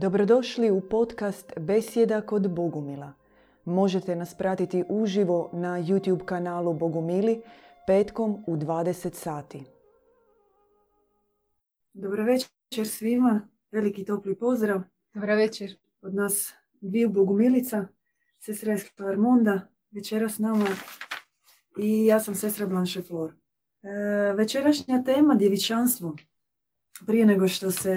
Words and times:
Dobrodošli 0.00 0.70
u 0.70 0.80
podcast 0.80 1.52
Besjeda 1.56 2.20
kod 2.20 2.50
Bogumila. 2.50 3.12
Možete 3.64 4.16
nas 4.16 4.34
pratiti 4.34 4.84
uživo 4.88 5.50
na 5.52 5.68
YouTube 5.68 6.24
kanalu 6.24 6.74
Bogumili 6.74 7.42
petkom 7.86 8.44
u 8.46 8.56
20 8.56 9.14
sati. 9.14 9.62
Dobro 11.94 12.24
večer 12.24 12.88
svima, 12.88 13.48
veliki 13.72 14.04
topli 14.04 14.38
pozdrav 14.38 14.80
Dobro 15.14 15.34
večer. 15.34 15.76
od 16.02 16.14
nas 16.14 16.54
dviju 16.80 17.08
Bogumilica, 17.08 17.86
sestra 18.38 18.72
Eskla 18.72 19.06
Armonda, 19.06 19.68
večera 19.90 20.28
s 20.28 20.38
nama 20.38 20.66
i 21.78 22.06
ja 22.06 22.20
sam 22.20 22.34
sestra 22.34 22.66
Blanche 22.66 23.02
Flor. 23.02 23.32
E, 23.82 24.32
večerašnja 24.32 25.02
tema 25.02 25.34
djevičanstvo. 25.34 26.16
Prije 27.06 27.26
nego 27.26 27.48
što 27.48 27.70
se 27.70 27.96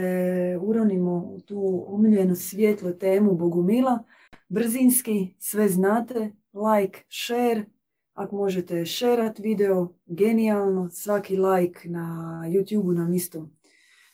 uronimo 0.62 1.12
u 1.16 1.40
tu 1.42 1.86
omiljenu 1.88 2.36
svjetlu 2.36 2.94
temu 2.94 3.36
Bogumila, 3.36 4.04
brzinski, 4.50 5.34
sve 5.40 5.70
znate, 5.70 6.32
like, 6.54 7.04
share, 7.10 7.66
ako 8.14 8.36
možete 8.36 8.86
šerat 8.86 9.40
video, 9.40 9.94
genijalno, 10.06 10.90
svaki 10.90 11.38
like 11.38 11.90
na 11.90 12.44
YouTube 12.48 12.96
nam 12.96 13.14
isto 13.14 13.50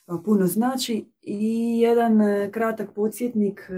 a, 0.06 0.18
puno 0.26 0.48
znači. 0.48 1.06
I 1.22 1.80
jedan 1.80 2.22
e, 2.22 2.52
kratak 2.52 2.94
podsjetnik 2.94 3.62
e, 3.70 3.74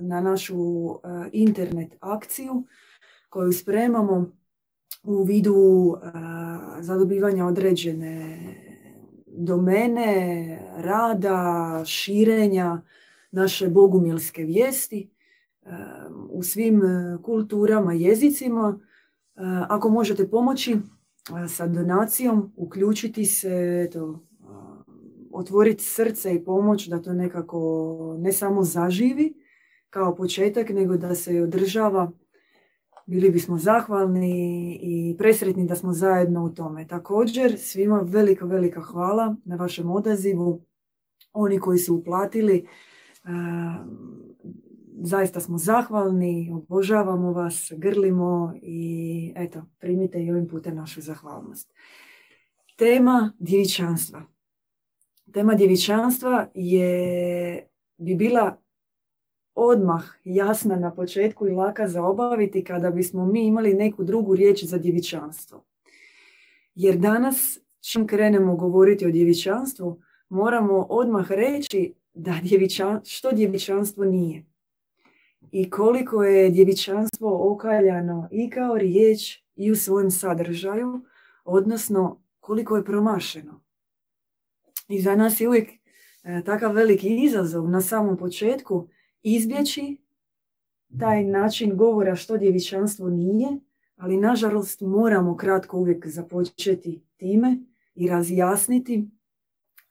na 0.00 0.20
našu 0.20 0.56
e, 0.56 0.94
internet 1.32 1.96
akciju 2.00 2.64
koju 3.28 3.52
spremamo 3.52 4.32
u 5.02 5.22
vidu 5.22 5.94
zadobivanja 6.80 7.46
određene 7.46 8.38
domene, 9.36 10.58
rada, 10.76 11.82
širenja 11.86 12.82
naše 13.30 13.68
bogumilske 13.68 14.44
vijesti 14.44 15.10
u 16.30 16.42
svim 16.42 16.82
kulturama, 17.22 17.92
jezicima. 17.92 18.78
Ako 19.68 19.88
možete 19.88 20.28
pomoći 20.30 20.76
sa 21.48 21.66
donacijom, 21.66 22.52
uključiti 22.56 23.24
se, 23.24 23.84
eto, 23.88 24.26
otvoriti 25.32 25.84
srce 25.84 26.34
i 26.34 26.44
pomoć 26.44 26.88
da 26.88 27.02
to 27.02 27.12
nekako 27.12 28.16
ne 28.18 28.32
samo 28.32 28.62
zaživi 28.62 29.34
kao 29.90 30.16
početak, 30.16 30.68
nego 30.68 30.96
da 30.96 31.14
se 31.14 31.42
održava. 31.42 32.12
Bili 33.06 33.30
bismo 33.30 33.58
zahvalni 33.58 34.78
i 34.82 35.16
presretni 35.18 35.66
da 35.66 35.76
smo 35.76 35.92
zajedno 35.92 36.44
u 36.44 36.48
tome. 36.48 36.86
Također, 36.86 37.58
svima 37.58 38.00
velika, 38.04 38.44
velika 38.44 38.80
hvala 38.80 39.36
na 39.44 39.56
vašem 39.56 39.90
odazivu. 39.90 40.64
Oni 41.32 41.58
koji 41.58 41.78
su 41.78 41.94
uplatili, 41.94 42.66
zaista 45.02 45.40
smo 45.40 45.58
zahvalni, 45.58 46.50
obožavamo 46.54 47.32
vas, 47.32 47.72
grlimo 47.76 48.54
i 48.62 49.32
eto, 49.36 49.62
primite 49.78 50.24
i 50.24 50.30
ovim 50.30 50.48
putem 50.48 50.76
našu 50.76 51.00
zahvalnost. 51.00 51.72
Tema 52.76 53.32
djevičanstva. 53.38 54.22
Tema 55.32 55.54
djevičanstva 55.54 56.48
je, 56.54 57.68
bi 57.98 58.14
bila 58.14 58.65
odmah 59.56 60.04
jasna 60.24 60.76
na 60.76 60.94
početku 60.94 61.48
i 61.48 61.50
laka 61.50 61.88
za 61.88 62.02
obaviti 62.02 62.64
kada 62.64 62.90
bismo 62.90 63.26
mi 63.26 63.46
imali 63.46 63.74
neku 63.74 64.04
drugu 64.04 64.34
riječ 64.34 64.64
za 64.64 64.78
djevičanstvo. 64.78 65.64
Jer 66.74 66.96
danas, 66.96 67.58
čim 67.80 68.06
krenemo 68.06 68.56
govoriti 68.56 69.06
o 69.06 69.10
djevičanstvu, 69.10 70.00
moramo 70.28 70.86
odmah 70.90 71.30
reći 71.30 71.94
da 72.14 72.38
djevičan, 72.42 73.00
što 73.04 73.32
djevičanstvo 73.32 74.04
nije. 74.04 74.44
I 75.52 75.70
koliko 75.70 76.24
je 76.24 76.50
djevičanstvo 76.50 77.52
okaljano 77.52 78.28
i 78.32 78.50
kao 78.50 78.78
riječ 78.78 79.42
i 79.56 79.72
u 79.72 79.76
svojem 79.76 80.10
sadržaju, 80.10 81.00
odnosno 81.44 82.22
koliko 82.40 82.76
je 82.76 82.84
promašeno. 82.84 83.60
I 84.88 85.00
za 85.00 85.16
nas 85.16 85.40
je 85.40 85.48
uvijek 85.48 85.68
e, 86.24 86.42
takav 86.44 86.72
veliki 86.72 87.16
izazov 87.24 87.70
na 87.70 87.80
samom 87.80 88.16
početku 88.16 88.88
izbjeći 89.22 89.96
taj 90.98 91.24
način 91.24 91.76
govora 91.76 92.16
što 92.16 92.36
djevičanstvo 92.36 93.08
nije, 93.08 93.48
ali 93.96 94.16
nažalost 94.16 94.80
moramo 94.80 95.36
kratko 95.36 95.78
uvijek 95.78 96.06
započeti 96.06 97.02
time 97.16 97.58
i 97.94 98.08
razjasniti, 98.08 99.08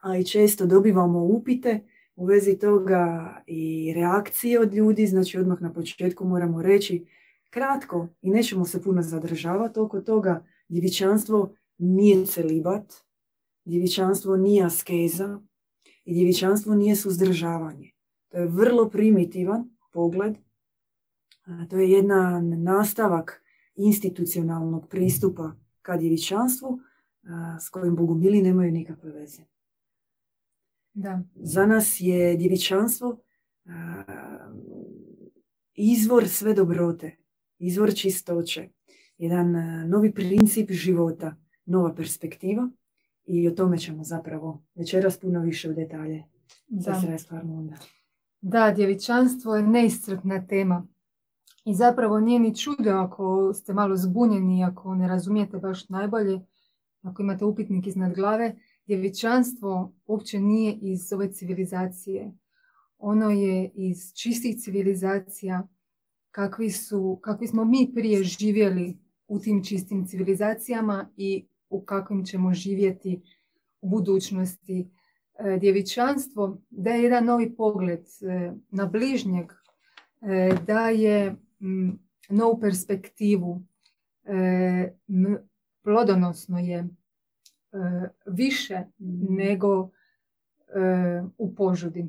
a 0.02 0.18
i 0.18 0.26
često 0.26 0.66
dobivamo 0.66 1.24
upite 1.24 1.80
u 2.16 2.26
vezi 2.26 2.60
toga 2.60 3.36
i 3.48 3.94
reakcije 3.96 4.60
od 4.60 4.74
ljudi, 4.74 5.08
znači 5.08 5.38
odmah 5.38 5.62
na 5.62 5.74
početku 5.74 6.26
moramo 6.26 6.62
reći 6.62 7.06
kratko 7.50 8.08
i 8.22 8.30
nećemo 8.30 8.66
se 8.66 8.84
puno 8.84 9.02
zadržavati 9.02 9.80
oko 9.80 10.02
toga, 10.02 10.46
djevičanstvo 10.68 11.56
nije 11.78 12.26
celibat, 12.26 12.94
djevičanstvo 13.66 14.38
nije 14.38 14.64
askeza 14.66 15.40
i 16.06 16.14
djevičanstvo 16.14 16.76
nije 16.76 16.96
suzdržavanje. 16.96 17.95
Vrlo 18.50 18.90
primitivan 18.90 19.70
pogled. 19.94 20.38
To 21.70 21.78
je 21.78 21.92
jedan 21.92 22.64
nastavak 22.64 23.44
institucionalnog 23.76 24.90
pristupa 24.90 25.52
ka 25.82 25.98
djevičanstvu 25.98 26.80
s 27.60 27.70
kojim 27.70 27.96
bogumili 27.96 28.42
nemaju 28.42 28.72
nikakve 28.72 29.12
veze. 29.12 29.44
Da. 30.94 31.22
Za 31.36 31.66
nas 31.66 31.98
je 32.00 32.38
djevičanstvo 32.38 33.22
izvor 35.74 36.28
sve 36.28 36.54
dobrote, 36.54 37.18
izvor 37.58 37.94
čistoće, 37.94 38.70
jedan 39.18 39.52
novi 39.90 40.14
princip 40.14 40.72
života, 40.72 41.36
nova 41.66 41.96
perspektiva 41.96 42.70
i 43.26 43.48
o 43.48 43.52
tome 43.52 43.78
ćemo 43.78 44.04
zapravo 44.04 44.64
večeras 44.76 45.20
puno 45.20 45.42
više 45.42 45.70
u 45.70 45.74
detalje. 45.74 46.24
Da. 46.68 47.02
Armonda. 47.30 47.76
Da, 48.48 48.72
djevičanstvo 48.76 49.56
je 49.56 49.64
neiscrpna 49.64 50.48
tema. 50.48 50.88
I 51.66 51.76
zapravo 51.76 52.20
nije 52.20 52.40
ni 52.40 52.56
čudo 52.56 52.90
ako 52.92 53.54
ste 53.54 53.74
malo 53.74 53.98
zbunjeni, 53.98 54.64
ako 54.64 54.96
ne 54.96 55.08
razumijete 55.08 55.58
baš 55.58 55.90
najbolje, 55.90 56.40
ako 57.02 57.22
imate 57.22 57.46
upitnik 57.46 57.88
iznad 57.88 58.14
glave, 58.14 58.56
djevičanstvo 58.88 59.94
uopće 60.06 60.40
nije 60.40 60.74
iz 60.82 61.14
ove 61.14 61.32
civilizacije. 61.32 62.32
Ono 62.98 63.30
je 63.30 63.72
iz 63.76 64.14
čistih 64.14 64.56
civilizacija 64.60 65.68
kakvi, 66.32 66.70
su, 66.70 67.20
kakvi 67.22 67.48
smo 67.48 67.66
mi 67.66 67.92
prije 67.96 68.24
živjeli 68.24 68.98
u 69.28 69.40
tim 69.40 69.64
čistim 69.64 70.08
civilizacijama 70.08 71.10
i 71.18 71.48
u 71.70 71.82
kakvim 71.82 72.26
ćemo 72.26 72.54
živjeti 72.54 73.22
u 73.82 73.90
budućnosti. 73.90 74.90
E, 75.40 75.58
djevičanstvo 75.60 76.58
daje 76.70 77.04
jedan 77.04 77.26
novi 77.26 77.56
pogled 77.56 78.00
e, 78.22 78.52
na 78.72 78.86
bližnjeg, 78.86 79.52
e, 80.22 80.56
daje 80.68 81.36
novu 82.30 82.60
perspektivu, 82.60 83.62
plodonosno 85.84 86.60
je 86.60 86.88
više 88.26 88.84
nego 89.30 89.90
u 91.38 91.56
požudi. 91.56 92.06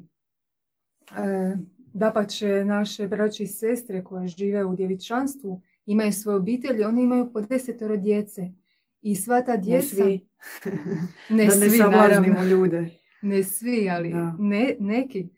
Dapače, 1.77 2.65
naše 2.65 3.09
braće 3.09 3.43
i 3.43 3.47
sestre 3.47 4.05
koje 4.05 4.29
žive 4.29 4.65
u 4.65 4.77
djevičanstvu 4.77 5.63
imaju 5.87 6.13
svoje 6.13 6.37
obitelji, 6.37 6.85
oni 6.85 7.03
imaju 7.03 7.33
po 7.33 7.41
desetoro 7.41 7.97
djece. 7.97 8.51
I 9.03 9.17
sva 9.17 9.43
ta 9.43 9.57
djeca... 9.57 10.05
Ne 11.31 11.51
svi. 11.51 11.71
ne 11.71 11.79
da 11.79 11.89
ne 11.89 11.97
naravno. 11.97 12.45
ljude. 12.45 12.91
Ne 13.23 13.43
svi, 13.43 13.91
ali 13.91 14.15
ne, 14.39 14.77
neki. 14.81 15.29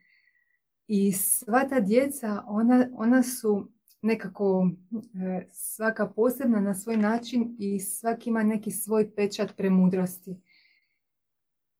I 0.87 1.13
sva 1.13 1.69
ta 1.69 1.81
djeca, 1.81 2.45
ona, 2.47 2.89
ona 2.93 3.23
su 3.23 3.69
nekako 4.03 4.71
e, 4.95 5.47
svaka 5.51 6.07
posebna 6.07 6.61
na 6.61 6.75
svoj 6.75 6.97
način 6.97 7.57
i 7.59 7.81
svaki 7.81 8.31
ima 8.31 8.43
neki 8.43 8.71
svoj 8.71 9.15
pečat 9.15 9.57
premudrosti. 9.57 10.37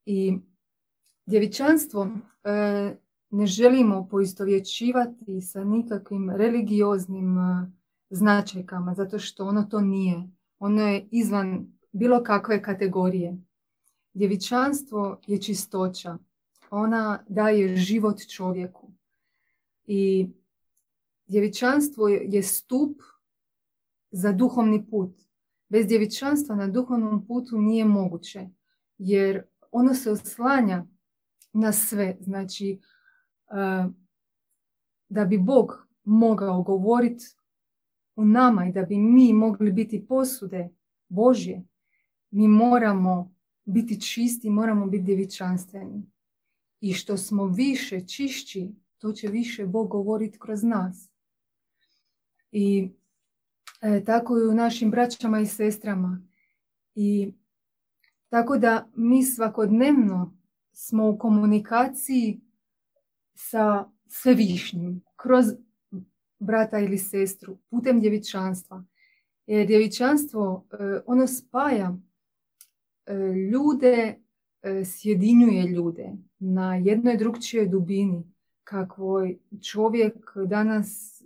I 0.05 0.39
djevičanstvo 1.27 2.09
e, 2.45 2.97
ne 3.31 3.47
želimo 3.47 4.09
poistovjećivati 4.11 5.41
sa 5.41 5.65
nikakvim 5.65 6.31
religioznim 6.31 7.39
e, 7.39 7.71
značajkama, 8.11 8.95
zato 8.95 9.19
što 9.19 9.45
ono 9.45 9.63
to 9.63 9.81
nije. 9.81 10.29
Ono 10.59 10.83
je 10.83 11.09
izvan 11.11 11.67
bilo 11.93 12.23
kakve 12.23 12.63
kategorije. 12.63 13.37
Djevičanstvo 14.15 15.21
je 15.27 15.43
čistoća. 15.43 16.19
Ona 16.71 17.25
daje 17.29 17.77
život 17.77 18.21
čovjeku. 18.29 18.93
I 19.87 20.29
djevičanstvo 21.27 22.09
je 22.09 22.43
stup 22.43 23.03
za 24.11 24.33
duhovni 24.33 24.87
put. 24.91 25.21
Bez 25.69 25.87
djevičanstva 25.87 26.57
na 26.57 26.69
duhovnom 26.69 27.27
putu 27.27 27.59
nije 27.59 27.85
moguće. 27.85 28.49
Jer 28.99 29.43
ono 29.71 29.95
se 29.95 30.11
oslanja 30.11 30.87
na 31.53 31.73
sve. 31.73 32.17
Znači, 32.21 32.81
da 35.09 35.25
bi 35.25 35.39
Bog 35.39 35.87
mogao 36.05 36.63
govoriti 36.63 37.25
u 38.17 38.25
nama 38.25 38.67
i 38.67 38.73
da 38.73 38.83
bi 38.83 38.97
mi 38.97 39.33
mogli 39.33 39.73
biti 39.73 40.07
posude 40.07 40.69
Božje, 41.09 41.65
mi 42.31 42.49
moramo 42.49 43.35
biti 43.69 44.01
čisti, 44.01 44.51
moramo 44.51 44.87
biti 44.87 45.05
djevičanstveni. 45.05 46.03
I 46.81 46.93
što 46.93 47.17
smo 47.17 47.47
više 47.47 48.01
čišći, 48.01 48.73
to 48.99 49.13
će 49.13 49.29
više 49.29 49.67
Bog 49.67 49.89
govoriti 49.89 50.39
kroz 50.39 50.63
nas. 50.63 51.11
I 52.53 52.91
e, 53.81 54.05
tako 54.05 54.39
i 54.39 54.47
u 54.47 54.55
našim 54.55 54.91
braćama 54.91 55.41
i 55.41 55.47
sestrama. 55.47 56.23
I 56.95 57.33
tako 58.29 58.59
da 58.59 58.89
mi 58.95 59.25
svakodnevno 59.25 60.39
smo 60.73 61.09
u 61.09 61.19
komunikaciji 61.19 62.41
sa 63.35 63.91
svevišnjim, 64.07 65.05
kroz 65.17 65.47
brata 66.39 66.79
ili 66.79 66.99
sestru, 66.99 67.59
putem 67.71 68.01
djevičanstva. 68.01 68.85
Jer 69.47 69.67
djevičanstvo, 69.67 70.67
e, 70.73 71.01
ono 71.07 71.27
spaja 71.27 71.97
ljude, 73.51 74.19
e, 74.63 74.85
sjedinjuje 74.85 75.67
ljude 75.67 76.13
na 76.39 76.77
jednoj 76.77 77.17
drugčijoj 77.17 77.69
dubini, 77.69 78.25
kakvoj 78.65 79.39
čovjek 79.63 80.33
danas 80.47 81.23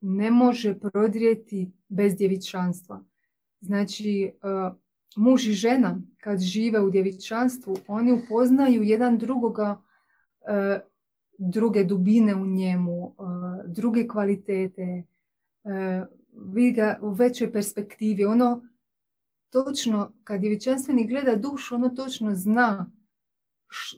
ne 0.00 0.30
može 0.30 0.78
prodrijeti 0.78 1.72
bez 1.88 2.16
djevičanstva. 2.16 3.04
Znači, 3.60 4.32
muž 5.16 5.48
i 5.48 5.52
žena 5.52 6.00
kad 6.18 6.40
žive 6.40 6.80
u 6.80 6.90
djevičanstvu, 6.90 7.76
oni 7.86 8.12
upoznaju 8.12 8.82
jedan 8.82 9.18
drugoga 9.18 9.82
druge 11.38 11.84
dubine 11.84 12.34
u 12.34 12.46
njemu, 12.46 13.14
druge 13.66 14.08
kvalitete, 14.08 15.02
vidi 16.32 16.72
ga 16.72 16.98
u 17.02 17.10
većoj 17.10 17.52
perspektivi. 17.52 18.24
Ono 18.24 18.62
točno, 19.54 20.12
kad 20.24 20.40
djevičanstvenik 20.40 21.08
gleda 21.08 21.36
dušu, 21.36 21.74
ono 21.74 21.88
točno 21.88 22.34
zna 22.34 22.90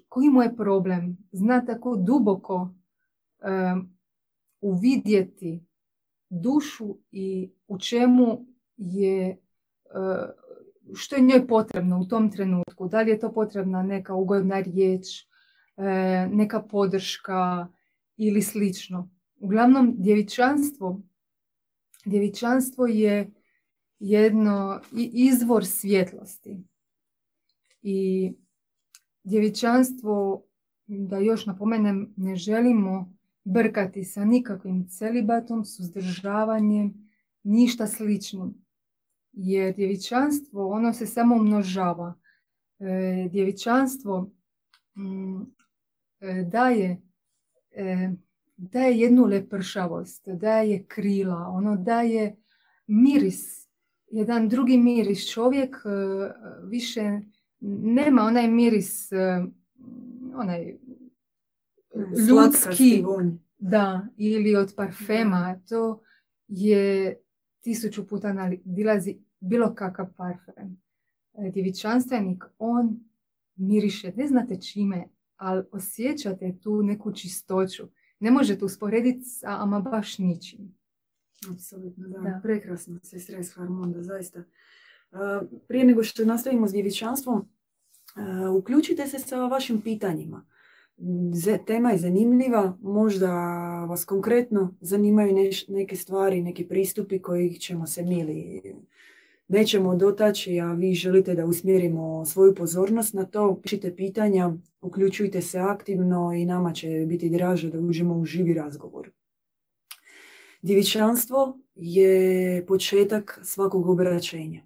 koji 0.08 0.29
mu 0.29 0.43
je 0.43 0.56
problem. 0.56 1.17
Zna 1.32 1.64
tako 1.64 1.97
duboko 1.97 2.70
uvidjeti 4.61 5.64
dušu 6.29 6.97
i 7.12 7.50
u 7.69 7.79
čemu 7.79 8.47
je, 8.76 9.38
što 10.94 11.17
je 11.17 11.23
njoj 11.23 11.47
potrebno 11.47 12.00
u 12.00 12.05
tom 12.05 12.31
trenutku. 12.32 12.88
Da 12.88 13.00
li 13.00 13.11
je 13.11 13.19
to 13.19 13.32
potrebna 13.32 13.82
neka 13.82 14.14
ugodna 14.14 14.61
riječ, 14.61 15.06
E, 15.76 16.29
neka 16.32 16.62
podrška 16.62 17.69
ili 18.17 18.43
slično. 18.43 19.11
Uglavnom, 19.41 19.94
djevičanstvo, 19.99 21.02
djevičanstvo 22.05 22.87
je 22.87 23.31
jedno 23.98 24.81
izvor 25.12 25.66
svjetlosti. 25.66 26.64
I 27.82 28.32
djevičanstvo, 29.25 30.44
da 30.87 31.19
još 31.19 31.46
napomenem, 31.46 32.14
ne 32.16 32.37
želimo 32.37 33.12
brkati 33.44 34.04
sa 34.04 34.25
nikakvim 34.25 34.88
celibatom, 34.88 35.64
suzdržavanjem, 35.64 37.10
ništa 37.43 37.87
slično. 37.87 38.52
Jer 39.32 39.75
djevičanstvo, 39.75 40.69
ono 40.69 40.92
se 40.92 41.06
samo 41.06 41.37
umnožava. 41.37 42.14
E, 42.78 43.28
djevičanstvo 43.31 44.31
mm, 44.94 45.56
E, 46.20 46.44
daje, 46.44 47.02
e, 47.70 48.10
daje 48.56 48.99
jednu 48.99 49.25
lepršavost, 49.25 50.28
daje 50.28 50.84
krila, 50.87 51.49
ono 51.49 51.76
daje 51.76 52.37
miris, 52.87 53.65
jedan 54.11 54.49
drugi 54.49 54.79
miris. 54.79 55.31
Čovjek 55.31 55.76
e, 55.76 55.88
više 56.64 57.20
nema 57.61 58.23
onaj 58.23 58.49
miris, 58.49 59.12
onaj 60.35 60.76
ljudski, 62.29 63.05
da, 63.58 64.06
ili 64.17 64.56
od 64.56 64.75
parfema. 64.76 65.61
To 65.69 66.00
je 66.49 67.17
tisuću 67.61 68.06
puta 68.06 68.32
nadilazi 68.32 69.19
bilo 69.41 69.75
kakav 69.75 70.06
parfem. 70.17 70.82
Djevičanstvenik, 71.52 72.44
on 72.59 73.00
miriše, 73.56 74.12
ne 74.17 74.26
znate 74.26 74.61
čime, 74.61 75.09
ali 75.37 75.64
osjećate 75.73 76.59
tu 76.62 76.82
neku 76.82 77.12
čistoću. 77.12 77.88
Ne 78.20 78.31
možete 78.31 78.64
usporediti 78.64 79.25
sa 79.25 79.62
ama 79.62 79.81
baš 79.81 80.19
ničim. 80.19 80.76
Apsolutno, 81.53 82.09
da. 82.09 82.19
da. 82.19 82.41
Prekrasno, 82.43 83.00
sestra 83.03 83.38
iz 83.38 83.55
Harmonda, 83.55 84.03
zaista. 84.03 84.43
Prije 85.69 85.85
nego 85.85 86.05
što 86.05 86.25
nastavimo 86.25 86.69
s 86.69 86.73
djevičanstvom, 86.73 87.49
uključite 88.59 89.06
se 89.06 89.19
sa 89.19 89.47
vašim 89.47 89.81
pitanjima. 89.81 90.47
Tema 91.67 91.91
je 91.91 91.99
zanimljiva, 91.99 92.79
možda 92.81 93.31
vas 93.88 94.05
konkretno 94.05 94.75
zanimaju 94.81 95.35
neke 95.69 95.97
stvari, 95.97 96.43
neki 96.43 96.69
pristupi 96.69 97.23
kojih 97.23 97.59
ćemo 97.59 97.87
se 97.87 98.03
mili 98.03 98.62
nećemo 99.49 99.97
dotaći, 99.97 100.61
a 100.61 100.73
vi 100.73 100.94
želite 100.94 101.35
da 101.35 101.47
usmjerimo 101.47 102.25
svoju 102.25 102.55
pozornost 102.55 103.15
na 103.15 103.25
to, 103.25 103.61
pišite 103.62 103.97
pitanja, 103.97 104.53
uključujte 104.81 105.43
se 105.43 105.59
aktivno 105.59 106.33
i 106.33 106.44
nama 106.44 106.73
će 106.73 107.05
biti 107.09 107.31
draže 107.31 107.71
da 107.71 107.81
uđemo 107.81 108.19
u 108.19 108.25
živi 108.25 108.55
razgovor. 108.55 109.11
Divičanstvo 110.66 111.58
je 111.74 112.66
početak 112.66 113.40
svakog 113.42 113.88
obraćenja. 113.88 114.62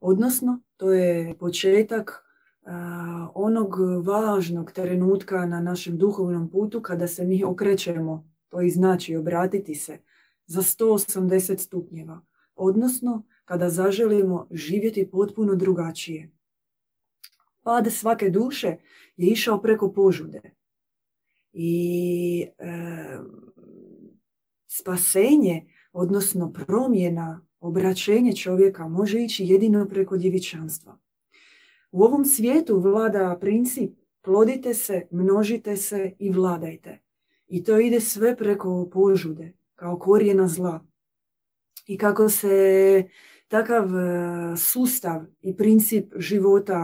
Odnosno, 0.00 0.60
to 0.76 0.92
je 0.92 1.34
početak 1.38 2.24
onog 3.34 3.76
važnog 4.06 4.72
trenutka 4.72 5.46
na 5.46 5.60
našem 5.60 5.98
duhovnom 5.98 6.50
putu 6.50 6.82
kada 6.82 7.08
se 7.08 7.24
mi 7.24 7.44
okrećemo, 7.44 8.28
to 8.48 8.60
i 8.60 8.70
znači 8.70 9.16
obratiti 9.16 9.74
se, 9.74 9.98
za 10.46 10.62
180 10.62 11.58
stupnjeva. 11.58 12.20
Odnosno, 12.54 13.22
kada 13.44 13.68
zaželimo 13.68 14.48
živjeti 14.50 15.10
potpuno 15.10 15.54
drugačije. 15.54 16.30
Pad 17.62 17.92
svake 17.92 18.30
duše 18.30 18.76
je 19.16 19.28
išao 19.28 19.62
preko 19.62 19.92
požude. 19.92 20.40
I 21.52 22.46
spasenje, 24.74 25.66
odnosno 25.92 26.52
promjena, 26.52 27.46
obraćenje 27.60 28.36
čovjeka 28.36 28.88
može 28.88 29.22
ići 29.22 29.44
jedino 29.44 29.86
preko 29.88 30.16
djevičanstva. 30.16 30.98
U 31.90 32.02
ovom 32.02 32.24
svijetu 32.24 32.80
vlada 32.80 33.38
princip 33.40 33.92
plodite 34.22 34.74
se, 34.74 35.06
množite 35.10 35.76
se 35.76 36.12
i 36.18 36.30
vladajte. 36.30 36.98
I 37.48 37.64
to 37.64 37.78
ide 37.78 38.00
sve 38.00 38.36
preko 38.36 38.88
požude, 38.92 39.52
kao 39.74 39.98
korijena 39.98 40.48
zla. 40.48 40.86
I 41.86 41.98
kako 41.98 42.28
se 42.28 43.08
takav 43.48 43.96
e, 43.96 44.56
sustav 44.56 45.22
i 45.40 45.56
princip 45.56 46.12
života 46.16 46.78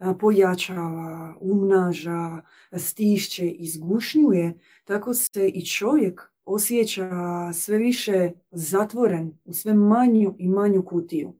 e, 0.00 0.18
pojačava, 0.20 1.36
umnaža, 1.40 2.42
stišće, 2.76 3.50
izgušnjuje, 3.50 4.58
tako 4.84 5.14
se 5.14 5.48
i 5.48 5.66
čovjek 5.66 6.32
osjeća 6.48 7.10
sve 7.52 7.78
više 7.78 8.30
zatvoren 8.50 9.32
u 9.44 9.52
sve 9.52 9.74
manju 9.74 10.34
i 10.38 10.48
manju 10.48 10.84
kutiju. 10.84 11.34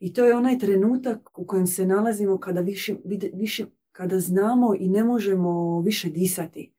I 0.00 0.12
to 0.12 0.24
je 0.24 0.36
onaj 0.36 0.58
trenutak 0.58 1.38
u 1.38 1.46
kojem 1.46 1.66
se 1.66 1.86
nalazimo 1.86 2.38
kada, 2.38 2.60
više, 2.60 2.94
više, 3.34 3.66
kada 3.92 4.20
znamo 4.20 4.74
i 4.78 4.88
ne 4.88 5.04
možemo 5.04 5.80
više 5.80 6.10
disati. 6.10 6.72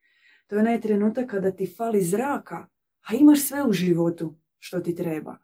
To 0.47 0.55
je 0.55 0.59
onaj 0.59 0.81
trenutak 0.81 1.29
kada 1.29 1.51
ti 1.51 1.67
fali 1.77 2.01
zraka, 2.01 2.67
a 3.09 3.15
imaš 3.15 3.41
sve 3.41 3.63
u 3.63 3.73
životu 3.73 4.35
što 4.59 4.79
ti 4.79 4.95
treba 4.95 5.37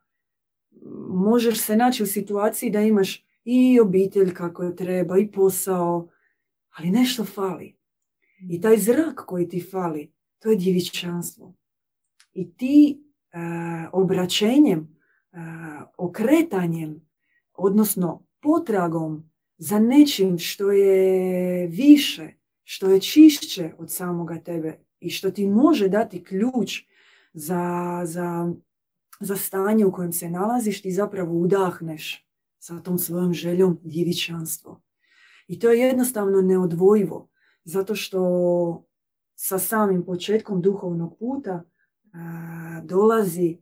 možeš 1.09 1.59
se 1.59 1.75
naći 1.75 2.03
u 2.03 2.05
situaciji 2.05 2.69
da 2.69 2.81
imaš 2.81 3.25
i 3.43 3.79
obitelj 3.79 4.33
kako 4.33 4.69
treba 4.69 5.17
i 5.17 5.31
posao, 5.31 6.09
ali 6.69 6.89
nešto 6.89 7.25
fali. 7.25 7.77
I 8.49 8.61
taj 8.61 8.77
zrak 8.77 9.23
koji 9.27 9.49
ti 9.49 9.67
fali, 9.71 10.13
to 10.39 10.49
je 10.49 10.55
djevičanstvo. 10.55 11.53
I 12.35 12.55
ti 12.57 13.03
e, 13.31 13.37
obraćenjem, 13.91 14.79
e, 14.79 15.37
okretanjem, 15.97 17.07
odnosno 17.53 18.25
potragom 18.41 19.31
za 19.57 19.79
nečim 19.79 20.37
što 20.37 20.71
je 20.71 21.67
više, 21.67 22.33
što 22.63 22.89
je 22.89 23.01
čišće 23.01 23.71
od 23.77 23.91
samoga 23.91 24.39
tebe 24.39 24.79
i 24.99 25.09
što 25.09 25.31
ti 25.31 25.47
može 25.47 25.89
dati 25.89 26.23
ključ 26.23 26.83
za, 27.33 28.01
za 28.05 28.53
za 29.19 29.35
stanje 29.35 29.85
u 29.85 29.91
kojem 29.91 30.13
se 30.13 30.29
nalaziš 30.29 30.81
ti 30.81 30.91
zapravo 30.91 31.33
udahneš 31.33 32.27
sa 32.59 32.79
tom 32.79 32.97
svojom 32.97 33.33
željom 33.33 33.79
djevičanstvo. 33.83 34.81
I 35.47 35.59
to 35.59 35.69
je 35.69 35.79
jednostavno 35.79 36.41
neodvojivo, 36.41 37.29
zato 37.63 37.95
što 37.95 38.87
sa 39.35 39.59
samim 39.59 40.05
početkom 40.05 40.61
duhovnog 40.61 41.17
puta 41.19 41.63
dolazi 42.83 43.57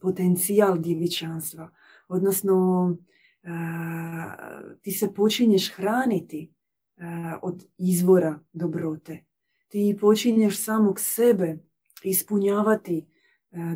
potencijal 0.00 0.78
djevičanstva. 0.78 1.70
Odnosno, 2.08 2.96
ti 4.80 4.92
se 4.92 5.14
počinješ 5.14 5.72
hraniti 5.74 6.52
od 7.42 7.64
izvora 7.78 8.38
dobrote. 8.52 9.24
Ti 9.68 9.96
počinješ 10.00 10.58
samog 10.58 11.00
sebe 11.00 11.58
ispunjavati 12.02 13.06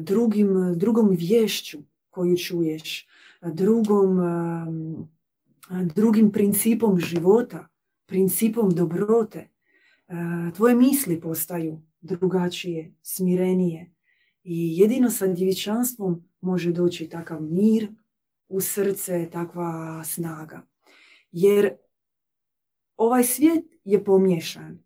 drugim, 0.01 0.75
drugom 0.77 1.11
vješću 1.11 1.79
koju 2.11 2.37
čuješ, 2.37 3.09
drugom, 3.43 4.19
drugim 5.95 6.33
principom 6.33 6.99
života, 6.99 7.69
principom 8.07 8.71
dobrote. 8.71 9.49
Tvoje 10.57 10.75
misli 10.75 11.21
postaju 11.21 11.83
drugačije, 12.01 12.95
smirenije. 13.03 13.91
I 14.45 14.79
jedino 14.79 15.11
sa 15.11 15.27
djevičanstvom 15.27 16.25
može 16.41 16.73
doći 16.73 17.09
takav 17.09 17.43
mir 17.43 17.89
u 18.49 18.61
srce, 18.61 19.29
takva 19.33 20.05
snaga. 20.05 20.67
Jer 21.33 21.77
ovaj 22.97 23.25
svijet 23.25 23.65
je 23.85 24.05
pomješan. 24.05 24.79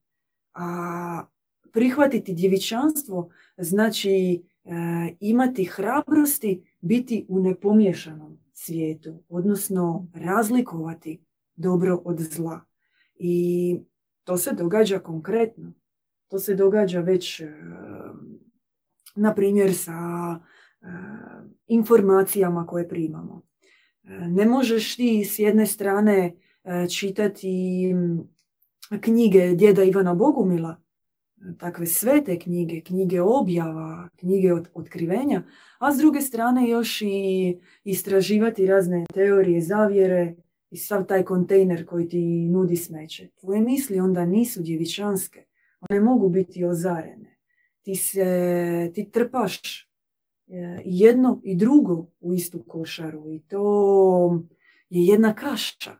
A 0.55 1.27
prihvatiti 1.73 2.35
djevičanstvo 2.35 3.31
znači 3.57 4.43
e, 4.65 4.71
imati 5.21 5.65
hrabrosti 5.65 6.63
biti 6.81 7.27
u 7.29 7.41
nepomješanom 7.41 8.39
svijetu, 8.53 9.23
odnosno 9.29 10.07
razlikovati 10.15 11.25
dobro 11.57 12.03
od 12.05 12.21
zla. 12.21 12.61
I 13.15 13.77
to 14.25 14.37
se 14.37 14.53
događa 14.53 14.99
konkretno. 14.99 15.73
To 16.29 16.39
se 16.39 16.55
događa 16.55 17.01
već, 17.01 17.41
e, 17.41 17.53
na 19.19 19.35
primjer, 19.35 19.75
sa 19.75 19.93
e, 20.01 20.87
informacijama 21.67 22.67
koje 22.67 22.89
primamo. 22.89 23.43
E, 24.05 24.09
ne 24.29 24.47
možeš 24.47 24.97
ti 24.97 25.25
s 25.25 25.39
jedne 25.39 25.67
strane 25.67 26.35
čitati 26.99 27.95
knjige 29.01 29.55
djeda 29.55 29.85
Ivana 29.85 30.15
Bogumila, 30.15 30.77
takve 31.59 31.87
svete 31.87 32.39
knjige, 32.39 32.81
knjige 32.81 33.21
objava, 33.23 34.09
knjige 34.17 34.53
od, 34.53 34.69
otkrivenja, 34.75 35.43
a 35.79 35.93
s 35.93 35.99
druge 35.99 36.21
strane 36.21 36.69
još 36.69 37.03
i 37.03 37.59
istraživati 37.85 38.67
razne 38.67 39.05
teorije, 39.15 39.61
zavjere 39.61 40.35
i 40.71 40.77
sav 40.77 41.05
taj 41.07 41.23
kontejner 41.23 41.87
koji 41.87 42.09
ti 42.09 42.49
nudi 42.49 42.77
smeće. 42.77 43.29
Tvoje 43.41 43.61
misli 43.61 44.01
onda 44.01 44.27
nisu 44.27 44.63
djevičanske, 44.63 45.45
one 45.91 46.01
mogu 46.01 46.29
biti 46.29 46.65
ozarene. 46.65 47.28
Ti 47.83 47.97
se, 47.97 48.91
ti 48.95 49.11
trpaš 49.11 49.83
e, 49.83 50.83
jedno 50.85 51.41
i 51.45 51.57
drugo 51.57 52.07
u 52.21 52.35
istu 52.35 52.65
košaru 52.69 53.33
i 53.33 53.41
to 53.41 54.45
je 54.91 55.07
jedna 55.07 55.35
kaša. 55.35 55.99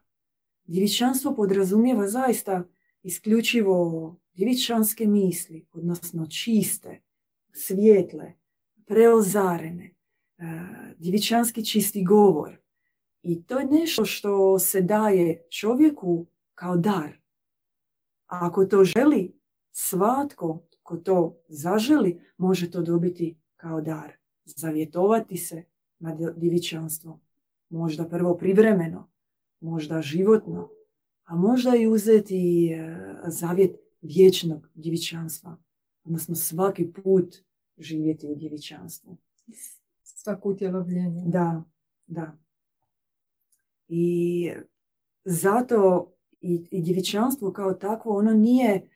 Djevičanstvo 0.65 1.35
podrazumijeva 1.35 2.09
zaista 2.09 2.65
isključivo 3.03 4.17
djevičanske 4.35 5.07
misli, 5.07 5.67
odnosno 5.73 6.27
čiste, 6.27 7.03
svijetle, 7.53 8.33
preozarene, 8.87 9.85
e, 9.85 10.45
djevičanski 10.99 11.65
čisti 11.65 12.05
govor. 12.05 12.59
I 13.23 13.43
to 13.43 13.59
je 13.59 13.67
nešto 13.67 14.05
što 14.05 14.59
se 14.59 14.81
daje 14.81 15.47
čovjeku 15.51 16.27
kao 16.55 16.77
dar. 16.77 17.19
A 18.27 18.47
ako 18.47 18.65
to 18.65 18.85
želi, 18.85 19.38
svatko 19.73 20.63
ko 20.83 20.97
to 20.97 21.37
zaželi, 21.49 22.21
može 22.37 22.71
to 22.71 22.83
dobiti 22.83 23.37
kao 23.57 23.81
dar. 23.81 24.13
Zavjetovati 24.45 25.37
se 25.37 25.65
na 25.99 26.17
djevičanstvo. 26.37 27.21
Možda 27.71 28.09
prvo 28.09 28.37
privremeno, 28.37 29.09
možda 29.61 30.03
životno, 30.03 30.69
a 31.25 31.37
možda 31.37 31.77
i 31.77 31.87
uzeti 31.87 32.73
e, 32.73 32.97
zavjet 33.27 33.77
vječnog 34.03 34.69
djevičanstva. 34.75 35.57
Odnosno 36.05 36.35
svaki 36.35 36.93
put 36.93 37.37
živjeti 37.79 38.29
u 38.29 38.35
djevičanstvu. 38.35 39.17
Svako 40.03 40.49
utjelovljenje. 40.49 41.23
Da, 41.27 41.65
da. 42.07 42.37
I 43.89 44.51
zato 45.25 46.13
i, 46.41 46.69
i 46.71 46.83
djevičanstvo 46.83 47.53
kao 47.53 47.75
takvo, 47.75 48.17
ono 48.17 48.33
nije, 48.35 48.89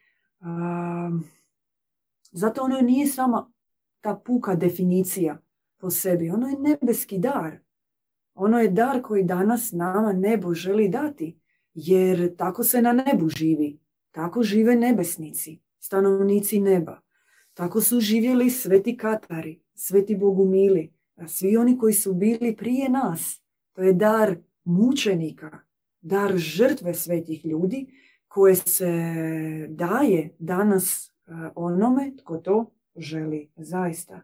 zato 2.33 2.63
ono 2.63 2.81
nije 2.81 3.07
sama 3.07 3.53
ta 4.01 4.21
puka 4.25 4.55
definicija 4.55 5.39
po 5.79 5.91
sebi. 5.91 6.31
Ono 6.31 6.49
je 6.49 6.59
nebeski 6.59 7.19
dar. 7.19 7.59
Ono 8.35 8.59
je 8.59 8.69
dar 8.69 9.03
koji 9.03 9.23
danas 9.23 9.73
nama 9.73 10.13
nebo 10.13 10.55
želi 10.55 10.89
dati. 10.89 11.39
Jer 11.75 12.37
tako 12.37 12.65
se 12.65 12.83
na 12.83 12.93
nebu 12.93 13.29
živi. 13.29 13.79
Tako 14.11 14.43
žive 14.43 14.77
nebesnici, 14.77 15.61
stanovnici 15.79 16.61
neba. 16.61 17.01
Tako 17.55 17.81
su 17.81 18.01
živjeli 18.01 18.51
sveti 18.51 18.97
Katari, 18.97 19.63
sveti 19.75 20.17
Bogumili, 20.17 20.93
a 21.17 21.29
svi 21.29 21.57
oni 21.57 21.79
koji 21.79 21.95
su 21.95 22.15
bili 22.15 22.57
prije 22.57 22.89
nas. 22.89 23.43
To 23.73 23.83
je 23.83 23.93
dar 23.93 24.37
mučenika, 24.65 25.59
dar 26.01 26.37
žrtve 26.37 26.95
svetih 26.95 27.47
ljudi 27.47 27.87
koje 28.35 28.55
se 28.55 28.93
daje 29.69 30.37
danas 30.39 31.13
onome 31.55 32.13
tko 32.17 32.37
to 32.37 32.71
želi 32.97 33.51
zaista. 33.57 34.21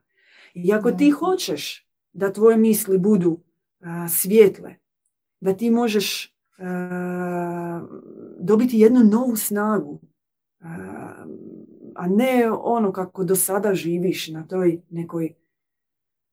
I 0.55 0.73
ako 0.73 0.91
ti 0.91 1.11
hoćeš 1.11 1.89
da 2.13 2.33
tvoje 2.33 2.57
misli 2.57 2.99
budu 2.99 3.41
svjetle, 4.11 4.77
da 5.41 5.53
ti 5.53 5.71
možeš 5.71 6.37
dobiti 8.41 8.79
jednu 8.79 9.01
novu 9.05 9.37
snagu, 9.37 10.01
a 11.95 12.07
ne 12.09 12.51
ono 12.51 12.93
kako 12.93 13.25
do 13.25 13.37
sada 13.37 13.75
živiš 13.75 14.29
na 14.29 14.47
toj 14.47 14.81
nekoj 14.91 15.35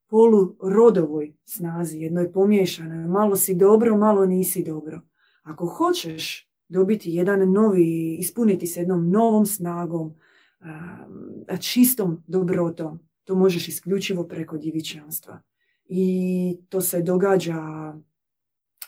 polurodovoj 0.09 1.33
snazi, 1.45 1.99
jednoj 1.99 2.31
pomješanoj. 2.31 3.07
Malo 3.07 3.35
si 3.35 3.55
dobro, 3.55 3.97
malo 3.97 4.25
nisi 4.25 4.63
dobro. 4.63 5.01
Ako 5.43 5.65
hoćeš 5.65 6.44
dobiti 6.67 7.11
jedan 7.11 7.51
novi, 7.51 8.15
ispuniti 8.19 8.67
se 8.67 8.79
jednom 8.79 9.09
novom 9.09 9.45
snagom, 9.45 10.15
čistom 11.59 12.23
dobrotom, 12.27 12.99
to 13.23 13.35
možeš 13.35 13.67
isključivo 13.67 14.23
preko 14.23 14.57
djevičanstva. 14.57 15.41
I 15.85 16.57
to 16.69 16.81
se 16.81 17.01
događa 17.01 17.93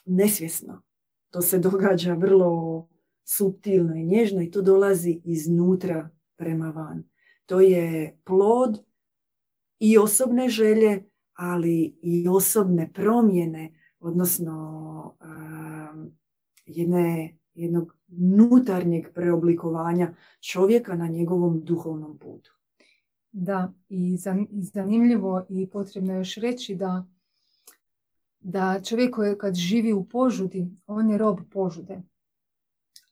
nesvjesno. 0.05 0.81
To 1.29 1.41
se 1.41 1.59
događa 1.59 2.13
vrlo 2.13 2.87
subtilno 3.23 3.95
i 3.95 4.03
nježno 4.05 4.41
i 4.41 4.51
to 4.51 4.61
dolazi 4.61 5.21
iznutra 5.23 6.09
prema 6.35 6.69
van. 6.69 7.03
To 7.45 7.59
je 7.59 8.17
plod 8.23 8.83
i 9.79 9.97
osobne 9.97 10.49
želje, 10.49 11.03
ali 11.33 11.97
i 12.01 12.27
osobne 12.27 12.93
promjene, 12.93 13.73
odnosno 13.99 15.17
jedne, 16.65 17.37
jednog 17.57 17.95
nutarnjeg 18.07 19.13
preoblikovanja 19.13 20.13
čovjeka 20.39 20.95
na 20.95 21.07
njegovom 21.07 21.61
duhovnom 21.63 22.17
putu. 22.17 22.51
Da, 23.31 23.73
i 23.89 24.17
zanimljivo 24.73 25.45
i 25.49 25.69
potrebno 25.69 26.13
je 26.13 26.17
još 26.17 26.35
reći 26.35 26.75
da, 26.75 27.05
da 28.39 28.81
čovjek 28.83 29.15
koji 29.15 29.37
kad 29.37 29.55
živi 29.55 29.93
u 29.93 30.03
požudi, 30.03 30.71
on 30.87 31.09
je 31.09 31.17
rob 31.17 31.39
požude. 31.51 32.01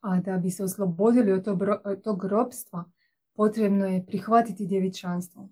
A 0.01 0.19
da 0.21 0.37
bi 0.37 0.51
se 0.51 0.63
oslobodili 0.63 1.31
od 1.31 1.43
tog, 1.43 1.59
tog 2.03 2.25
robstva, 2.25 2.83
potrebno 3.33 3.85
je 3.85 4.05
prihvatiti 4.05 4.65
djevičanstvo. 4.65 5.49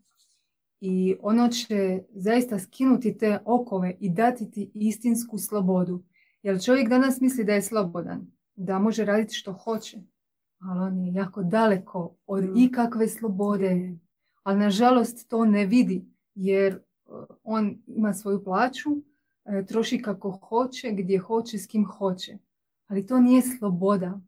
I 0.82 1.16
ono 1.22 1.48
će 1.48 2.04
zaista 2.10 2.60
skinuti 2.60 3.18
te 3.18 3.40
okove 3.46 3.96
i 4.00 4.10
dati 4.10 4.52
ti 4.52 4.72
istinsku 4.74 5.38
slobodu. 5.38 6.04
Jer 6.44 6.64
čovjek 6.64 6.90
danas 6.90 7.22
misli 7.22 7.44
da 7.44 7.54
je 7.54 7.62
slobodan, 7.62 8.28
da 8.56 8.80
može 8.80 9.06
raditi 9.06 9.34
što 9.34 9.54
hoće. 9.54 9.98
Ali 10.60 10.80
on 10.80 11.00
je 11.00 11.14
jako 11.14 11.44
daleko 11.44 12.16
od 12.26 12.44
mm. 12.44 12.58
ikakve 12.58 13.08
slobode. 13.08 13.92
Ali 14.44 14.60
nažalost 14.60 15.30
to 15.30 15.46
ne 15.46 15.66
vidi 15.66 16.06
jer 16.36 16.74
e, 16.74 16.80
on 17.44 17.78
ima 17.88 18.14
svoju 18.14 18.44
plaću, 18.44 18.90
e, 19.46 19.66
troši 19.66 20.02
kako 20.02 20.32
hoće, 20.32 20.92
gdje 20.92 21.20
hoće, 21.20 21.58
s 21.58 21.68
kim 21.68 21.86
hoće. 21.86 22.38
Ali 22.88 23.06
to 23.08 23.20
nije 23.20 23.42
sloboda. 23.42 24.20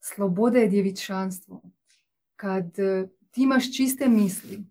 Sloboda 0.00 0.58
je 0.58 0.68
djevičanstvo. 0.68 1.62
Kad 2.36 2.78
e, 2.78 3.08
ti 3.30 3.42
imaš 3.42 3.76
čiste 3.76 4.08
misli, 4.08 4.64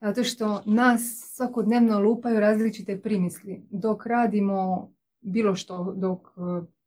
zato 0.00 0.24
što 0.24 0.62
nas 0.66 1.32
svakodnevno 1.34 2.00
lupaju 2.00 2.40
različite 2.40 3.00
primisli. 3.00 3.62
Dok 3.70 4.06
radimo 4.06 4.90
bilo 5.20 5.54
što, 5.54 5.94
dok 5.96 6.28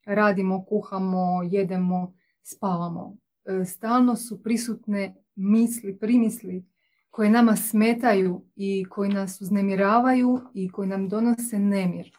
radimo, 0.06 0.66
kuhamo, 0.66 1.44
jedemo, 1.52 2.14
spavamo. 2.44 3.18
E, 3.46 3.66
stalno 3.66 4.16
su 4.16 4.44
prisutne 4.44 5.16
misli, 5.36 5.98
primisli 6.00 6.66
koje 7.10 7.30
nama 7.30 7.56
smetaju 7.56 8.46
i 8.56 8.86
koji 8.90 9.10
nas 9.10 9.42
uznemiravaju 9.42 10.42
i 10.54 10.72
koji 10.72 10.90
nam 10.90 11.10
donose 11.10 11.60
nemir. 11.60 12.18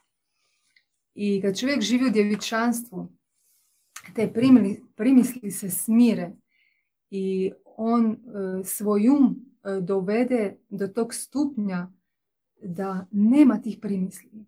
I 1.15 1.43
kad 1.43 1.59
čovjek 1.59 1.81
živi 1.81 2.07
u 2.07 2.11
djevičanstvu, 2.11 3.13
te 4.15 4.33
primisli 4.97 5.51
se 5.51 5.71
smire 5.71 6.33
i 7.11 7.53
on 7.65 8.13
e, 8.13 8.17
svoj 8.65 9.09
um 9.09 9.37
e, 9.65 9.81
dovede 9.81 10.57
do 10.69 10.89
tog 10.89 11.15
stupnja 11.15 11.93
da 12.63 13.07
nema 13.11 13.63
tih 13.63 13.79
primisli 13.83 14.47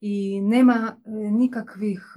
i 0.00 0.40
nema 0.40 0.96
nikakvih 1.30 2.16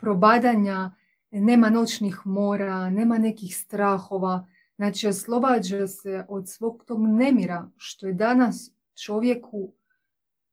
probadanja, 0.00 0.90
nema 1.30 1.70
noćnih 1.70 2.20
mora, 2.24 2.90
nema 2.90 3.18
nekih 3.18 3.56
strahova. 3.56 4.46
Znači, 4.76 5.08
oslobađa 5.08 5.86
se 5.86 6.24
od 6.28 6.48
svog 6.48 6.84
tog 6.86 7.00
nemira, 7.06 7.70
što 7.76 8.06
je 8.06 8.12
danas 8.12 8.72
čovjeku 9.04 9.72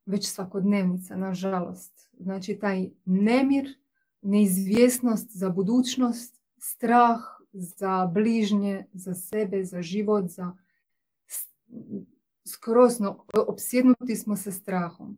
već 0.06 0.28
svakodnevnica, 0.28 1.16
nažalost. 1.16 2.10
Znači, 2.20 2.60
taj 2.60 2.90
nemir, 3.06 3.78
neizvjesnost 4.22 5.28
za 5.32 5.50
budućnost, 5.50 6.42
strah 6.58 7.20
za 7.54 8.06
bližnje, 8.14 8.86
za 8.94 9.14
sebe, 9.14 9.64
za 9.64 9.82
život, 9.82 10.26
za 10.28 10.52
skrozno, 12.46 13.26
opsjednuti 13.48 14.16
smo 14.16 14.36
se 14.36 14.52
strahom. 14.52 15.18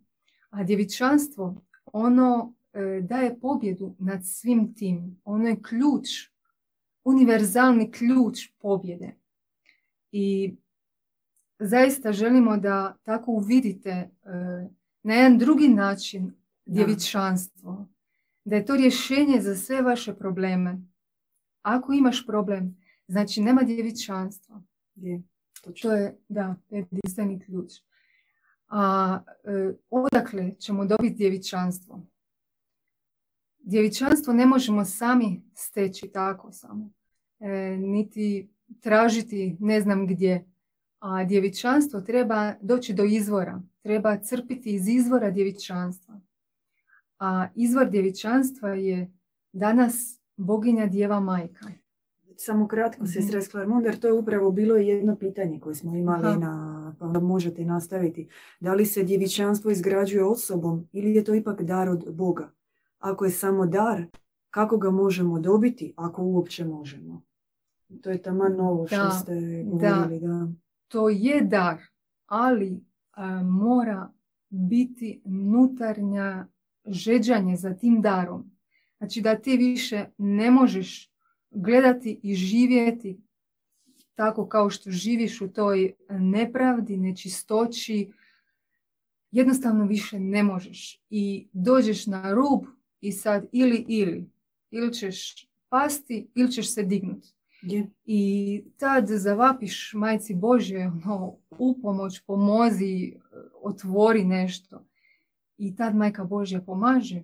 A 0.50 0.64
djevičanstvo, 0.64 1.62
ono 1.86 2.54
daje 3.02 3.40
pobjedu 3.40 3.96
nad 4.00 4.26
svim 4.26 4.74
tim. 4.74 5.22
Ono 5.24 5.48
je 5.48 5.62
ključ, 5.62 6.08
univerzalni 7.04 7.92
ključ 7.92 8.40
pobjede. 8.60 9.16
I 10.12 10.56
zaista 11.60 12.12
želimo 12.12 12.58
da 12.58 12.98
tako 13.04 13.32
uvidite 13.32 13.90
e, 13.90 14.10
na 15.04 15.14
jedan 15.14 15.38
drugi 15.38 15.68
način 15.68 16.32
djevičanstvo. 16.66 17.88
Da 18.46 18.56
je 18.56 18.66
to 18.66 18.76
rješenje 18.76 19.42
za 19.42 19.56
sve 19.56 19.82
vaše 19.82 20.14
probleme. 20.14 20.82
Ako 21.62 21.94
imaš 21.94 22.26
problem, 22.26 22.78
znači 23.08 23.42
nema 23.42 23.62
djevičanstva. 23.64 24.62
Je, 24.96 25.22
to 25.82 25.94
je, 25.94 26.18
da, 26.28 26.56
jedinstveni 26.70 27.40
ključ. 27.40 27.72
A 28.68 29.20
e, 29.44 29.74
odakle 29.90 30.56
ćemo 30.60 30.86
dobiti 30.86 31.16
djevičanstvo? 31.16 32.06
Djevičanstvo 33.60 34.34
ne 34.34 34.46
možemo 34.46 34.86
sami 34.86 35.42
steći 35.54 36.08
tako 36.08 36.52
samo, 36.52 36.90
e, 37.40 37.78
niti 37.78 38.50
tražiti 38.82 39.58
ne 39.60 39.82
znam 39.82 40.08
gdje. 40.08 40.46
A 41.00 41.24
djevičanstvo 41.24 42.02
treba 42.02 42.54
doći 42.62 42.94
do 42.94 43.04
izvora, 43.04 43.62
treba 43.82 44.18
crpiti 44.18 44.74
iz 44.74 44.88
izvora 44.88 45.32
djevičanstva. 45.32 46.20
A 47.20 47.48
izvor 47.56 47.90
djevičanstva 47.90 48.70
je 48.70 49.12
danas 49.52 50.20
boginja 50.38 50.86
djeva 50.86 51.20
majka. 51.20 51.68
Samo 52.38 52.68
kratko, 52.68 53.04
mm-hmm. 53.04 53.14
sestra 53.14 53.42
to 54.02 54.08
je 54.08 54.14
upravo 54.14 54.52
bilo 54.52 54.76
jedno 54.76 55.16
pitanje 55.16 55.60
koje 55.60 55.76
smo 55.76 55.96
imali 55.96 56.40
na, 56.40 56.96
pa 57.00 57.06
možete 57.06 57.66
nastaviti. 57.66 58.28
Da 58.60 58.74
li 58.74 58.86
se 58.86 59.04
djevičanstvo 59.04 59.72
izgrađuje 59.72 60.24
osobom 60.24 60.88
ili 60.92 61.16
je 61.16 61.24
to 61.24 61.36
ipak 61.36 61.62
dar 61.62 61.90
od 61.90 62.16
Boga? 62.16 62.52
Ako 63.00 63.26
je 63.26 63.32
samo 63.32 63.66
dar, 63.66 64.06
kako 64.50 64.78
ga 64.78 64.92
možemo 64.92 65.40
dobiti, 65.40 65.94
ako 65.96 66.24
uopće 66.24 66.66
možemo? 66.66 67.22
To 68.02 68.10
je 68.10 68.22
tamo 68.22 68.50
novo 68.50 68.88
što 68.88 68.98
da, 68.98 69.10
ste 69.10 69.64
govorili. 69.64 70.20
Da. 70.20 70.48
To 70.88 71.10
je 71.10 71.42
dar, 71.42 71.82
ali 72.26 72.84
mora 73.44 74.12
biti 74.50 75.22
nutarnja 75.26 76.48
žeđanje 76.86 77.56
za 77.56 77.74
tim 77.74 78.02
darom. 78.02 78.52
Znači 78.98 79.22
da 79.22 79.36
ti 79.36 79.58
više 79.58 80.06
ne 80.18 80.52
možeš 80.52 81.12
gledati 81.52 82.20
i 82.24 82.36
živjeti 82.36 83.22
tako 84.16 84.48
kao 84.48 84.70
što 84.70 84.92
živiš 84.92 85.42
u 85.42 85.48
toj 85.48 85.94
nepravdi, 86.10 86.98
nečistoći. 86.98 88.12
Jednostavno 89.32 89.86
više 89.86 90.20
ne 90.20 90.44
možeš. 90.44 91.02
I 91.10 91.48
dođeš 91.54 92.08
na 92.08 92.34
rub 92.34 92.79
i 93.02 93.12
sad 93.12 93.48
ili 93.52 93.86
ili. 93.88 94.30
Ili 94.72 94.94
ćeš 94.94 95.48
pasti 95.70 96.28
ili 96.36 96.52
ćeš 96.52 96.74
se 96.74 96.84
dignuti. 96.84 97.34
I 98.06 98.64
tad 98.78 99.08
zavapiš 99.08 99.94
majci 99.94 100.36
Bože 100.36 100.78
ono, 100.78 101.36
u 101.50 101.82
pomoć, 101.82 102.22
pomozi, 102.28 103.14
otvori 103.62 104.24
nešto. 104.24 104.86
I 105.58 105.76
tad 105.76 105.96
majka 105.96 106.24
Božja 106.24 106.62
pomaže. 106.62 107.24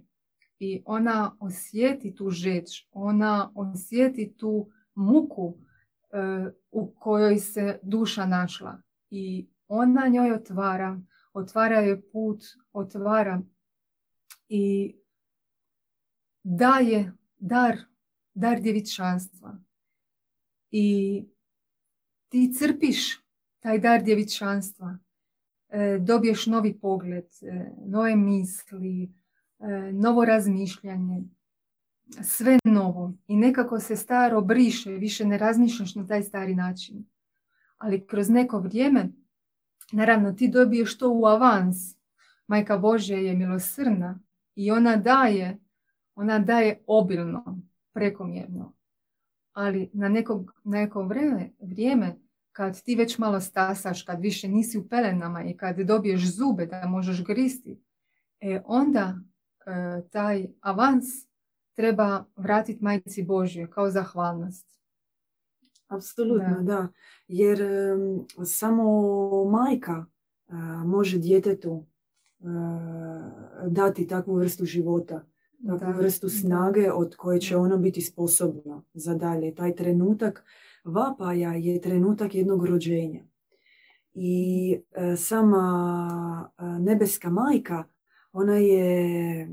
I 0.59 0.81
ona 0.85 1.35
osjeti 1.39 2.15
tu 2.15 2.29
žeć, 2.29 2.87
ona 2.91 3.51
osjeti 3.55 4.33
tu 4.37 4.69
muku 4.95 5.57
e, 6.11 6.51
u 6.71 6.91
kojoj 6.99 7.37
se 7.37 7.79
duša 7.83 8.25
našla. 8.25 8.81
I 9.09 9.47
ona 9.67 10.07
njoj 10.07 10.31
otvara, 10.31 10.99
otvara 11.33 11.81
joj 11.81 12.01
put, 12.11 12.43
otvara. 12.73 13.41
I 14.49 14.95
daje 16.47 17.11
dar, 17.37 17.77
dar 18.33 18.61
djevičanstva. 18.61 19.57
I 20.71 21.25
ti 22.29 22.53
crpiš 22.53 23.19
taj 23.59 23.79
dar 23.79 24.03
djevičanstva, 24.03 24.97
e, 25.69 25.97
dobiješ 26.01 26.45
novi 26.45 26.79
pogled, 26.79 27.25
e, 27.41 27.71
nove 27.85 28.15
misli, 28.15 29.13
e, 29.59 29.91
novo 29.93 30.25
razmišljanje, 30.25 31.23
sve 32.23 32.59
novo. 32.63 33.13
I 33.27 33.35
nekako 33.35 33.79
se 33.79 33.95
staro 33.95 34.41
briše, 34.41 34.91
više 34.91 35.25
ne 35.25 35.37
razmišljaš 35.37 35.95
na 35.95 36.07
taj 36.07 36.23
stari 36.23 36.55
način. 36.55 37.05
Ali 37.77 38.07
kroz 38.07 38.29
neko 38.29 38.59
vrijeme, 38.59 39.11
naravno 39.91 40.33
ti 40.33 40.47
dobiješ 40.47 40.97
to 40.97 41.11
u 41.11 41.25
avans. 41.25 41.77
Majka 42.47 42.77
Božja 42.77 43.17
je 43.17 43.35
milosrna 43.35 44.19
i 44.55 44.71
ona 44.71 44.95
daje 44.95 45.64
ona 46.15 46.39
daje 46.39 46.83
obilno, 46.87 47.61
prekomjerno. 47.93 48.73
Ali 49.53 49.89
na 49.93 50.09
neko, 50.09 50.45
neko 50.63 51.03
vrijeme, 51.03 51.51
vrijeme 51.59 52.15
kad 52.51 52.83
ti 52.83 52.95
već 52.95 53.17
malo 53.17 53.41
stasaš, 53.41 54.03
kad 54.03 54.21
više 54.21 54.47
nisi 54.47 54.77
u 54.77 54.87
pelenama 54.87 55.43
i 55.43 55.57
kad 55.57 55.79
dobiješ 55.79 56.35
zube 56.35 56.65
da 56.65 56.87
možeš 56.87 57.23
gristi, 57.23 57.81
e, 58.39 58.61
onda 58.65 59.15
e, 59.65 60.01
taj 60.09 60.47
avans 60.61 61.05
treba 61.73 62.25
vratiti 62.35 62.83
majci 62.83 63.23
Božje 63.23 63.69
kao 63.69 63.89
zahvalnost. 63.89 64.79
Apsolutno, 65.87 66.61
da. 66.61 66.87
Jer 67.27 67.59
samo 68.45 68.83
majka 69.45 70.05
može 70.85 71.17
djetetu 71.17 71.85
dati 73.67 74.07
takvu 74.07 74.35
vrstu 74.35 74.65
života 74.65 75.25
takvu 75.65 75.93
vrstu 75.97 76.29
snage 76.29 76.91
od 76.91 77.15
koje 77.15 77.39
će 77.39 77.57
ono 77.57 77.77
biti 77.77 78.01
sposobno 78.01 78.83
za 78.93 79.15
dalje. 79.15 79.55
Taj 79.55 79.75
trenutak 79.75 80.43
vapaja 80.83 81.53
je 81.53 81.81
trenutak 81.81 82.35
jednog 82.35 82.65
rođenja. 82.65 83.23
I 84.13 84.77
e, 84.91 85.15
sama 85.15 86.51
e, 86.57 86.63
nebeska 86.63 87.29
majka, 87.29 87.83
ona 88.31 88.55
je, 88.55 89.49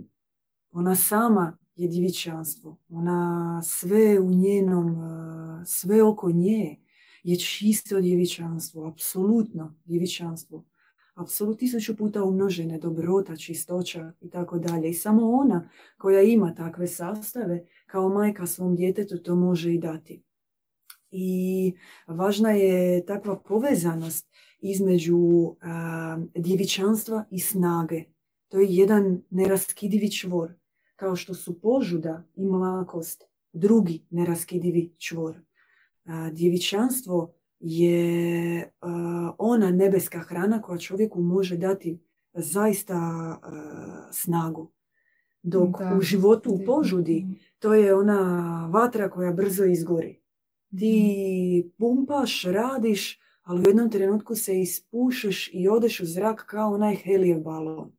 ona 0.72 0.96
sama 0.96 1.58
je 1.76 1.88
djevičanstvo. 1.88 2.78
Ona 2.88 3.62
sve 3.62 4.20
u 4.20 4.30
njenom, 4.30 4.88
e, 4.88 5.64
sve 5.64 6.02
oko 6.02 6.30
nje 6.30 6.76
je 7.22 7.38
čisto 7.38 8.00
djevičanstvo, 8.00 8.86
apsolutno 8.86 9.74
djevičanstvo 9.84 10.64
apsolut 11.14 11.58
tisuću 11.58 11.96
puta 11.96 12.24
umnožene, 12.24 12.78
dobrota, 12.78 13.36
čistoća 13.36 14.12
i 14.20 14.30
tako 14.30 14.58
dalje. 14.58 14.90
I 14.90 14.94
samo 14.94 15.30
ona 15.30 15.68
koja 15.98 16.22
ima 16.22 16.54
takve 16.54 16.86
sastave, 16.86 17.66
kao 17.86 18.08
majka 18.08 18.46
svom 18.46 18.76
djetetu, 18.76 19.18
to 19.18 19.36
može 19.36 19.74
i 19.74 19.78
dati. 19.78 20.22
I 21.10 21.72
važna 22.06 22.50
je 22.50 23.06
takva 23.06 23.40
povezanost 23.40 24.28
između 24.60 25.18
a, 25.60 26.18
djevičanstva 26.34 27.24
i 27.30 27.40
snage. 27.40 28.04
To 28.48 28.58
je 28.60 28.66
jedan 28.70 29.22
neraskidivi 29.30 30.10
čvor, 30.10 30.54
kao 30.96 31.16
što 31.16 31.34
su 31.34 31.60
požuda 31.60 32.24
i 32.34 32.44
mlakost, 32.44 33.24
drugi 33.52 34.06
neraskidivi 34.10 34.94
čvor. 34.98 35.40
A, 36.04 36.30
djevičanstvo 36.30 37.34
je 37.62 38.70
ona 39.38 39.70
nebeska 39.70 40.18
hrana 40.18 40.62
koja 40.62 40.78
čovjeku 40.78 41.20
može 41.20 41.56
dati 41.56 41.98
zaista 42.34 42.98
snagu. 44.12 44.72
Dok 45.42 45.76
u 45.98 46.00
životu 46.00 46.50
u 46.50 46.60
požudi 46.66 47.26
to 47.58 47.74
je 47.74 47.94
ona 47.94 48.68
vatra 48.72 49.10
koja 49.10 49.32
brzo 49.32 49.64
izgori. 49.64 50.22
Ti 50.78 51.72
pumpaš, 51.78 52.44
radiš, 52.44 53.20
ali 53.42 53.60
u 53.60 53.64
jednom 53.66 53.90
trenutku 53.90 54.34
se 54.34 54.60
ispušeš 54.60 55.50
i 55.52 55.68
odeš 55.68 56.00
u 56.00 56.06
zrak 56.06 56.44
kao 56.46 56.74
onaj 56.74 56.94
helijev 56.94 57.40
balon. 57.40 57.92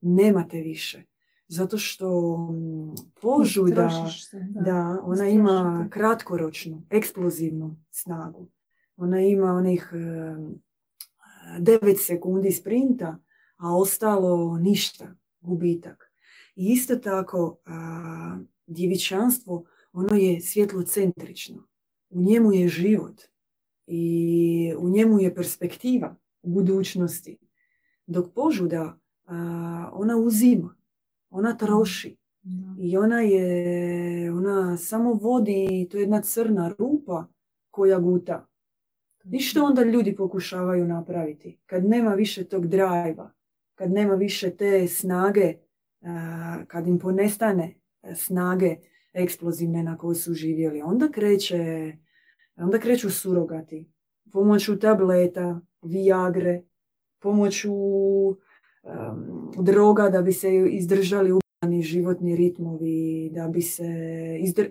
Nemate 0.00 0.60
više. 0.60 1.02
Zato 1.48 1.78
što 1.78 2.36
mm, 2.36 2.94
požuda, 3.20 3.90
da. 4.32 4.60
da, 4.60 5.00
ona 5.02 5.28
ima 5.28 5.88
kratkoročnu, 5.90 6.82
eksplozivnu 6.90 7.76
snagu. 7.90 8.48
Ona 9.02 9.20
ima 9.20 9.52
onih 9.52 9.92
9 11.58 11.96
sekundi 11.98 12.52
sprinta, 12.52 13.18
a 13.56 13.76
ostalo 13.76 14.58
ništa, 14.58 15.14
gubitak. 15.40 16.12
I 16.56 16.64
isto 16.66 16.96
tako, 16.96 17.58
djevičanstvo, 18.66 19.64
ono 19.92 20.14
je 20.14 20.40
svjetlocentrično. 20.40 21.66
U 22.10 22.22
njemu 22.22 22.52
je 22.52 22.68
život 22.68 23.20
i 23.86 24.74
u 24.78 24.88
njemu 24.88 25.20
je 25.20 25.34
perspektiva 25.34 26.16
u 26.42 26.50
budućnosti. 26.50 27.38
Dok 28.06 28.34
požuda, 28.34 28.98
ona 29.92 30.16
uzima, 30.16 30.76
ona 31.30 31.56
troši. 31.56 32.16
I 32.78 32.96
ona 32.96 33.20
je, 33.20 34.32
ona 34.32 34.76
samo 34.76 35.12
vodi, 35.12 35.88
to 35.90 35.96
je 35.96 36.00
jedna 36.00 36.22
crna 36.22 36.74
rupa 36.78 37.26
koja 37.70 37.98
guta. 37.98 38.46
I 39.24 39.40
što 39.40 39.64
onda 39.64 39.82
ljudi 39.82 40.16
pokušavaju 40.16 40.86
napraviti? 40.86 41.58
Kad 41.66 41.84
nema 41.84 42.14
više 42.14 42.44
tog 42.44 42.66
drajva, 42.66 43.32
kad 43.74 43.90
nema 43.90 44.14
više 44.14 44.50
te 44.50 44.88
snage, 44.88 45.54
kad 46.66 46.86
im 46.86 46.98
ponestane 46.98 47.74
snage 48.14 48.76
eksplozivne 49.12 49.82
na 49.82 49.98
koje 49.98 50.14
su 50.14 50.34
živjeli, 50.34 50.82
onda 50.82 51.08
kreće, 51.08 51.92
onda 52.56 52.78
kreću 52.78 53.10
surogati. 53.10 53.90
Pomoću 54.32 54.78
tableta, 54.78 55.60
viagre, 55.82 56.62
pomoću 57.18 57.72
droga 59.58 60.08
da 60.08 60.22
bi 60.22 60.32
se 60.32 60.48
izdržali 60.70 61.32
ubani 61.32 61.82
životni 61.82 62.36
ritmovi, 62.36 63.30
da 63.32 63.48
bi, 63.48 63.62
se, 63.62 63.84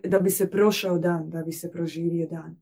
da 0.04 0.20
bi 0.20 0.30
se 0.30 0.50
prošao 0.50 0.98
dan, 0.98 1.30
da 1.30 1.44
bi 1.44 1.52
se 1.52 1.72
proživio 1.72 2.28
dan. 2.28 2.62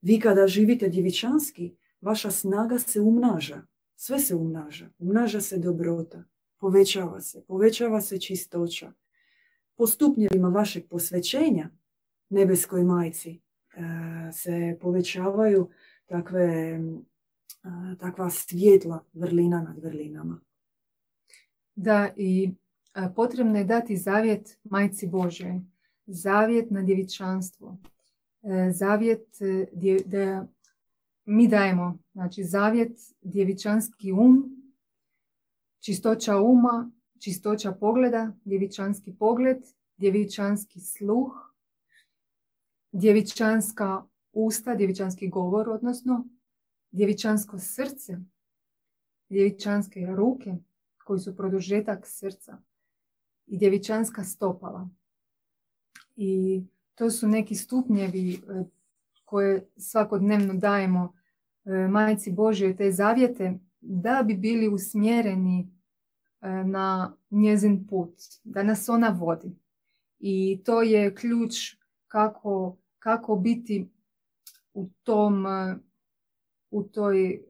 Vi 0.00 0.20
kada 0.20 0.46
živite 0.46 0.88
djevičanski, 0.88 1.76
vaša 2.00 2.30
snaga 2.30 2.78
se 2.78 3.00
umnaža. 3.00 3.62
Sve 3.96 4.18
se 4.18 4.34
umnaža. 4.34 4.90
Umnaža 4.98 5.40
se 5.40 5.58
dobrota. 5.58 6.24
Povećava 6.58 7.20
se. 7.20 7.44
Povećava 7.48 8.00
se 8.00 8.20
čistoća. 8.20 8.92
Po 9.76 9.86
stupnjevima 9.86 10.48
vašeg 10.48 10.88
posvećenja 10.88 11.70
nebeskoj 12.28 12.84
majci 12.84 13.30
e, 13.30 13.42
se 14.32 14.78
povećavaju 14.80 15.68
takve, 16.06 16.44
e, 16.44 16.80
takva 18.00 18.30
svjetla 18.30 19.04
vrlina 19.12 19.62
nad 19.62 19.78
vrlinama. 19.84 20.40
Da, 21.74 22.08
i 22.16 22.50
e, 22.94 23.08
potrebno 23.16 23.58
je 23.58 23.64
dati 23.64 23.96
zavjet 23.96 24.58
majci 24.64 25.06
Božoj. 25.06 25.60
Zavjet 26.06 26.70
na 26.70 26.82
djevičanstvo. 26.82 27.78
E, 28.48 28.72
zavjet 28.72 29.40
e, 29.40 30.02
da 30.06 30.46
mi 31.24 31.48
dajemo, 31.48 31.98
znači 32.12 32.44
zavjet 32.44 32.98
djevičanski 33.20 34.12
um, 34.12 34.62
čistoća 35.80 36.36
uma, 36.36 36.90
čistoća 37.18 37.72
pogleda, 37.72 38.32
djevičanski 38.44 39.16
pogled, 39.18 39.58
djevičanski 39.96 40.80
sluh, 40.80 41.32
djevičanska 42.92 44.04
usta, 44.32 44.74
djevičanski 44.74 45.28
govor, 45.28 45.68
odnosno 45.68 46.28
djevičansko 46.90 47.58
srce, 47.58 48.18
djevičanske 49.28 50.06
ruke 50.06 50.54
koji 51.04 51.20
su 51.20 51.36
produžetak 51.36 52.06
srca 52.06 52.58
i 53.46 53.58
djevičanska 53.58 54.24
stopala. 54.24 54.88
I 56.16 56.62
to 56.98 57.10
su 57.10 57.28
neki 57.28 57.54
stupnjevi 57.54 58.34
e, 58.34 58.64
koje 59.24 59.68
svakodnevno 59.76 60.54
dajemo 60.54 61.12
e, 61.64 61.70
Majci 61.70 62.32
Božjoj 62.32 62.76
te 62.76 62.92
zavjete 62.92 63.58
da 63.80 64.22
bi 64.26 64.34
bili 64.34 64.68
usmjereni 64.68 65.70
e, 66.40 66.48
na 66.48 67.16
njezin 67.30 67.86
put, 67.86 68.14
da 68.44 68.62
nas 68.62 68.88
ona 68.88 69.08
vodi. 69.08 69.56
I 70.18 70.62
to 70.64 70.82
je 70.82 71.14
ključ 71.14 71.54
kako, 72.08 72.76
kako 72.98 73.36
biti 73.36 73.88
u 74.74 74.88
tom, 75.02 75.46
u 76.70 76.82
toj, 76.82 77.42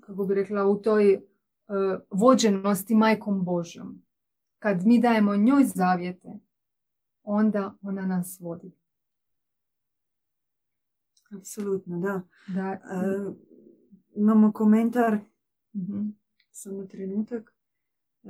kako 0.00 0.24
bi 0.24 0.34
rekla, 0.34 0.66
u 0.66 0.82
toj 0.82 1.20
vođenosti 2.10 2.94
majkom 2.94 3.44
Božjom. 3.44 4.02
Kad 4.58 4.86
mi 4.86 5.00
dajemo 5.00 5.36
njoj 5.36 5.64
zavjete, 5.64 6.38
onda 7.22 7.74
ona 7.82 8.06
nas 8.06 8.40
vodi. 8.40 8.72
Apsolutno, 11.36 11.98
da. 12.00 12.22
da. 12.54 12.72
E, 12.72 12.78
imamo 14.14 14.52
komentar, 14.52 15.18
uh 15.72 16.22
samo 16.52 16.84
trenutak. 16.84 17.54
E, 18.24 18.28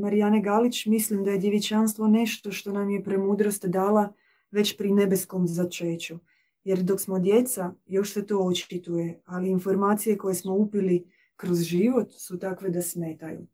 Marijane 0.00 0.42
Galić, 0.42 0.86
mislim 0.86 1.24
da 1.24 1.30
je 1.30 1.38
djevičanstvo 1.38 2.06
nešto 2.06 2.52
što 2.52 2.72
nam 2.72 2.90
je 2.90 3.04
premudrost 3.04 3.66
dala 3.66 4.12
već 4.50 4.76
pri 4.78 4.92
nebeskom 4.92 5.46
začeću. 5.46 6.18
Jer 6.64 6.82
dok 6.82 7.00
smo 7.00 7.18
djeca, 7.18 7.74
još 7.86 8.12
se 8.12 8.26
to 8.26 8.38
očituje, 8.38 9.20
ali 9.24 9.50
informacije 9.50 10.18
koje 10.18 10.34
smo 10.34 10.54
upili 10.54 11.10
kroz 11.36 11.58
život 11.58 12.12
su 12.12 12.38
takve 12.38 12.70
da 12.70 12.82
smetaju. 12.82 13.46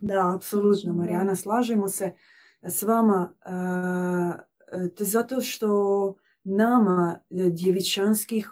Da, 0.00 0.34
apsolutno, 0.36 0.92
Marijana, 0.92 1.36
slažemo 1.36 1.88
se 1.88 2.12
s 2.62 2.82
vama, 2.82 3.34
te 4.96 5.04
zato 5.04 5.40
što 5.40 6.14
nama 6.44 7.18
djevičanskih, 7.30 8.50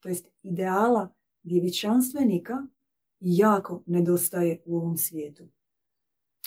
to 0.00 0.08
jest 0.08 0.26
ideala 0.42 1.14
djevičanstvenika 1.42 2.66
jako 3.20 3.82
nedostaje 3.86 4.62
u 4.64 4.76
ovom 4.76 4.96
svijetu. 4.96 5.48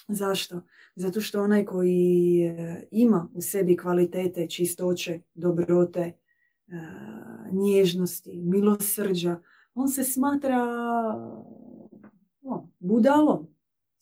Zašto? 0.07 0.61
Zato 0.95 1.21
što 1.21 1.43
onaj 1.43 1.65
koji 1.65 2.41
e, 2.43 2.87
ima 2.91 3.29
u 3.33 3.41
sebi 3.41 3.77
kvalitete, 3.77 4.47
čistoće, 4.49 5.21
dobrote, 5.33 5.99
e, 6.01 6.13
nježnosti, 7.51 8.41
milosrđa, 8.41 9.39
on 9.73 9.87
se 9.87 10.03
smatra 10.03 10.65
budalom 12.79 13.52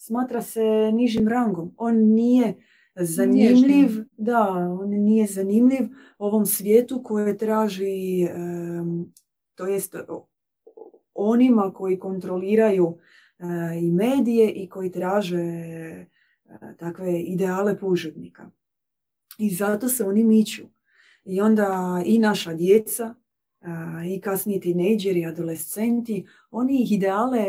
smatra 0.02 0.42
se 0.42 0.92
nižim 0.94 1.28
rangom. 1.28 1.74
On 1.78 1.96
nije 1.96 2.54
zanimljiv, 2.96 3.90
da, 4.18 4.50
on 4.82 4.90
nije 4.90 5.28
zanimljiv 5.28 5.84
ovom 6.18 6.46
svijetu 6.46 7.04
koje 7.04 7.38
traži, 7.38 8.28
to 9.56 9.68
jest 9.68 9.96
onima 11.14 11.74
koji 11.74 12.00
kontroliraju 12.00 12.98
eh, 13.40 13.46
i 13.80 13.92
medije 13.92 14.52
i 14.52 14.70
koji 14.70 14.92
traže 14.92 15.38
eh, 15.38 16.08
takve 16.78 17.22
ideale 17.22 17.80
požudnika. 17.80 18.50
I 19.38 19.50
zato 19.50 19.90
se 19.90 20.06
oni 20.06 20.24
miču. 20.24 20.64
I 21.26 21.42
onda 21.42 22.02
i 22.06 22.20
naša 22.20 22.54
djeca, 22.54 23.16
i 24.08 24.22
kasnije 24.22 24.60
tinejdžeri, 24.60 25.26
adolescenti, 25.26 26.26
oni 26.52 26.88
ideale, 26.90 27.46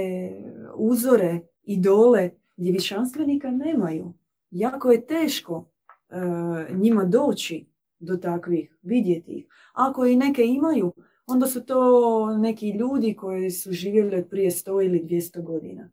uzore, 0.76 1.40
idole 1.62 2.30
djevičanstvenika 2.62 3.50
nemaju. 3.50 4.12
Jako 4.50 4.92
je 4.92 5.06
teško 5.06 5.64
e, 6.10 6.16
njima 6.74 7.04
doći 7.04 7.66
do 7.98 8.16
takvih, 8.16 8.76
vidjeti 8.82 9.32
ih. 9.32 9.46
Ako 9.72 10.06
i 10.06 10.16
neke 10.16 10.44
imaju, 10.44 10.92
onda 11.26 11.46
su 11.46 11.64
to 11.64 12.36
neki 12.36 12.70
ljudi 12.70 13.14
koji 13.14 13.50
su 13.50 13.72
živjeli 13.72 14.16
od 14.16 14.28
prije 14.30 14.50
100 14.50 14.84
ili 14.84 15.02
200 15.04 15.42
godina. 15.42 15.90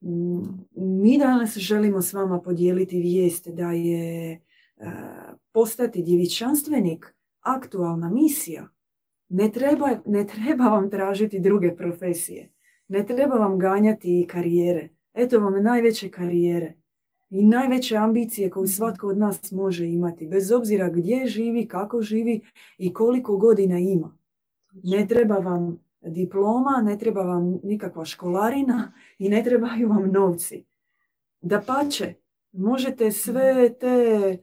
Mm, 0.00 0.42
mi 0.76 1.18
danas 1.18 1.56
želimo 1.56 2.02
s 2.02 2.12
vama 2.12 2.40
podijeliti 2.40 3.00
vijest 3.00 3.48
da 3.48 3.72
je 3.72 4.32
e, 4.32 4.40
postati 5.52 6.02
djevičanstvenik 6.02 7.14
aktualna 7.40 8.10
misija. 8.10 8.68
Ne 9.28 9.52
treba, 9.52 9.88
ne 10.06 10.26
treba 10.26 10.64
vam 10.64 10.90
tražiti 10.90 11.40
druge 11.40 11.76
profesije. 11.76 12.52
Ne 12.88 13.06
treba 13.06 13.34
vam 13.34 13.58
ganjati 13.58 14.26
karijere. 14.30 14.88
Eto 15.14 15.40
vam 15.40 15.62
najveće 15.62 16.10
karijere 16.10 16.74
i 17.30 17.44
najveće 17.44 17.96
ambicije 17.96 18.50
koju 18.50 18.62
mhm. 18.62 18.70
svatko 18.70 19.08
od 19.08 19.18
nas 19.18 19.52
može 19.52 19.86
imati, 19.86 20.26
bez 20.26 20.52
obzira 20.52 20.88
gdje 20.88 21.26
živi, 21.26 21.68
kako 21.68 22.02
živi 22.02 22.40
i 22.78 22.92
koliko 22.92 23.36
godina 23.36 23.78
ima. 23.78 24.16
Ne 24.82 25.08
treba 25.08 25.34
vam 25.34 25.78
diploma, 26.00 26.82
ne 26.84 26.98
treba 26.98 27.22
vam 27.22 27.60
nikakva 27.62 28.04
školarina 28.04 28.92
i 29.18 29.28
ne 29.28 29.44
trebaju 29.44 29.88
vam 29.88 30.10
novci. 30.12 30.64
Da 31.40 31.60
pače, 31.60 32.14
možete 32.52 33.12
sve 33.12 33.64
mhm. 33.64 33.74
te 33.80 33.86
e, 33.86 34.38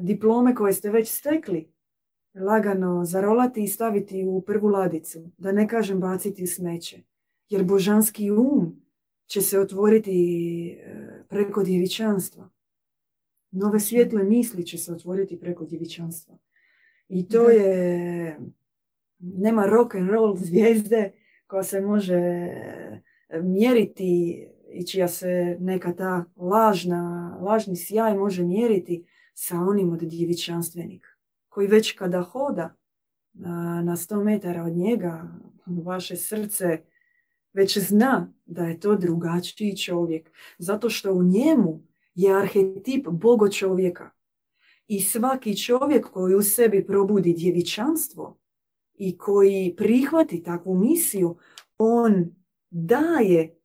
diplome 0.00 0.54
koje 0.54 0.72
ste 0.72 0.90
već 0.90 1.18
stekli 1.18 1.72
lagano 2.34 3.04
zarolati 3.04 3.62
i 3.62 3.68
staviti 3.68 4.24
u 4.26 4.40
prvu 4.40 4.68
ladicu, 4.68 5.30
da 5.38 5.52
ne 5.52 5.68
kažem 5.68 6.00
baciti 6.00 6.44
u 6.44 6.46
smeće. 6.46 7.02
Jer 7.48 7.64
božanski 7.64 8.30
um 8.30 8.79
će 9.30 9.40
se 9.40 9.60
otvoriti 9.60 10.12
e, 10.70 11.24
preko 11.28 11.62
djevičanstva. 11.62 12.50
Nove 13.50 13.80
svjetle 13.80 14.24
misli 14.24 14.66
će 14.66 14.78
se 14.78 14.92
otvoriti 14.92 15.40
preko 15.40 15.64
djevičanstva. 15.64 16.38
I 17.08 17.28
to 17.28 17.50
je, 17.50 18.38
nema 19.18 19.66
rock 19.66 19.94
and 19.94 20.10
roll 20.10 20.36
zvijezde 20.36 21.12
koja 21.46 21.62
se 21.62 21.80
može 21.80 22.14
e, 22.14 23.02
mjeriti 23.42 24.46
i 24.72 24.86
čija 24.86 25.08
se 25.08 25.56
neka 25.60 25.94
ta 25.94 26.24
lažna, 26.36 27.36
lažni 27.40 27.76
sjaj 27.76 28.16
može 28.16 28.44
mjeriti 28.44 29.04
sa 29.34 29.56
onim 29.56 29.92
od 29.92 30.00
djevičanstvenika. 30.00 31.08
Koji 31.48 31.68
već 31.68 31.92
kada 31.92 32.22
hoda 32.22 32.76
na 33.84 33.96
100 33.96 34.24
metara 34.24 34.64
od 34.64 34.72
njega, 34.72 35.28
vaše 35.66 36.16
srce 36.16 36.78
već 37.52 37.78
zna 37.78 38.32
da 38.46 38.64
je 38.64 38.80
to 38.80 38.96
drugačiji 38.96 39.76
čovjek. 39.76 40.30
Zato 40.58 40.90
što 40.90 41.12
u 41.12 41.22
njemu 41.22 41.82
je 42.14 42.36
arhetip 42.36 43.08
bogo 43.08 43.48
čovjeka. 43.48 44.10
I 44.86 45.00
svaki 45.00 45.56
čovjek 45.56 46.06
koji 46.06 46.34
u 46.34 46.42
sebi 46.42 46.86
probudi 46.86 47.32
djevičanstvo 47.32 48.38
i 48.94 49.18
koji 49.18 49.74
prihvati 49.76 50.42
takvu 50.42 50.74
misiju, 50.74 51.36
on 51.78 52.34
daje 52.70 53.56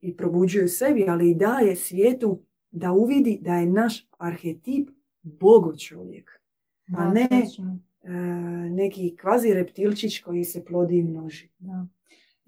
i 0.00 0.16
probuđuje 0.16 0.68
sebi, 0.68 1.04
ali 1.08 1.30
i 1.30 1.34
daje 1.34 1.76
svijetu 1.76 2.42
da 2.70 2.92
uvidi 2.92 3.38
da 3.42 3.54
je 3.54 3.66
naš 3.66 4.08
arhetip 4.18 4.90
bogo 5.22 5.76
čovjek. 5.76 6.30
A 6.96 7.12
ne 7.12 7.28
e, 7.30 8.10
neki 8.70 9.16
kvazi 9.16 9.54
reptilčić 9.54 10.22
koji 10.22 10.44
se 10.44 10.64
plodi 10.64 10.98
i 10.98 11.02
množi. 11.02 11.48
Da. 11.58 11.86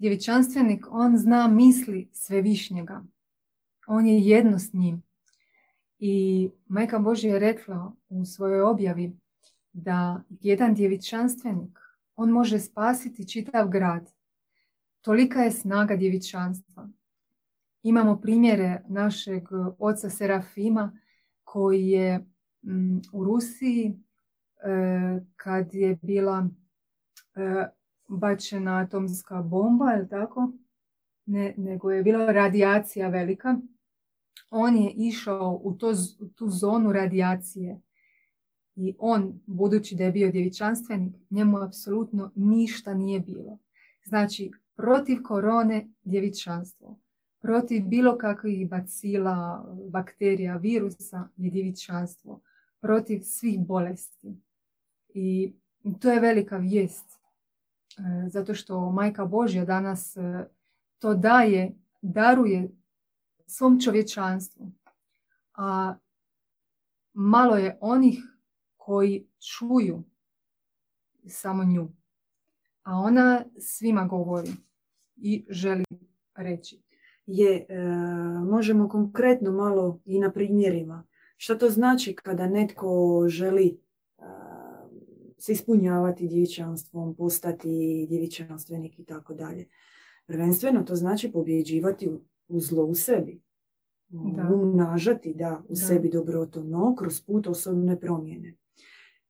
Djevičanstvenik, 0.03 0.85
on 0.89 1.17
zna 1.17 1.47
misli 1.47 2.09
svevišnjega. 2.13 3.03
On 3.87 4.05
je 4.05 4.19
jedno 4.19 4.59
s 4.59 4.73
njim. 4.73 5.03
I 5.99 6.49
Majka 6.67 6.99
Božja 6.99 7.33
je 7.33 7.39
rekla 7.39 7.93
u 8.09 8.25
svojoj 8.25 8.61
objavi 8.61 9.17
da 9.73 10.23
jedan 10.41 10.73
djevičanstvenik, 10.73 11.79
on 12.15 12.29
može 12.29 12.59
spasiti 12.59 13.27
čitav 13.27 13.69
grad. 13.69 14.09
Tolika 15.01 15.39
je 15.39 15.51
snaga 15.51 15.95
djevičanstva. 15.95 16.89
Imamo 17.83 18.21
primjere 18.21 18.81
našeg 18.87 19.43
oca 19.79 20.09
Serafima 20.09 20.99
koji 21.43 21.87
je 21.87 22.25
mm, 22.61 22.97
u 23.13 23.23
Rusiji 23.23 23.93
e, 24.63 25.21
kad 25.35 25.73
je 25.73 25.97
bila 26.01 26.49
e, 27.35 27.67
bačena 28.17 28.77
atomska 28.77 29.41
bomba, 29.41 29.91
je 29.91 30.09
tako? 30.09 30.51
Ne, 31.25 31.53
nego 31.57 31.91
je 31.91 32.03
bila 32.03 32.31
radijacija 32.31 33.09
velika. 33.09 33.57
On 34.51 34.75
je 34.75 34.93
išao 34.95 35.59
u, 35.63 35.73
to, 35.73 35.93
tu 36.35 36.49
zonu 36.49 36.91
radijacije 36.91 37.81
i 38.75 38.95
on, 38.99 39.39
budući 39.45 39.95
da 39.95 40.03
je 40.03 40.11
bio 40.11 40.31
djevičanstvenik, 40.31 41.15
njemu 41.29 41.61
apsolutno 41.61 42.31
ništa 42.35 42.93
nije 42.93 43.19
bilo. 43.19 43.59
Znači, 44.03 44.51
protiv 44.75 45.17
korone 45.23 45.87
djevičanstvo, 46.03 46.99
protiv 47.41 47.83
bilo 47.85 48.17
kakvih 48.17 48.69
bacila, 48.69 49.65
bakterija, 49.89 50.57
virusa 50.57 51.27
je 51.37 51.51
djevičanstvo, 51.51 52.41
protiv 52.81 53.19
svih 53.23 53.59
bolesti. 53.59 54.35
I 55.13 55.53
to 55.99 56.11
je 56.11 56.19
velika 56.19 56.57
vijest 56.57 57.22
zato 58.27 58.55
što 58.55 58.91
Majka 58.91 59.25
Božja 59.25 59.65
danas 59.65 60.17
e, 60.17 60.49
to 60.99 61.13
daje, 61.13 61.75
daruje 62.01 62.71
svom 63.45 63.81
čovječanstvu. 63.81 64.71
A 65.53 65.95
malo 67.13 67.55
je 67.55 67.77
onih 67.81 68.19
koji 68.77 69.27
čuju 69.39 70.03
samo 71.27 71.63
nju. 71.63 71.91
A 72.83 72.97
ona 72.97 73.43
svima 73.59 74.05
govori 74.05 74.51
i 75.15 75.45
želi 75.49 75.85
reći. 76.35 76.81
Je, 77.25 77.65
e, 77.69 77.83
možemo 78.49 78.89
konkretno 78.89 79.51
malo 79.51 79.99
i 80.05 80.19
na 80.19 80.31
primjerima. 80.31 81.03
Što 81.37 81.55
to 81.55 81.69
znači 81.69 82.15
kada 82.15 82.47
netko 82.47 83.23
želi 83.27 83.79
se 85.43 85.51
ispunjavati 85.51 86.27
djevičanstvom, 86.27 87.15
postati 87.15 88.05
djevičanstvenik 88.09 88.99
i 88.99 89.05
tako 89.05 89.33
dalje. 89.33 89.67
Prvenstveno 90.25 90.83
to 90.83 90.95
znači 90.95 91.31
pobjeđivati 91.31 92.09
u 92.47 92.59
zlo 92.59 92.85
u 92.85 92.95
sebi. 92.95 93.41
Da. 94.09 94.49
Umnažati 94.53 95.33
da, 95.33 95.63
u 95.69 95.75
sebi 95.75 96.09
dobroto, 96.09 96.63
no 96.63 96.95
kroz 96.95 97.21
put 97.21 97.47
osobne 97.47 97.99
promjene. 97.99 98.55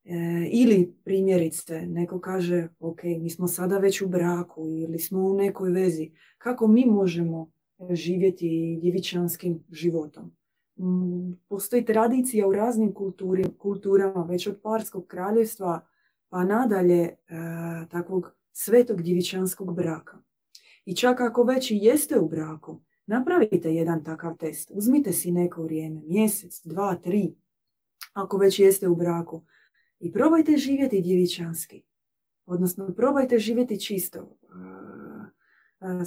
E, 0.05 0.15
ili 0.51 0.93
primjerice, 1.03 1.81
neko 1.81 2.19
kaže, 2.19 2.67
ok, 2.79 3.03
mi 3.03 3.29
smo 3.29 3.47
sada 3.47 3.77
već 3.77 4.01
u 4.01 4.07
braku 4.07 4.67
ili 4.69 4.99
smo 4.99 5.19
u 5.19 5.33
nekoj 5.33 5.71
vezi. 5.71 6.11
Kako 6.37 6.67
mi 6.67 6.85
možemo 6.85 7.51
živjeti 7.89 8.77
djevičanskim 8.81 9.63
životom? 9.71 10.35
Mm, 10.79 11.33
postoji 11.47 11.85
tradicija 11.85 12.47
u 12.47 12.53
raznim 12.53 12.93
kulturama, 13.57 14.23
već 14.29 14.47
od 14.47 14.61
Parskog 14.61 15.07
kraljevstva 15.07 15.87
pa 16.33 16.43
nadalje 16.43 17.01
e, 17.01 17.15
takvog 17.91 18.35
svetog 18.51 19.01
djevičanskog 19.01 19.75
braka. 19.75 20.17
I 20.85 20.95
čak 20.95 21.21
ako 21.21 21.43
već 21.43 21.71
i 21.71 21.77
jeste 21.81 22.19
u 22.19 22.29
braku, 22.29 22.81
napravite 23.05 23.73
jedan 23.73 24.03
takav 24.03 24.37
test. 24.37 24.71
Uzmite 24.73 25.11
si 25.11 25.31
neko 25.31 25.63
vrijeme, 25.63 26.01
mjesec, 26.07 26.61
dva, 26.63 26.95
tri, 26.95 27.35
ako 28.13 28.37
već 28.37 28.59
jeste 28.59 28.87
u 28.87 28.95
braku. 28.95 29.43
I 29.99 30.11
probajte 30.11 30.57
živjeti 30.57 31.01
djevičanski. 31.01 31.83
Odnosno, 32.45 32.93
probajte 32.95 33.39
živjeti 33.39 33.79
čisto. 33.79 34.37
E, 35.81 35.85
e, 35.87 36.03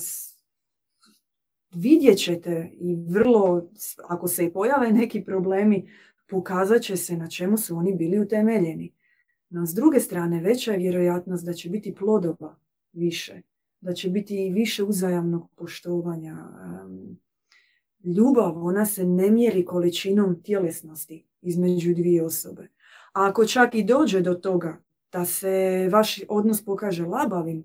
vidjet 1.75 2.19
ćete 2.19 2.71
i 2.73 2.97
vrlo, 3.09 3.69
ako 4.09 4.29
se 4.29 4.45
i 4.45 4.53
pojave 4.53 4.93
neki 4.93 5.25
problemi, 5.25 5.91
pokazat 6.29 6.83
će 6.83 6.97
se 6.97 7.17
na 7.17 7.29
čemu 7.29 7.57
su 7.57 7.77
oni 7.77 7.95
bili 7.95 8.21
utemeljeni. 8.21 8.96
No, 9.49 9.67
s 9.67 9.75
druge 9.75 10.01
strane, 10.01 10.41
veća 10.41 10.73
je 10.73 10.79
vjerojatnost 10.79 11.45
da 11.45 11.53
će 11.53 11.71
biti 11.71 11.95
plodova 11.95 12.57
više, 12.93 13.43
da 13.81 13.93
će 13.93 14.11
biti 14.11 14.51
više 14.51 14.85
uzajamnog 14.85 15.51
poštovanja. 15.57 16.37
Ljubav, 18.05 18.67
ona 18.67 18.87
se 18.87 19.05
ne 19.05 19.31
mjeri 19.31 19.65
količinom 19.65 20.43
tjelesnosti 20.43 21.27
između 21.43 21.95
dvije 21.95 22.25
osobe. 22.25 22.69
A 23.13 23.29
ako 23.29 23.47
čak 23.47 23.75
i 23.75 23.85
dođe 23.85 24.21
do 24.21 24.35
toga 24.35 24.83
da 25.13 25.25
se 25.25 25.89
vaš 25.93 26.21
odnos 26.29 26.65
pokaže 26.65 27.05
labavim, 27.05 27.65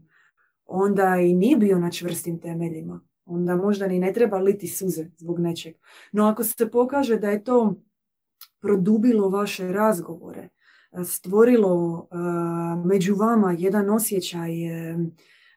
onda 0.65 1.15
i 1.15 1.33
nije 1.33 1.57
bio 1.57 1.79
na 1.79 1.91
čvrstim 1.91 2.39
temeljima. 2.39 3.01
Onda 3.25 3.55
možda 3.55 3.87
ni 3.87 3.99
ne 3.99 4.13
treba 4.13 4.37
liti 4.37 4.67
suze 4.67 5.05
zbog 5.17 5.39
nečeg. 5.39 5.75
No 6.11 6.27
ako 6.27 6.43
se 6.43 6.71
pokaže 6.71 7.17
da 7.17 7.29
je 7.29 7.43
to 7.43 7.75
produbilo 8.59 9.29
vaše 9.29 9.71
razgovore, 9.71 10.49
stvorilo 11.05 12.07
među 12.85 13.15
vama 13.15 13.55
jedan 13.59 13.89
osjećaj 13.89 14.65
e, 14.65 14.97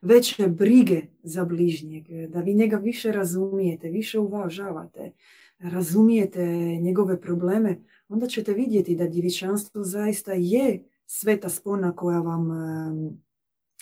veće 0.03 0.49
brige 0.49 1.03
za 1.23 1.45
bližnjeg, 1.45 2.05
da 2.29 2.41
vi 2.41 2.55
njega 2.55 2.77
više 2.77 3.13
razumijete, 3.13 3.89
više 3.89 4.19
uvažavate, 4.19 5.13
razumijete 5.59 6.47
njegove 6.81 7.21
probleme, 7.21 7.81
onda 8.09 8.27
ćete 8.27 8.53
vidjeti 8.53 8.97
da 8.97 9.07
djevičanstvo 9.07 9.83
zaista 9.83 10.33
je 10.33 10.85
sveta 11.07 11.49
spona 11.49 11.97
koja 11.97 12.19
vam, 12.19 12.51
e, 12.51 13.13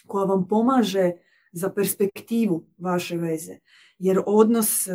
koja 0.06 0.24
vam 0.24 0.48
pomaže 0.48 1.12
za 1.52 1.70
perspektivu 1.70 2.64
vaše 2.78 3.16
veze. 3.16 3.58
Jer 3.98 4.20
odnos 4.26 4.86
e, 4.86 4.92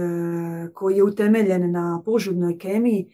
koji 0.74 0.96
je 0.96 1.04
utemeljen 1.04 1.72
na 1.72 2.02
požudnoj 2.06 2.58
kemiji 2.58 3.10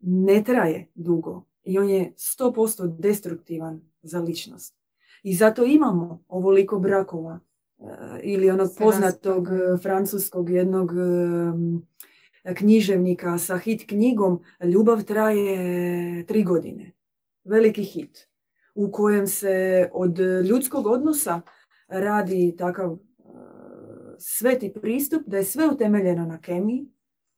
ne 0.00 0.44
traje 0.44 0.90
dugo 0.94 1.47
i 1.68 1.78
on 1.78 1.88
je 1.88 2.12
100% 2.16 2.98
destruktivan 2.98 3.80
za 4.02 4.20
ličnost. 4.20 4.74
I 5.22 5.34
zato 5.34 5.64
imamo 5.64 6.24
ovoliko 6.28 6.78
brakova 6.78 7.40
e, 7.78 7.84
ili 8.22 8.50
onog 8.50 8.70
poznatog 8.78 9.48
e, 9.48 9.76
francuskog 9.82 10.50
jednog 10.50 10.92
e, 10.92 12.54
književnika 12.54 13.38
sa 13.38 13.58
hit 13.58 13.86
knjigom 13.88 14.42
Ljubav 14.64 15.02
traje 15.02 16.26
tri 16.26 16.44
godine. 16.44 16.92
Veliki 17.44 17.84
hit 17.84 18.28
u 18.74 18.92
kojem 18.92 19.26
se 19.26 19.88
od 19.92 20.18
ljudskog 20.18 20.86
odnosa 20.86 21.40
radi 21.88 22.54
takav 22.58 22.98
sveti 24.18 24.72
pristup 24.72 25.22
da 25.26 25.36
je 25.36 25.44
sve 25.44 25.66
utemeljeno 25.66 26.26
na 26.26 26.40
kemiji, 26.40 26.88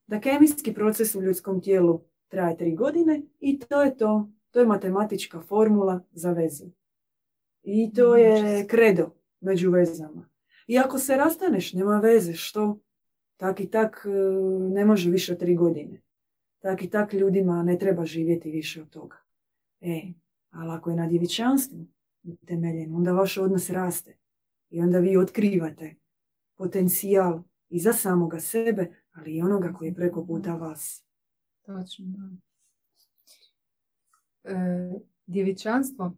da 0.07 0.19
kemijski 0.19 0.73
proces 0.73 1.15
u 1.15 1.21
ljudskom 1.21 1.61
tijelu 1.61 2.10
traje 2.31 2.57
tri 2.57 2.75
godine 2.75 3.21
i 3.39 3.59
to 3.59 3.81
je 3.81 3.97
to. 3.97 4.29
To 4.51 4.59
je 4.59 4.65
matematička 4.65 5.41
formula 5.41 6.01
za 6.11 6.31
vezu. 6.31 6.65
I 7.63 7.93
to 7.93 8.15
je 8.15 8.67
kredo 8.67 9.09
među 9.41 9.71
vezama. 9.71 10.29
I 10.67 10.77
ako 10.77 10.99
se 10.99 11.17
rastaneš, 11.17 11.73
nema 11.73 11.99
veze, 11.99 12.33
što? 12.33 12.79
Tak 13.37 13.59
i 13.59 13.67
tak 13.67 14.05
e, 14.05 14.09
ne 14.73 14.85
može 14.85 15.09
više 15.09 15.33
od 15.33 15.39
tri 15.39 15.55
godine. 15.55 16.01
Tak 16.59 16.83
i 16.83 16.89
tak 16.89 17.13
ljudima 17.13 17.63
ne 17.63 17.77
treba 17.79 18.05
živjeti 18.05 18.51
više 18.51 18.81
od 18.81 18.89
toga. 18.89 19.17
E, 19.81 20.01
ali 20.49 20.71
ako 20.71 20.89
je 20.89 20.95
na 20.95 21.07
djevičanstvu 21.07 21.85
temeljen, 22.45 22.95
onda 22.95 23.11
vaš 23.11 23.37
odnos 23.37 23.69
raste. 23.69 24.17
I 24.69 24.81
onda 24.81 24.99
vi 24.99 25.17
otkrivate 25.17 25.95
potencijal 26.57 27.43
i 27.69 27.79
za 27.79 27.93
samoga 27.93 28.39
sebe, 28.39 28.91
ali 29.11 29.35
i 29.35 29.41
onoga 29.41 29.73
koji 29.73 29.89
je 29.89 29.95
preko 29.95 30.25
puta 30.25 30.55
vas. 30.55 31.05
Točno, 31.61 32.05
da. 32.07 32.29
E, 34.43 34.55
djevičanstvo, 35.25 36.17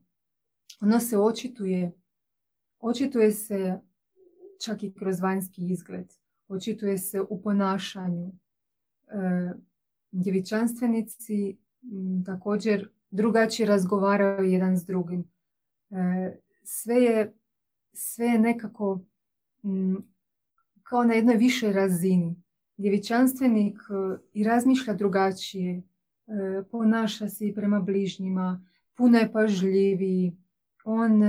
ono 0.82 1.00
se 1.00 1.18
očituje, 1.18 1.92
očituje 2.80 3.32
se 3.32 3.80
čak 4.66 4.84
i 4.84 4.94
kroz 4.94 5.20
vanjski 5.20 5.68
izgled, 5.72 6.14
očituje 6.48 6.98
se 6.98 7.22
u 7.22 7.42
ponašanju. 7.42 8.32
E, 9.08 9.54
djevičanstvenici 10.12 11.58
također 12.26 12.90
drugačije 13.12 13.68
razgovaraju 13.68 14.50
jedan 14.50 14.78
s 14.78 14.86
drugim. 14.86 15.32
E, 15.90 16.40
sve 16.64 16.96
je, 16.96 17.34
sve 17.94 18.26
je 18.26 18.40
nekako 18.40 19.00
kao 20.84 21.04
na 21.04 21.14
jednoj 21.14 21.36
višoj 21.36 21.74
razini. 21.74 22.43
Djevičanstvenik 22.78 23.78
e, 23.78 24.18
i 24.34 24.44
razmišlja 24.44 24.94
drugačije, 24.94 25.78
e, 25.78 25.84
ponaša 26.72 27.30
se 27.30 27.48
i 27.48 27.56
prema 27.56 27.80
bližnjima, 27.80 28.66
puno 28.96 29.18
je 29.18 29.32
pažljiviji, 29.32 30.38
on 30.84 31.22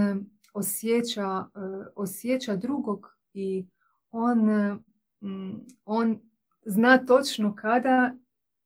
osjeća, 0.55 1.45
osjeća 1.97 2.57
drugog 2.57 3.17
i 3.35 3.67
on, 4.11 4.49
on 5.85 6.21
zna 6.65 7.07
točno 7.07 7.55
kada 7.55 8.15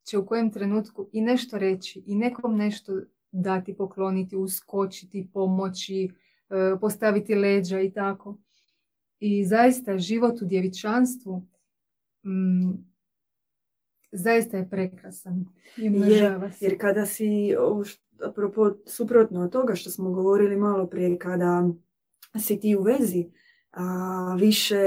će 0.04 0.18
u 0.18 0.26
kojem 0.26 0.52
trenutku 0.52 1.08
i 1.12 1.20
nešto 1.20 1.58
reći 1.58 2.02
i 2.06 2.14
nekom 2.14 2.56
nešto 2.56 2.92
dati, 3.32 3.76
pokloniti, 3.76 4.36
uskočiti, 4.36 5.28
pomoći, 5.32 6.10
e, 6.50 6.80
postaviti 6.80 7.34
leđa 7.34 7.80
i 7.80 7.92
tako. 7.92 8.36
I 9.20 9.44
zaista 9.44 9.98
život 9.98 10.42
u 10.42 10.44
djevičanstvu 10.44 11.46
mm, 12.26 12.72
zaista 14.12 14.56
je 14.56 14.68
prekrasan. 14.68 15.44
Jer, 15.76 16.52
jer 16.60 16.80
kada 16.80 17.06
si, 17.06 17.54
apropo, 18.24 18.70
suprotno 18.86 19.42
od 19.42 19.52
toga 19.52 19.74
što 19.74 19.90
smo 19.90 20.10
govorili 20.10 20.56
malo 20.56 20.86
prije, 20.86 21.18
kada 21.18 21.68
si 22.38 22.60
ti 22.60 22.76
u 22.76 22.82
vezi, 22.82 23.30
a 23.70 24.36
više 24.40 24.84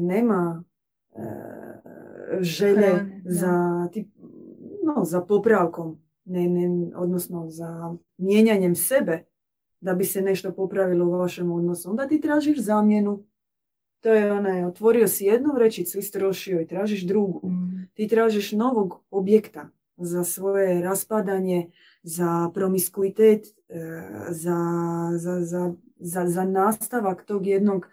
nema 0.00 0.64
e, 1.12 1.22
želje 2.40 3.20
za, 3.24 3.88
ti, 3.92 4.10
no, 4.84 5.04
za 5.04 5.20
popravkom, 5.20 6.02
ne, 6.24 6.48
ne, 6.48 6.96
odnosno 6.96 7.50
za 7.50 7.96
mijenjanjem 8.16 8.74
sebe 8.74 9.24
da 9.80 9.94
bi 9.94 10.04
se 10.04 10.22
nešto 10.22 10.52
popravilo 10.52 11.06
u 11.06 11.10
vašem 11.10 11.52
odnosu. 11.52 11.90
Onda 11.90 12.08
ti 12.08 12.20
tražiš 12.20 12.58
zamjenu. 12.58 13.24
To 14.02 14.12
je 14.12 14.32
onaj, 14.32 14.64
otvorio 14.64 15.08
si 15.08 15.24
jednu 15.24 15.54
vrećicu, 15.54 15.98
istrošio 15.98 16.60
i 16.60 16.66
tražiš 16.66 17.02
drugu. 17.02 17.48
Mm. 17.48 17.88
Ti 17.94 18.08
tražiš 18.08 18.52
novog 18.52 19.04
objekta 19.10 19.68
za 19.96 20.24
svoje 20.24 20.82
raspadanje, 20.82 21.70
za 22.02 22.50
promiskuitet, 22.54 23.46
e, 23.68 23.80
za, 24.28 24.58
za, 25.16 25.40
za, 25.40 25.74
za, 25.96 26.26
za 26.26 26.44
nastavak 26.44 27.24
tog 27.26 27.46
jednog 27.46 27.86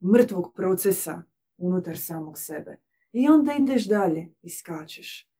mrtvog 0.00 0.52
procesa 0.54 1.22
unutar 1.58 1.98
samog 1.98 2.38
sebe. 2.38 2.76
I 3.12 3.28
onda 3.28 3.52
ideš 3.58 3.88
dalje 3.88 4.28
i 4.42 4.50
skačeš 4.50 5.30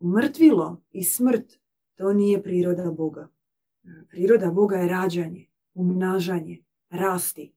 mrtvilo 0.00 0.82
i 0.90 1.04
smrt, 1.04 1.52
to 1.94 2.12
nije 2.12 2.42
priroda 2.42 2.90
Boga. 2.90 3.28
Priroda 4.08 4.50
Boga 4.50 4.76
je 4.76 4.88
rađanje, 4.88 5.46
umnažanje, 5.74 6.64
rasti, 6.90 7.52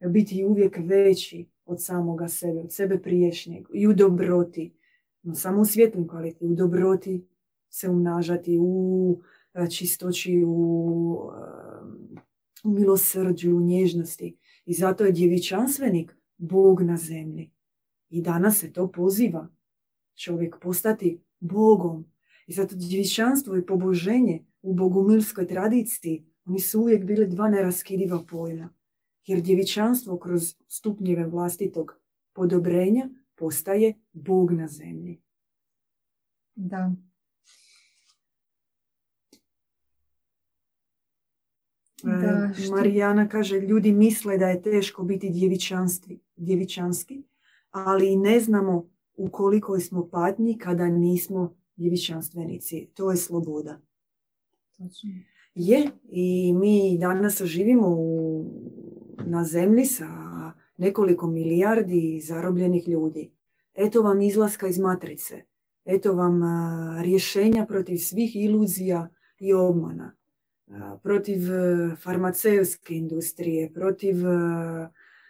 biti 0.00 0.44
uvijek 0.44 0.78
veći 0.78 1.46
od 1.64 1.82
samoga 1.82 2.28
sebe, 2.28 2.60
od 2.60 2.72
sebe 2.72 3.02
priješnjeg 3.02 3.66
i 3.74 3.86
u 3.86 3.92
dobroti. 3.92 4.72
No, 5.22 5.34
samo 5.34 5.60
u 5.60 5.64
svjetlim 5.64 6.08
kvaliteti, 6.08 6.44
u 6.44 6.54
dobroti 6.54 7.26
se 7.70 7.90
umnažati, 7.90 8.58
u 8.60 9.20
e, 9.54 9.70
čistoći, 9.70 10.44
u, 10.46 11.30
e, 11.34 12.20
u 12.64 12.70
milosrđu, 12.70 13.56
u 13.56 13.60
nježnosti. 13.60 14.36
I 14.66 14.74
zato 14.74 15.04
je 15.04 15.12
djevičanstvenik 15.12 16.16
Bog 16.38 16.82
na 16.82 16.96
zemlji. 16.96 17.50
I 18.10 18.22
danas 18.22 18.58
se 18.58 18.72
to 18.72 18.92
poziva 18.92 19.48
čovjek 20.14 20.56
postati 20.62 21.20
Bogom. 21.40 22.04
I 22.46 22.52
zato 22.52 22.76
djevičanstvo 22.76 23.56
i 23.56 23.66
poboženje 23.66 24.44
u 24.62 24.74
bogumilskoj 24.74 25.46
tradiciji, 25.46 26.26
oni 26.44 26.60
su 26.60 26.80
uvijek 26.80 27.04
bili 27.04 27.26
dva 27.26 27.48
neraskidiva 27.48 28.24
pojma. 28.30 28.75
Jer 29.26 29.40
djevičanstvo 29.40 30.18
kroz 30.18 30.54
stupnjeve 30.68 31.26
vlastitog 31.26 32.00
podobrenja 32.32 33.08
postaje 33.34 33.94
Bog 34.12 34.52
na 34.52 34.68
zemlji. 34.68 35.20
Da. 36.54 36.92
Da, 42.02 42.52
e, 42.58 42.70
Marijana 42.70 43.28
kaže, 43.28 43.60
ljudi 43.60 43.92
misle 43.92 44.38
da 44.38 44.48
je 44.48 44.62
teško 44.62 45.04
biti 45.04 45.30
djevičanski, 46.36 47.22
ali 47.70 48.16
ne 48.16 48.40
znamo 48.40 48.88
u 49.16 49.30
kolikoj 49.30 49.80
smo 49.80 50.08
patnji 50.08 50.58
kada 50.58 50.88
nismo 50.88 51.56
djevičanstvenici. 51.76 52.88
To 52.94 53.10
je 53.10 53.16
sloboda. 53.16 53.80
Je, 55.54 55.90
i 56.08 56.52
mi 56.52 56.98
danas 56.98 57.42
živimo 57.42 57.88
u, 57.88 58.44
na 59.26 59.44
zemlji 59.44 59.84
sa 59.84 60.06
nekoliko 60.76 61.26
milijardi 61.26 62.20
zarobljenih 62.20 62.88
ljudi. 62.88 63.30
Eto 63.74 64.02
vam 64.02 64.20
izlaska 64.20 64.68
iz 64.68 64.78
matrice. 64.78 65.42
Eto 65.84 66.12
vam 66.12 66.40
rješenja 67.02 67.66
protiv 67.66 67.96
svih 67.96 68.36
iluzija 68.36 69.08
i 69.38 69.52
obmana. 69.52 70.12
protiv 71.02 71.52
e, 71.52 71.96
farmaceutske 71.96 72.94
industrije, 72.94 73.72
protiv 73.72 74.16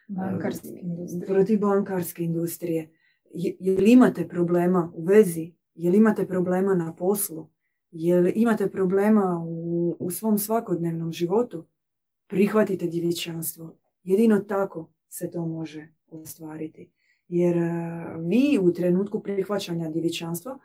bankarske 0.08 0.68
industrije. 0.82 1.26
Protiv 1.26 1.60
bankarske 1.60 2.24
industrije 2.24 2.90
je 3.34 3.80
li 3.80 3.92
imate 3.92 4.28
problema 4.28 4.92
u 4.94 5.04
vezi, 5.04 5.52
je 5.74 5.90
li 5.90 5.96
imate 5.96 6.26
problema 6.26 6.74
na 6.74 6.94
poslu, 6.94 7.48
je 7.90 8.20
li 8.20 8.32
imate 8.36 8.70
problema 8.70 9.44
u, 9.46 9.96
u 9.98 10.10
svom 10.10 10.38
svakodnevnom 10.38 11.12
životu, 11.12 11.66
prihvatite 12.26 12.86
djevičanstvo. 12.86 13.76
Jedino 14.06 14.38
tako 14.38 14.90
se 15.08 15.30
to 15.30 15.46
može 15.46 15.88
ostvariti. 16.10 16.90
Jer 17.28 17.56
e, 17.56 17.70
vi 18.18 18.58
u 18.62 18.72
trenutku 18.72 19.22
prihvaćanja 19.22 19.90
djevičanstva 19.90 20.58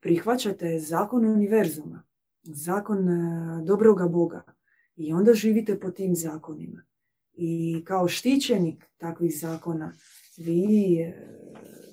prihvaćate 0.00 0.78
zakon 0.78 1.24
univerzuma, 1.24 2.02
zakon 2.42 3.08
e, 3.08 3.62
dobroga 3.64 4.08
Boga 4.08 4.42
i 4.96 5.12
onda 5.12 5.34
živite 5.34 5.80
po 5.80 5.90
tim 5.90 6.14
zakonima. 6.14 6.82
I 7.32 7.82
kao 7.84 8.08
štićenik 8.08 8.84
takvih 8.96 9.38
zakona 9.38 9.92
vi 10.36 11.00
e, 11.00 11.14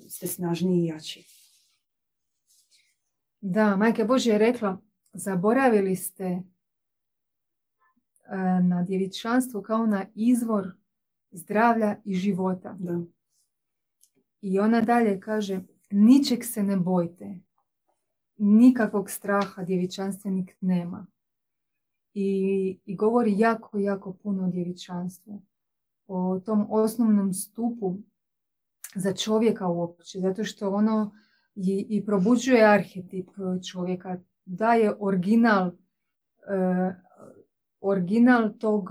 ste 0.08 0.26
snažniji 0.26 0.82
i 0.82 0.86
jači. 0.86 1.24
Da, 3.40 3.76
Majka 3.76 4.04
Božja 4.04 4.32
je 4.32 4.38
rekla, 4.38 4.80
zaboravili 5.12 5.96
ste 5.96 6.42
na 8.62 8.82
djevičanstvo 8.82 9.62
kao 9.62 9.86
na 9.86 10.06
izvor 10.14 10.79
zdravlja 11.32 11.96
i 12.04 12.14
života. 12.14 12.76
Da. 12.78 13.00
I 14.40 14.58
ona 14.58 14.80
dalje 14.80 15.20
kaže, 15.20 15.60
ničeg 15.90 16.44
se 16.44 16.62
ne 16.62 16.76
bojte, 16.76 17.38
nikakvog 18.36 19.10
straha 19.10 19.64
djevičanstvenik 19.64 20.56
nema. 20.60 21.06
I, 22.14 22.80
I 22.84 22.96
govori 22.96 23.38
jako, 23.38 23.78
jako 23.78 24.12
puno 24.12 24.44
o 24.44 24.50
djevičanstvu. 24.50 25.42
O 26.06 26.40
tom 26.44 26.66
osnovnom 26.70 27.34
stupu 27.34 27.98
za 28.94 29.12
čovjeka 29.12 29.68
uopće, 29.68 30.20
zato 30.20 30.44
što 30.44 30.70
ono 30.70 31.12
i, 31.54 31.86
i 31.88 32.06
probuđuje 32.06 32.64
arhetip 32.64 33.30
čovjeka, 33.72 34.18
daje 34.44 34.94
original, 34.98 35.66
uh, 35.66 36.94
original 37.80 38.58
tog 38.58 38.88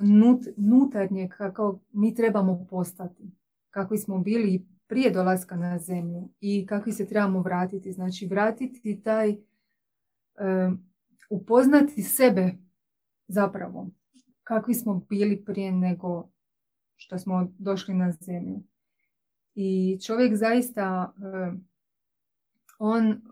nut, 0.00 0.46
nutarnjeg 0.56 1.30
kako 1.30 1.80
mi 1.92 2.14
trebamo 2.14 2.66
postati, 2.70 3.30
kakvi 3.70 3.98
smo 3.98 4.18
bili 4.18 4.66
prije 4.86 5.10
dolaska 5.10 5.56
na 5.56 5.78
zemlju 5.78 6.28
i 6.40 6.66
kakvi 6.66 6.92
se 6.92 7.06
trebamo 7.06 7.42
vratiti. 7.42 7.92
Znači 7.92 8.26
vratiti 8.26 9.02
taj, 9.02 9.36
upoznati 11.30 12.02
sebe 12.02 12.52
zapravo 13.28 13.90
kakvi 14.42 14.74
smo 14.74 15.06
bili 15.08 15.44
prije 15.44 15.72
nego 15.72 16.28
što 16.96 17.18
smo 17.18 17.52
došli 17.58 17.94
na 17.94 18.12
zemlju. 18.12 18.62
I 19.54 19.98
čovjek 20.06 20.36
zaista, 20.36 21.14
on 22.78 23.22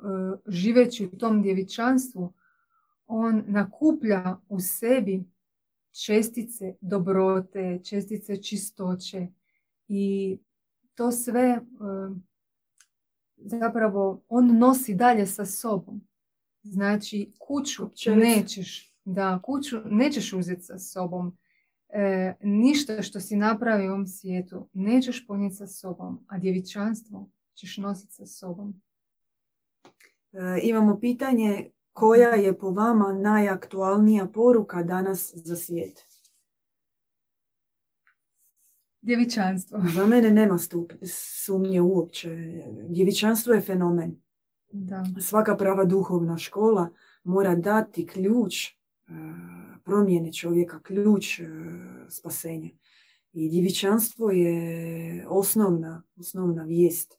živeći 0.46 1.06
u 1.06 1.18
tom 1.18 1.42
djevičanstvu, 1.42 2.32
on 3.06 3.44
nakuplja 3.46 4.36
u 4.48 4.60
sebi 4.60 5.24
čestice 5.93 6.74
dobrote, 6.80 7.80
čestice 7.84 8.43
čistoće 8.43 9.26
i 9.88 10.38
to 10.95 11.12
sve 11.12 11.40
e, 11.43 11.61
zapravo 13.36 14.22
on 14.28 14.59
nosi 14.59 14.95
dalje 14.95 15.26
sa 15.26 15.47
sobom. 15.47 16.01
Znači 16.62 17.32
kuću 17.38 17.90
nećeš, 18.16 18.95
da, 19.05 19.40
kuću 19.43 19.76
nećeš 19.84 20.32
uzeti 20.32 20.62
sa 20.62 20.78
sobom. 20.78 21.38
E, 21.88 22.34
ništa 22.43 23.03
što 23.03 23.20
si 23.20 23.36
napravio 23.36 23.90
u 23.90 23.93
ovom 23.93 24.07
svijetu 24.07 24.68
nećeš 24.72 25.26
ponijeti 25.26 25.57
sa 25.57 25.66
sobom, 25.66 26.24
a 26.28 26.38
djevičanstvo 26.38 27.30
ćeš 27.55 27.76
nositi 27.76 28.12
sa 28.12 28.26
sobom. 28.26 28.82
E, 30.32 30.61
imamo 30.62 31.01
pitanje 31.01 31.70
koja 31.93 32.28
je 32.28 32.59
po 32.59 32.70
vama 32.70 33.12
najaktualnija 33.12 34.26
poruka 34.26 34.82
danas 34.82 35.32
za 35.34 35.57
svijet? 35.57 36.07
Djevičanstvo. 39.03 39.80
Za 39.97 40.07
mene 40.07 40.30
nema 40.30 40.59
stup, 40.59 40.93
sumnje 41.45 41.80
uopće. 41.80 42.36
Djevičanstvo 42.88 43.55
je 43.55 43.61
fenomen. 43.61 44.16
Da. 44.72 45.05
Svaka 45.20 45.57
prava 45.57 45.84
duhovna 45.84 46.38
škola 46.38 46.88
mora 47.24 47.55
dati 47.55 48.07
ključ 48.07 48.66
e, 48.66 48.72
promjene 49.84 50.32
čovjeka, 50.32 50.80
ključ 50.82 51.40
e, 51.40 51.45
spasenja. 52.09 52.68
I 53.32 53.49
djevičanstvo 53.49 54.30
je 54.30 55.26
osnovna, 55.28 56.03
osnovna 56.16 56.62
vijest. 56.62 57.18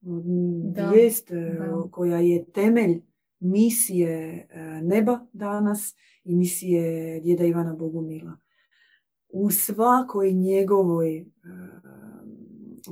Da. 0.00 0.90
Vijest 0.90 1.30
e, 1.30 1.56
Da. 1.58 1.88
koja 1.90 2.18
je 2.18 2.44
temelj 2.44 3.02
misije 3.40 4.46
neba 4.82 5.26
danas 5.32 5.94
i 6.24 6.36
misije 6.36 7.20
djeda 7.20 7.44
Ivana 7.44 7.74
Bogumila. 7.74 8.36
U 9.28 9.50
svakoj 9.50 10.32
njegovoj 10.32 11.26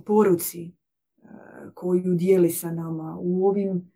poruci 0.06 0.72
koju 1.74 2.14
dijeli 2.14 2.50
sa 2.50 2.70
nama 2.70 3.18
u 3.20 3.46
ovim, 3.46 3.92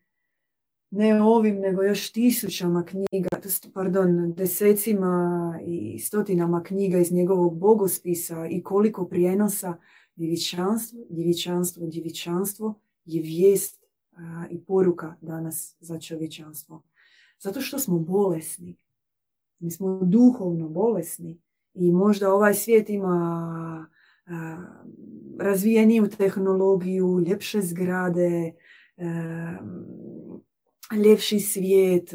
ne 0.91 1.23
ovim, 1.23 1.57
nego 1.61 1.83
još 1.83 2.13
tisućama 2.13 2.85
knjiga, 2.85 3.29
pardon, 3.75 4.35
desecima 4.37 5.59
i 5.67 5.99
stotinama 5.99 6.63
knjiga 6.63 6.99
iz 6.99 7.13
njegovog 7.13 7.59
bogospisa 7.59 8.47
i 8.51 8.63
koliko 8.63 9.07
prijenosa 9.07 9.77
djevičanstvo, 10.17 11.01
djevičanstvo, 11.11 11.87
djevičanstvo 11.87 12.81
je 13.05 13.23
vijest 13.23 13.80
i 14.51 14.65
poruka 14.65 15.15
danas 15.21 15.77
za 15.81 15.99
čovječanstvo. 15.99 16.83
Zato 17.39 17.61
što 17.61 17.79
smo 17.79 17.99
bolesni. 17.99 18.77
Mi 19.59 19.71
smo 19.71 20.01
duhovno 20.05 20.69
bolesni 20.69 21.41
i 21.75 21.93
možda 21.93 22.35
ovaj 22.35 22.55
svijet 22.55 22.91
ima 22.91 23.87
razvijeniju 25.39 26.09
tehnologiju, 26.09 27.25
ljepše 27.27 27.63
zgrade, 27.63 28.53
ljepši 31.05 31.41
svijet, 31.41 32.15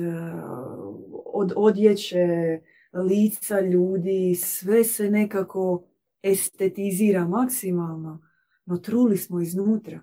od 1.25 1.53
odjeće, 1.55 2.59
lica 2.93 3.61
ljudi, 3.61 4.35
sve 4.35 4.83
se 4.83 5.11
nekako 5.11 5.83
estetizira 6.23 7.27
maksimalno, 7.27 8.21
no 8.65 8.77
truli 8.77 9.17
smo 9.17 9.41
iznutra. 9.41 9.99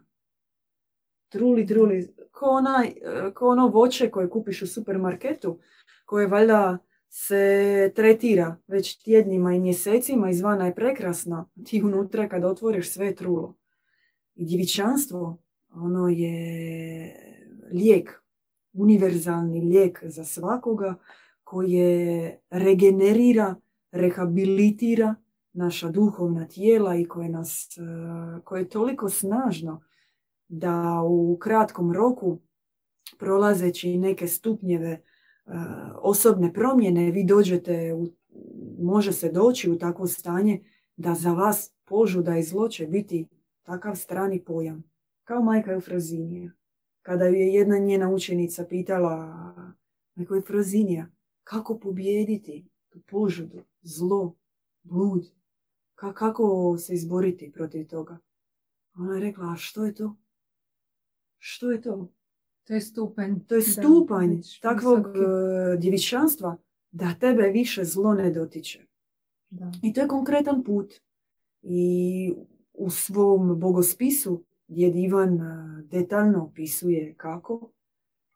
Truli, 1.33 1.67
truli, 1.67 2.15
ko, 2.31 2.47
onaj, 2.47 2.93
ko 3.35 3.49
ono 3.49 3.67
voće 3.67 4.11
koje 4.11 4.31
kupiš 4.31 4.63
u 4.63 4.67
supermarketu, 4.67 5.59
koje 6.05 6.27
valjda 6.27 6.79
se 7.09 7.93
tretira 7.97 8.57
već 8.67 9.03
tjednima 9.03 9.55
i 9.55 9.61
mjesecima, 9.61 10.31
izvana 10.31 10.67
je 10.67 10.75
prekrasna, 10.75 11.49
ti 11.65 11.83
unutra 11.83 12.29
kad 12.29 12.45
otvoriš 12.45 12.91
sve 12.91 13.15
trulo. 13.15 13.55
I 14.35 14.45
djevičanstvo, 14.45 15.39
ono 15.75 16.09
je 16.09 17.15
lijek, 17.73 18.23
univerzalni 18.73 19.61
lijek 19.61 20.01
za 20.05 20.25
svakoga 20.25 20.95
koje 21.45 22.41
regenerira, 22.51 23.55
rehabilitira 23.91 25.15
naša 25.53 25.89
duhovna 25.89 26.49
tijela 26.49 26.97
i 26.97 27.05
koje, 27.05 27.29
nas, 27.29 27.79
koje 28.45 28.61
je 28.61 28.69
toliko 28.69 29.09
snažno 29.09 29.83
da 30.55 31.03
u 31.07 31.37
kratkom 31.41 31.93
roku 31.93 32.39
prolazeći 33.19 33.99
neke 33.99 34.29
stupnjeve 34.29 35.03
osobne 36.03 36.53
promjene, 36.53 37.11
vi 37.11 37.25
dođete, 37.25 37.95
u, 37.95 38.07
može 38.79 39.13
se 39.13 39.33
doći 39.33 39.71
u 39.71 39.79
takvo 39.79 40.07
stanje 40.07 40.65
da 40.97 41.15
za 41.15 41.33
vas 41.33 41.75
požuda 41.85 42.39
i 42.39 42.43
zlo 42.43 42.69
će 42.69 42.87
biti 42.87 43.29
takav 43.63 43.97
strani 43.97 44.45
pojam. 44.45 44.85
Kao 45.25 45.43
majka 45.43 45.73
Eufrazinija. 45.73 46.51
Kada 47.03 47.25
je 47.25 47.55
jedna 47.55 47.79
njena 47.79 48.11
učenica 48.11 48.65
pitala 48.65 49.35
neko 50.15 50.35
Eufrazinija, 50.35 51.07
kako 51.45 51.79
pobijediti 51.79 52.67
tu 52.89 53.01
požudu, 53.01 53.63
zlo, 53.83 54.35
blud, 54.83 55.31
kako 55.95 56.77
se 56.79 56.95
izboriti 56.95 57.53
protiv 57.53 57.89
toga. 57.89 58.19
Ona 58.95 59.15
je 59.15 59.21
rekla, 59.21 59.53
a 59.53 59.57
što 59.57 59.85
je 59.85 59.95
to? 59.95 60.17
Što 61.45 61.71
je 61.71 61.81
to? 61.81 62.09
To 62.65 62.75
je 62.75 62.81
stupanj. 62.81 63.41
To 63.47 63.55
je 63.55 63.63
stupanj 63.63 64.41
takvog 64.61 65.07
visoki. 65.07 65.81
djevičanstva 65.81 66.57
da 66.91 67.15
tebe 67.21 67.43
više 67.43 67.85
zlo 67.85 68.15
ne 68.15 68.31
dotiče. 68.31 68.87
Da. 69.51 69.73
I 69.83 69.93
to 69.93 70.01
je 70.01 70.09
konkretan 70.09 70.65
put. 70.65 70.95
I 71.63 72.33
u 72.75 72.91
svom 72.91 73.61
bogospisu 73.61 74.45
djed 74.69 74.97
Ivan 74.97 75.41
detaljno 75.91 76.45
opisuje 76.45 77.15
kako. 77.17 77.71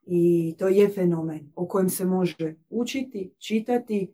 I 0.06 0.54
to 0.58 0.68
je 0.68 0.88
fenomen 0.88 1.52
o 1.54 1.66
kojem 1.66 1.88
se 1.88 2.04
može 2.04 2.54
učiti, 2.70 3.32
čitati 3.38 4.12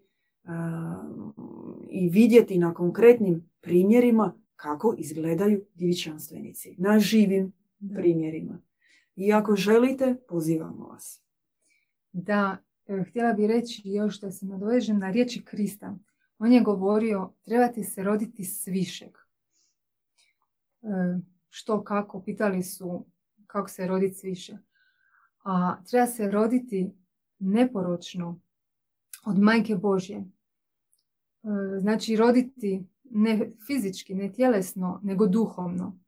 i 1.91 2.09
vidjeti 2.09 2.59
na 2.59 2.75
konkretnim 2.75 3.51
primjerima 3.61 4.35
kako 4.57 4.95
izgledaju 4.99 5.65
djevičanstvenici. 5.75 6.75
Na 6.79 6.99
živim 6.99 7.53
primjerima. 7.95 8.72
I 9.17 9.33
ako 9.33 9.57
želite, 9.57 10.17
pozivamo 10.29 10.87
vas. 10.87 11.23
Da, 12.13 12.57
htjela 13.09 13.33
bih 13.33 13.49
reći 13.49 13.83
još 13.85 14.21
da 14.21 14.31
se 14.31 14.47
nadovežem 14.47 14.99
na 14.99 15.11
riječi 15.11 15.45
Krista. 15.45 15.99
On 16.39 16.53
je 16.53 16.61
govorio, 16.61 17.33
trebate 17.45 17.83
se 17.83 18.03
roditi 18.03 18.45
svišeg. 18.45 19.17
E, 20.83 20.87
što, 21.49 21.85
kako, 21.85 22.23
pitali 22.23 22.63
su 22.63 23.07
kako 23.47 23.69
se 23.69 23.87
roditi 23.87 24.15
sviše. 24.15 24.59
A 25.45 25.77
treba 25.91 26.07
se 26.07 26.31
roditi 26.31 26.91
neporočno 27.39 28.41
od 29.27 29.39
majke 29.39 29.77
Božje. 29.77 30.17
E, 30.17 30.27
znači 31.79 32.17
roditi 32.17 32.87
ne 33.05 33.53
fizički, 33.67 34.15
ne 34.15 34.33
tjelesno, 34.33 35.01
nego 35.03 35.27
duhovno. 35.27 35.99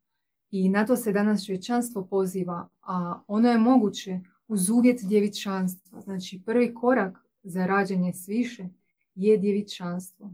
I 0.55 0.69
na 0.69 0.85
to 0.85 0.95
se 0.95 1.11
danas 1.11 1.45
čovječanstvo 1.45 2.05
poziva, 2.05 2.69
a 2.81 3.19
ono 3.27 3.49
je 3.49 3.57
moguće 3.57 4.19
uz 4.47 4.69
uvjet 4.69 4.99
djevičanstva. 5.03 6.01
Znači 6.01 6.41
prvi 6.45 6.73
korak 6.73 7.17
za 7.43 7.65
rađanje 7.65 8.13
sviše 8.13 8.65
je 9.15 9.37
djevičanstvo. 9.37 10.31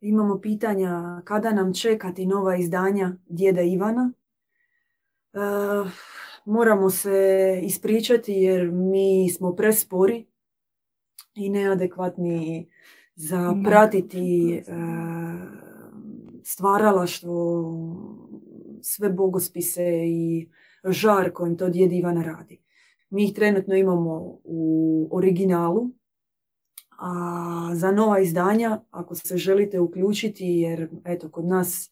Imamo 0.00 0.40
pitanja 0.40 1.22
kada 1.24 1.52
nam 1.52 1.74
čekati 1.74 2.26
nova 2.26 2.56
izdanja 2.56 3.12
djeda 3.28 3.60
Ivana. 3.60 4.12
E, 5.32 5.38
moramo 6.44 6.90
se 6.90 7.60
ispričati 7.62 8.32
jer 8.32 8.70
mi 8.70 9.30
smo 9.30 9.52
prespori 9.52 10.26
i 11.34 11.50
neadekvatni 11.50 12.68
za 13.14 13.54
pratiti 13.64 14.54
e, 14.54 14.62
stvaralaštvo 16.44 17.62
sve 18.82 19.10
bogospise 19.10 19.84
i 20.06 20.48
žar 20.84 21.32
kojim 21.32 21.56
to 21.56 21.68
djed 21.68 21.92
Ivan 21.92 22.22
radi. 22.22 22.62
Mi 23.10 23.24
ih 23.24 23.34
trenutno 23.34 23.74
imamo 23.74 24.38
u 24.44 25.08
originalu, 25.12 25.90
a 26.98 27.70
za 27.74 27.90
nova 27.90 28.20
izdanja, 28.20 28.80
ako 28.90 29.14
se 29.14 29.36
želite 29.36 29.80
uključiti, 29.80 30.44
jer 30.46 30.88
eto, 31.04 31.30
kod 31.30 31.44
nas 31.44 31.90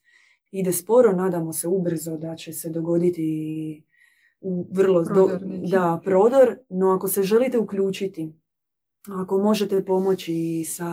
ide 0.50 0.72
sporo, 0.72 1.12
nadamo 1.12 1.52
se 1.52 1.68
ubrzo 1.68 2.16
da 2.16 2.36
će 2.36 2.52
se 2.52 2.70
dogoditi 2.70 3.84
u 4.40 4.66
vrlo 4.72 5.04
prodor, 5.04 5.40
da, 5.70 6.00
prodor, 6.04 6.58
no 6.68 6.90
ako 6.90 7.08
se 7.08 7.22
želite 7.22 7.58
uključiti, 7.58 8.32
ako 9.08 9.38
možete 9.38 9.84
pomoći 9.84 10.64
sa 10.64 10.92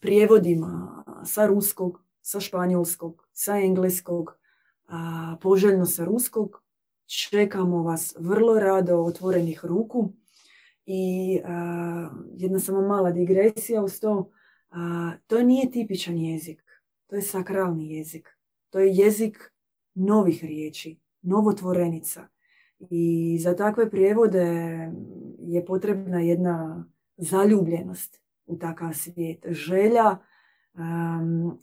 prijevodima 0.00 1.04
sa 1.24 1.46
ruskog, 1.46 2.04
sa 2.20 2.40
španjolskog, 2.40 3.28
sa 3.32 3.58
engleskog, 3.58 4.38
a, 4.86 5.36
poželjno 5.40 5.86
sa 5.86 6.04
ruskog. 6.04 6.62
Čekamo 7.06 7.82
vas 7.82 8.14
vrlo 8.18 8.58
rado 8.60 9.02
otvorenih 9.02 9.64
ruku. 9.64 10.12
I 10.86 11.40
jedna 12.36 12.60
samo 12.60 12.80
mala 12.80 13.10
digresija 13.10 13.82
uz 13.82 14.00
to. 14.00 14.30
to 15.26 15.42
nije 15.42 15.70
tipičan 15.70 16.18
jezik. 16.18 16.64
To 17.06 17.16
je 17.16 17.22
sakralni 17.22 17.94
jezik. 17.94 18.28
To 18.70 18.78
je 18.78 18.94
jezik 18.94 19.52
novih 19.94 20.44
riječi, 20.44 20.98
novotvorenica. 21.22 22.28
I 22.90 23.38
za 23.40 23.56
takve 23.56 23.90
prijevode 23.90 24.44
je 25.38 25.64
potrebna 25.64 26.20
jedna 26.20 26.86
zaljubljenost 27.16 28.20
u 28.46 28.58
takav 28.58 28.94
svijet. 28.94 29.46
Želja 29.48 30.18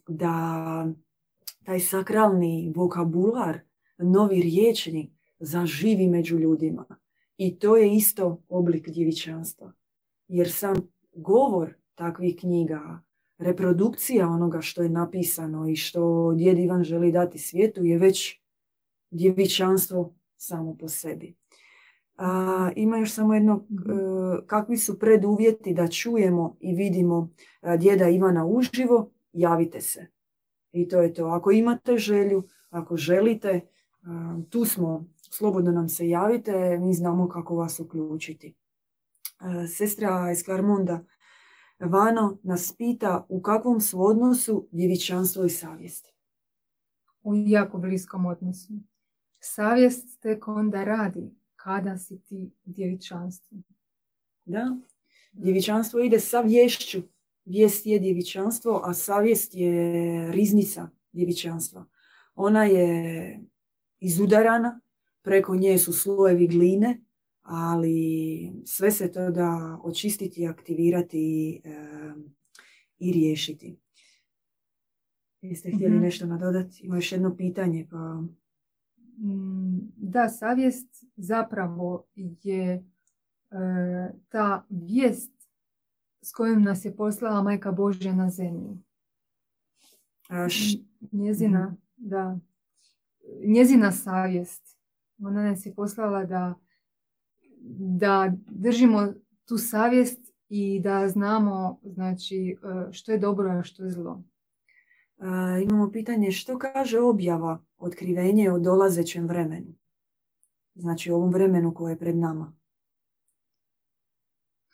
da 0.07 0.87
taj 1.63 1.79
sakralni 1.79 2.73
vokabular, 2.75 3.59
novi 3.97 4.41
riječnik 4.41 5.11
zaživi 5.39 6.07
među 6.07 6.37
ljudima. 6.37 6.85
I 7.37 7.59
to 7.59 7.77
je 7.77 7.95
isto 7.95 8.43
oblik 8.49 8.89
djevičanstva. 8.89 9.71
Jer 10.27 10.51
sam 10.51 10.75
govor 11.15 11.73
takvih 11.95 12.35
knjiga, 12.39 13.01
reprodukcija 13.37 14.27
onoga 14.27 14.61
što 14.61 14.83
je 14.83 14.89
napisano 14.89 15.69
i 15.69 15.75
što 15.75 16.33
djed 16.33 16.59
Ivan 16.59 16.83
želi 16.83 17.11
dati 17.11 17.37
svijetu 17.37 17.83
je 17.83 17.97
već 17.97 18.41
djevičanstvo 19.11 20.15
samo 20.37 20.77
po 20.77 20.87
sebi. 20.87 21.35
A, 22.17 22.71
ima 22.75 22.97
još 22.97 23.13
samo 23.13 23.33
jedno, 23.33 23.55
mhm. 23.55 23.91
e, 23.91 23.95
kakvi 24.47 24.77
su 24.77 24.99
preduvjeti 24.99 25.73
da 25.73 25.87
čujemo 25.87 26.57
i 26.59 26.75
vidimo 26.75 27.29
e, 27.61 27.77
djeda 27.77 28.09
Ivana 28.09 28.45
uživo, 28.45 29.11
javite 29.33 29.81
se. 29.81 30.12
I 30.73 30.87
to 30.87 31.01
je 31.01 31.13
to. 31.13 31.25
Ako 31.25 31.51
imate 31.51 31.97
želju, 31.97 32.43
ako 32.69 32.97
želite, 32.97 33.61
tu 34.49 34.65
smo, 34.65 35.05
slobodno 35.31 35.71
nam 35.71 35.89
se 35.89 36.09
javite, 36.09 36.77
mi 36.77 36.93
znamo 36.93 37.29
kako 37.29 37.55
vas 37.55 37.79
uključiti. 37.79 38.55
Sestra 39.77 40.31
iz 40.31 40.43
Klarmonda 40.43 41.03
Vano 41.79 42.37
nas 42.43 42.75
pita 42.77 43.25
u 43.29 43.41
kakvom 43.41 43.81
su 43.81 44.05
odnosu 44.05 44.67
djevičanstvo 44.71 45.45
i 45.45 45.49
savjest. 45.49 46.13
U 47.23 47.33
jako 47.35 47.77
bliskom 47.77 48.25
odnosu. 48.25 48.73
Savjest 49.39 50.21
tek 50.21 50.47
onda 50.47 50.83
radi 50.83 51.31
kada 51.55 51.97
si 51.97 52.21
ti 52.21 52.51
djevičanstvo. 52.65 53.57
Da, 54.45 54.77
djevičanstvo 55.31 55.99
ide 55.99 56.19
sa 56.19 56.41
vješću. 56.41 57.01
Vijest 57.45 57.85
je 57.85 57.99
djevičanstvo, 57.99 58.81
a 58.85 58.93
savjest 58.93 59.55
je 59.55 60.31
riznica 60.31 60.89
djevičanstva. 61.11 61.85
Ona 62.35 62.63
je 62.63 63.39
izudarana, 63.99 64.79
preko 65.21 65.55
nje 65.55 65.77
su 65.77 65.93
slojevi 65.93 66.47
gline, 66.47 67.01
ali 67.41 68.51
sve 68.65 68.91
se 68.91 69.11
to 69.11 69.31
da 69.31 69.79
očistiti, 69.83 70.47
aktivirati 70.47 71.61
i 72.99 73.11
riješiti. 73.11 73.77
Jeste 75.41 75.71
htjeli 75.71 75.95
mhm. 75.95 76.03
nešto 76.03 76.25
nadodati? 76.25 76.85
Ima 76.85 76.95
još 76.95 77.11
jedno 77.11 77.35
pitanje. 77.35 77.87
Pa... 77.91 78.23
Mm, 79.17 79.79
da, 79.97 80.29
savjest 80.29 81.05
zapravo 81.15 82.07
je 82.15 82.73
e, 82.73 82.83
ta 84.29 84.65
vijest 84.69 85.32
s 86.23 86.31
kojom 86.31 86.63
nas 86.63 86.85
je 86.85 86.95
poslala 86.95 87.41
Majka 87.41 87.71
Božja 87.71 88.13
na 88.13 88.29
zemlju. 88.29 88.77
Njezina, 91.11 91.65
mhm. 91.65 91.75
da, 91.95 92.39
njezina 93.45 93.91
savjest. 93.91 94.77
Ona 95.19 95.43
nas 95.43 95.65
je 95.65 95.73
poslala 95.73 96.25
da 96.25 96.55
da 97.75 98.33
držimo 98.47 99.13
tu 99.45 99.57
savjest 99.57 100.33
i 100.49 100.79
da 100.79 101.07
znamo 101.07 101.79
znači, 101.83 102.57
e, 102.63 102.91
što 102.91 103.11
je 103.11 103.17
dobro, 103.17 103.51
a 103.51 103.63
što 103.63 103.83
je 103.83 103.91
zlo. 103.91 104.23
imamo 105.63 105.91
pitanje 105.91 106.31
što 106.31 106.59
kaže 106.59 106.99
objava 106.99 107.63
otkrivenje 107.77 108.51
o 108.51 108.59
dolazećem 108.59 109.27
vremenu? 109.27 109.73
Znači 110.75 111.11
ovom 111.11 111.33
vremenu 111.33 111.73
koje 111.73 111.91
je 111.91 111.99
pred 111.99 112.17
nama. 112.17 112.53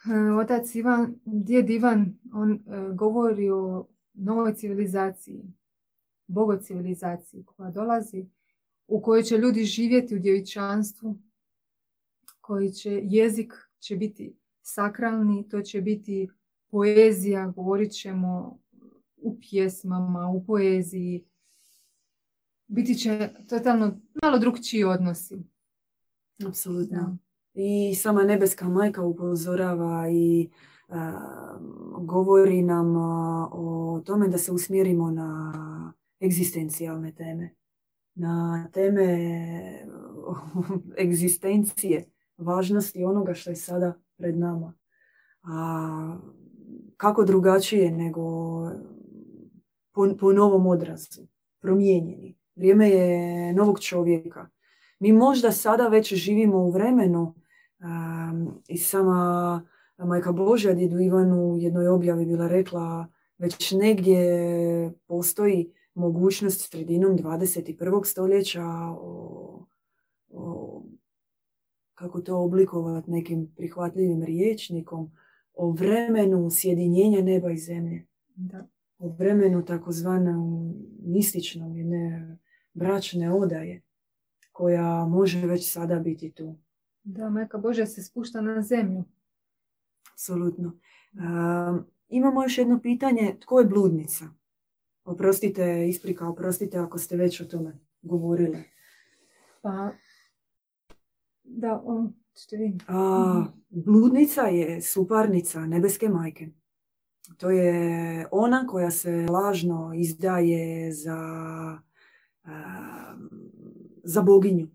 E, 0.05 0.31
otac 0.31 0.75
Ivan, 0.75 1.15
djed 1.25 1.69
Ivan, 1.69 2.19
on 2.33 2.51
e, 2.53 2.59
govori 2.93 3.49
o 3.49 3.87
novoj 4.13 4.53
civilizaciji, 4.53 5.43
bogocivilizaciji 6.27 7.45
koja 7.45 7.71
dolazi, 7.71 8.25
u 8.87 9.01
kojoj 9.01 9.23
će 9.23 9.37
ljudi 9.37 9.63
živjeti 9.63 10.15
u 10.15 10.19
djevičanstvu, 10.19 11.19
koji 12.41 12.71
će, 12.71 13.01
jezik 13.03 13.53
će 13.79 13.95
biti 13.95 14.35
sakralni, 14.61 15.49
to 15.49 15.61
će 15.61 15.81
biti 15.81 16.29
poezija, 16.71 17.47
govorit 17.47 17.91
ćemo 17.91 18.59
u 19.17 19.39
pjesmama, 19.39 20.27
u 20.27 20.45
poeziji. 20.45 21.25
Biti 22.67 22.95
će 22.95 23.29
totalno 23.49 23.99
malo 24.23 24.39
drugčiji 24.39 24.83
odnosi. 24.83 25.37
Apsolutno. 26.47 27.17
I 27.53 27.95
sama 27.95 28.23
nebeska 28.23 28.69
majka 28.69 29.01
upozorava 29.01 30.09
i 30.09 30.49
govori 32.01 32.61
nam 32.61 32.95
o 33.51 34.01
tome 34.05 34.27
da 34.27 34.37
se 34.37 34.51
usmjerimo 34.51 35.11
na 35.11 35.93
egzistencijalne 36.19 37.11
teme. 37.15 37.55
Na 38.15 38.67
teme 38.73 39.07
egzistencije 41.03 42.05
važnosti 42.37 43.03
onoga 43.03 43.33
što 43.33 43.49
je 43.49 43.55
sada 43.55 43.93
pred 44.17 44.37
nama. 44.37 44.73
A 45.43 46.17
kako 46.97 47.23
drugačije 47.23 47.91
nego 47.91 48.21
po, 49.91 50.07
po 50.19 50.33
novom 50.33 50.67
odrazu, 50.67 51.21
promijenjeni. 51.61 52.37
Vrijeme 52.55 52.89
je 52.89 53.53
novog 53.53 53.79
čovjeka. 53.79 54.49
Mi 54.99 55.13
možda 55.13 55.51
sada 55.51 55.87
već 55.87 56.13
živimo 56.13 56.57
u 56.57 56.71
vremenu 56.71 57.33
um, 57.79 58.61
i 58.67 58.77
sama 58.77 59.61
Majka 59.97 60.31
Božja 60.31 60.73
djedu 60.73 60.99
Ivanu 60.99 61.51
u 61.51 61.57
jednoj 61.57 61.87
objavi 61.87 62.25
bila 62.25 62.47
rekla 62.47 63.07
već 63.37 63.71
negdje 63.71 64.93
postoji 65.07 65.73
mogućnost 65.93 66.69
sredinom 66.69 67.17
21. 67.17 68.05
stoljeća 68.05 68.65
o, 68.99 69.65
o 70.29 70.83
kako 71.93 72.21
to 72.21 72.37
oblikovati 72.37 73.11
nekim 73.11 73.53
prihvatljivim 73.55 74.23
riječnikom, 74.23 75.11
o 75.53 75.71
vremenu 75.71 76.49
sjedinjenja 76.51 77.21
neba 77.21 77.51
i 77.51 77.57
zemlje. 77.57 78.07
Da. 78.35 78.67
O 78.97 79.07
vremenu 79.07 79.65
takozvanom 79.65 80.73
mističnom 81.05 81.75
jedne 81.75 82.37
bračne 82.73 83.33
odaje 83.33 83.81
koja 84.59 85.05
može 85.05 85.47
već 85.47 85.71
sada 85.71 85.99
biti 85.99 86.31
tu. 86.31 86.55
Da, 87.03 87.29
Majka 87.29 87.57
Božja 87.57 87.85
se 87.85 88.03
spušta 88.03 88.41
na 88.41 88.61
zemlju. 88.61 89.03
Apsolutno. 90.13 90.79
imamo 92.09 92.43
još 92.43 92.57
jedno 92.57 92.79
pitanje. 92.81 93.37
Tko 93.41 93.59
je 93.59 93.65
bludnica? 93.65 94.25
Oprostite, 95.05 95.87
isprika, 95.89 96.27
oprostite 96.27 96.77
ako 96.77 96.97
ste 96.97 97.17
već 97.17 97.41
o 97.41 97.45
tome 97.45 97.79
govorili. 98.01 98.63
Pa, 99.61 99.91
da, 101.43 101.81
on, 101.85 102.13
A, 102.87 103.33
mhm. 103.39 103.49
bludnica 103.69 104.41
je 104.41 104.81
suparnica 104.81 105.65
nebeske 105.65 106.09
majke. 106.09 106.49
To 107.37 107.49
je 107.49 108.27
ona 108.31 108.67
koja 108.67 108.91
se 108.91 109.25
lažno 109.29 109.91
izdaje 109.95 110.93
za, 110.93 111.19
za 114.03 114.21
boginju. 114.21 114.67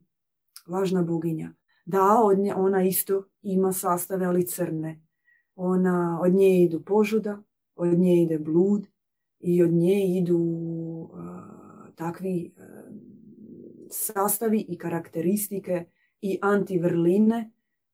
Lažna 0.69 1.03
boginja. 1.03 1.53
Da, 1.85 2.21
od 2.25 2.39
nje, 2.39 2.55
ona 2.55 2.83
isto 2.83 3.25
ima 3.43 3.73
sastave, 3.73 4.27
ali 4.27 4.47
crne. 4.47 5.01
Ona, 5.55 6.21
od 6.23 6.35
nje 6.35 6.65
idu 6.65 6.85
požuda, 6.85 7.43
od 7.77 7.99
nje 7.99 8.23
ide 8.23 8.39
blud 8.39 8.87
i 9.41 9.63
od 9.63 9.71
nje 9.71 10.19
idu 10.19 10.41
takvi 11.95 12.55
sastavi 13.91 14.67
i 14.69 14.79
karakteristike 14.79 15.85
i 16.21 16.39
antivrline 16.43 17.51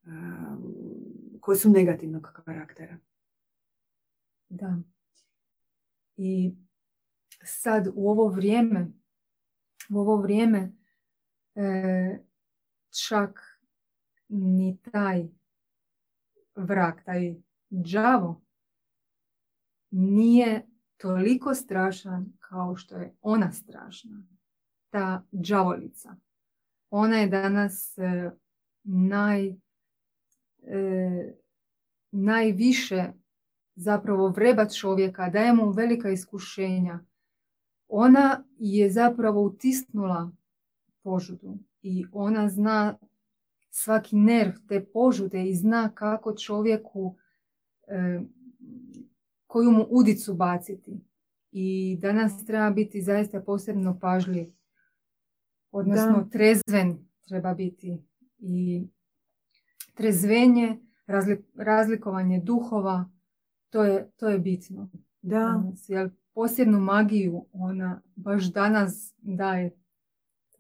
um, 0.06 0.74
koje 1.40 1.56
su 1.56 1.70
negativnog 1.70 2.42
karaktera. 2.44 2.98
Da. 4.48 4.78
I 6.16 6.54
sad 7.44 7.88
u 7.94 8.10
ovo 8.10 8.28
vrijeme, 8.28 8.92
u 9.90 9.98
ovo 9.98 10.16
vrijeme 10.16 10.72
čak 13.08 13.40
ni 14.28 14.78
taj 14.92 15.28
vrak, 16.54 17.04
taj 17.04 17.34
džavo 17.72 18.42
nije 19.90 20.66
toliko 20.96 21.54
strašan 21.54 22.32
kao 22.38 22.76
što 22.76 22.96
je 22.96 23.14
ona 23.22 23.52
strašna. 23.52 24.22
Ta 24.90 25.24
džavolica. 25.42 26.16
Ona 26.90 27.16
je 27.16 27.28
danas 27.28 27.98
e, 27.98 28.30
naj, 28.82 29.48
e, 29.48 29.56
najviše 32.10 33.12
zapravo 33.74 34.28
vreba 34.28 34.68
čovjeka, 34.68 35.28
daje 35.28 35.52
mu 35.52 35.70
velika 35.70 36.10
iskušenja. 36.10 37.00
Ona 37.88 38.44
je 38.58 38.90
zapravo 38.90 39.42
utisnula 39.42 40.32
požudu 41.02 41.58
i 41.82 42.04
ona 42.12 42.48
zna 42.48 42.98
svaki 43.70 44.16
nerv 44.16 44.52
te 44.68 44.84
požude 44.84 45.44
i 45.44 45.54
zna 45.54 45.90
kako 45.94 46.36
čovjeku 46.36 47.16
e, 47.86 48.20
koju 49.46 49.70
mu 49.70 49.86
udicu 49.90 50.34
baciti. 50.34 51.00
I 51.52 51.98
danas 52.00 52.44
treba 52.46 52.70
biti 52.70 53.02
zaista 53.02 53.40
posebno 53.40 53.98
pažljiv. 54.00 54.46
Odnosno 55.70 56.28
trezven 56.32 56.98
treba 57.28 57.54
biti. 57.54 58.02
I 58.38 58.86
trezvenje, 59.94 60.78
razlikovanje 61.56 62.40
duhova, 62.40 63.10
to 63.70 63.84
je, 63.84 64.10
to 64.16 64.28
je 64.28 64.38
bitno. 64.38 64.90
Da. 65.22 65.62
jer 65.88 66.10
posebnu 66.34 66.80
magiju 66.80 67.46
ona 67.52 68.02
baš 68.16 68.52
danas 68.52 69.14
daje. 69.18 69.76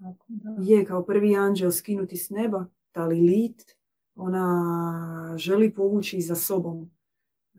Tako, 0.00 0.24
da. 0.28 0.56
Je 0.60 0.84
kao 0.84 1.04
prvi 1.04 1.36
anđel 1.36 1.70
skinuti 1.70 2.16
s 2.16 2.30
neba, 2.30 2.66
ta 2.92 3.06
lit, 3.06 3.76
ona 4.14 5.34
želi 5.36 5.74
povući 5.74 6.20
za 6.20 6.34
sobom 6.34 6.90
e, 7.54 7.58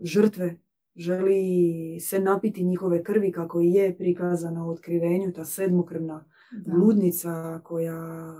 žrtve, 0.00 0.60
želi 0.96 2.00
se 2.00 2.18
napiti 2.18 2.64
njihove 2.64 3.02
krvi 3.02 3.32
kako 3.32 3.60
i 3.60 3.72
je 3.72 3.96
prikazana 3.98 4.66
u 4.66 4.70
otkrivenju, 4.70 5.32
ta 5.32 5.44
sedmokrvna 5.44 6.24
bludnica 6.66 7.60
koja 7.64 8.34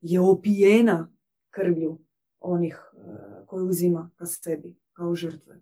je 0.00 0.20
opijena 0.20 1.12
krvlju 1.50 1.98
onih 2.40 2.92
e, 2.94 3.46
koji 3.46 3.68
uzima 3.68 4.10
ka 4.16 4.26
sebi 4.26 4.76
kao 4.92 5.14
žrtve. 5.14 5.60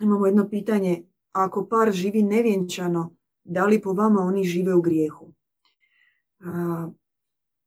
imamo 0.00 0.26
jedno 0.26 0.48
pitanje, 0.48 1.04
ako 1.32 1.66
par 1.68 1.92
živi 1.92 2.22
nevjenčano, 2.22 3.16
da 3.44 3.66
li 3.66 3.82
po 3.82 3.92
vama 3.92 4.20
oni 4.20 4.44
žive 4.44 4.74
u 4.74 4.82
grijehu? 4.82 5.32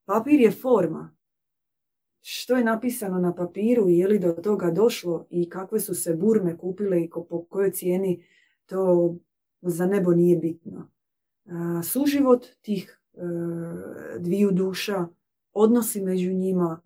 papir 0.05 0.41
je 0.41 0.51
forma. 0.51 1.15
Što 2.21 2.55
je 2.55 2.63
napisano 2.63 3.19
na 3.19 3.35
papiru 3.35 3.89
i 3.89 3.97
je 3.97 4.07
li 4.07 4.19
do 4.19 4.31
toga 4.31 4.71
došlo 4.71 5.27
i 5.29 5.49
kakve 5.49 5.79
su 5.79 5.95
se 5.95 6.15
burme 6.15 6.57
kupile 6.57 7.03
i 7.03 7.09
po 7.09 7.45
kojoj 7.49 7.71
cijeni, 7.71 8.23
to 8.65 9.15
za 9.61 9.85
nebo 9.85 10.13
nije 10.13 10.37
bitno. 10.37 10.89
suživot 11.83 12.47
tih 12.61 13.01
e, 13.13 13.19
dviju 14.19 14.51
duša, 14.51 15.07
odnosi 15.53 16.01
među 16.01 16.33
njima 16.33 16.81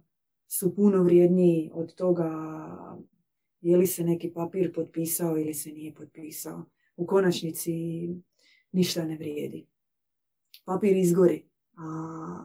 su 0.47 0.75
puno 0.75 1.03
vrijedniji 1.03 1.71
od 1.73 1.95
toga 1.95 2.31
je 3.61 3.77
li 3.77 3.87
se 3.87 4.03
neki 4.03 4.33
papir 4.33 4.73
potpisao 4.73 5.37
ili 5.37 5.53
se 5.53 5.69
nije 5.69 5.93
potpisao. 5.93 6.65
U 6.95 7.05
konačnici 7.05 7.71
ništa 8.71 9.05
ne 9.05 9.17
vrijedi. 9.17 9.67
Papir 10.65 10.97
izgori, 10.97 11.45
a 11.77 12.43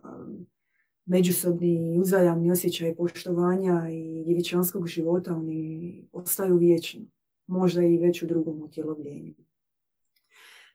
međusobni 1.07 1.99
uzajamni 2.01 2.51
osjećaj 2.51 2.95
poštovanja 2.95 3.89
i 3.91 4.25
djevičanskog 4.25 4.87
života 4.87 5.35
oni 5.35 6.09
ostaju 6.13 6.57
vječno. 6.57 7.01
Možda 7.47 7.83
i 7.83 7.99
već 7.99 8.23
u 8.23 8.27
drugom 8.27 8.63
utjelovljenju. 8.63 9.35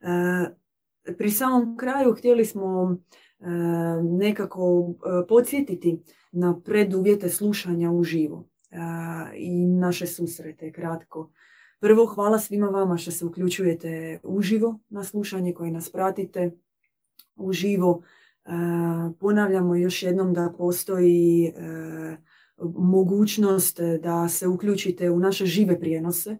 E, 0.01 1.15
pri 1.17 1.31
samom 1.31 1.77
kraju 1.77 2.13
htjeli 2.13 2.45
smo 2.45 2.97
e, 3.39 3.45
nekako 4.03 4.93
e, 4.93 5.27
podsjetiti 5.27 5.99
na 6.31 6.61
preduvjete 6.61 7.29
slušanja 7.29 7.91
uživo 7.91 8.49
e, 8.71 8.77
i 9.35 9.65
naše 9.65 10.07
susrete 10.07 10.71
kratko. 10.71 11.31
Prvo, 11.81 12.05
hvala 12.05 12.39
svima 12.39 12.67
vama 12.67 12.97
što 12.97 13.11
se 13.11 13.25
uključujete 13.25 14.19
uživo 14.23 14.79
na 14.89 15.03
slušanje 15.03 15.53
koje 15.53 15.71
nas 15.71 15.89
pratite 15.89 16.51
uživo. 17.35 18.01
E, 18.45 18.49
ponavljamo 19.19 19.75
još 19.75 20.03
jednom 20.03 20.33
da 20.33 20.53
postoji 20.57 21.45
e, 21.45 21.51
mogućnost 22.75 23.79
da 24.03 24.29
se 24.29 24.47
uključite 24.47 25.09
u 25.09 25.19
naše 25.19 25.45
žive 25.45 25.79
prijenose 25.79 26.37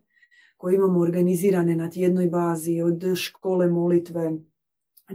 koje 0.57 0.75
imamo 0.75 0.99
organizirane 0.99 1.75
na 1.75 1.89
tjednoj 1.89 2.27
bazi 2.27 2.81
od 2.81 3.15
škole 3.15 3.67
molitve, 3.67 4.31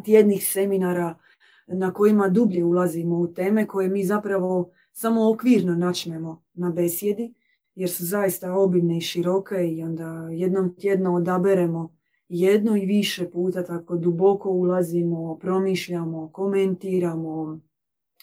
tjednih 0.05 0.49
seminara 0.49 1.19
na 1.67 1.93
kojima 1.93 2.29
dublje 2.29 2.65
ulazimo 2.65 3.19
u 3.19 3.35
teme 3.35 3.67
koje 3.67 3.89
mi 3.89 4.05
zapravo 4.05 4.71
samo 4.93 5.31
okvirno 5.31 5.75
načnemo 5.75 6.43
na 6.55 6.71
besjedi 6.71 7.35
jer 7.77 7.91
su 7.91 8.05
zaista 8.05 8.55
obimne 8.55 8.99
i 8.99 9.01
široke 9.01 9.69
i 9.69 9.83
onda 9.83 10.29
jednom 10.33 10.77
tjedno 10.77 11.15
odaberemo 11.15 11.97
jedno 12.29 12.77
i 12.77 12.87
više 12.87 13.31
puta 13.31 13.65
tako 13.65 13.97
duboko 13.97 14.51
ulazimo, 14.51 15.39
promišljamo, 15.39 16.31
komentiramo, 16.33 17.61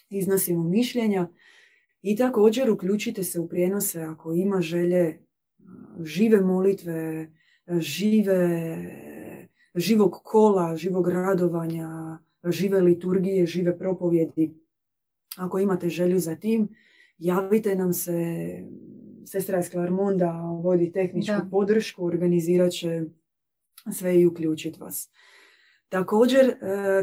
iznosimo 0.09 0.63
mišljenja 0.63 1.27
i 2.01 2.15
također 2.15 2.71
uključite 2.71 3.23
se 3.23 3.39
u 3.39 3.47
prijenose 3.47 4.01
ako 4.01 4.33
ima 4.33 4.61
želje 4.61 5.19
žive 6.03 6.41
molitve, 6.41 7.31
žive, 7.79 8.77
živog 9.75 10.13
kola, 10.23 10.75
živog 10.75 11.07
radovanja, 11.07 12.17
žive 12.49 12.81
liturgije, 12.81 13.45
žive 13.45 13.77
propovjedi. 13.77 14.53
Ako 15.37 15.59
imate 15.59 15.89
želju 15.89 16.19
za 16.19 16.35
tim, 16.35 16.67
javite 17.17 17.75
nam 17.75 17.93
se. 17.93 18.13
Sestra 19.25 19.59
iz 19.59 19.69
Klarmonda 19.69 20.31
vodi 20.63 20.91
tehničku 20.91 21.35
podršku, 21.51 22.05
organizirat 22.05 22.71
će 22.71 23.03
sve 23.91 24.21
i 24.21 24.25
uključiti 24.25 24.79
vas. 24.79 25.09
Također, 25.89 26.45
e, 26.45 26.55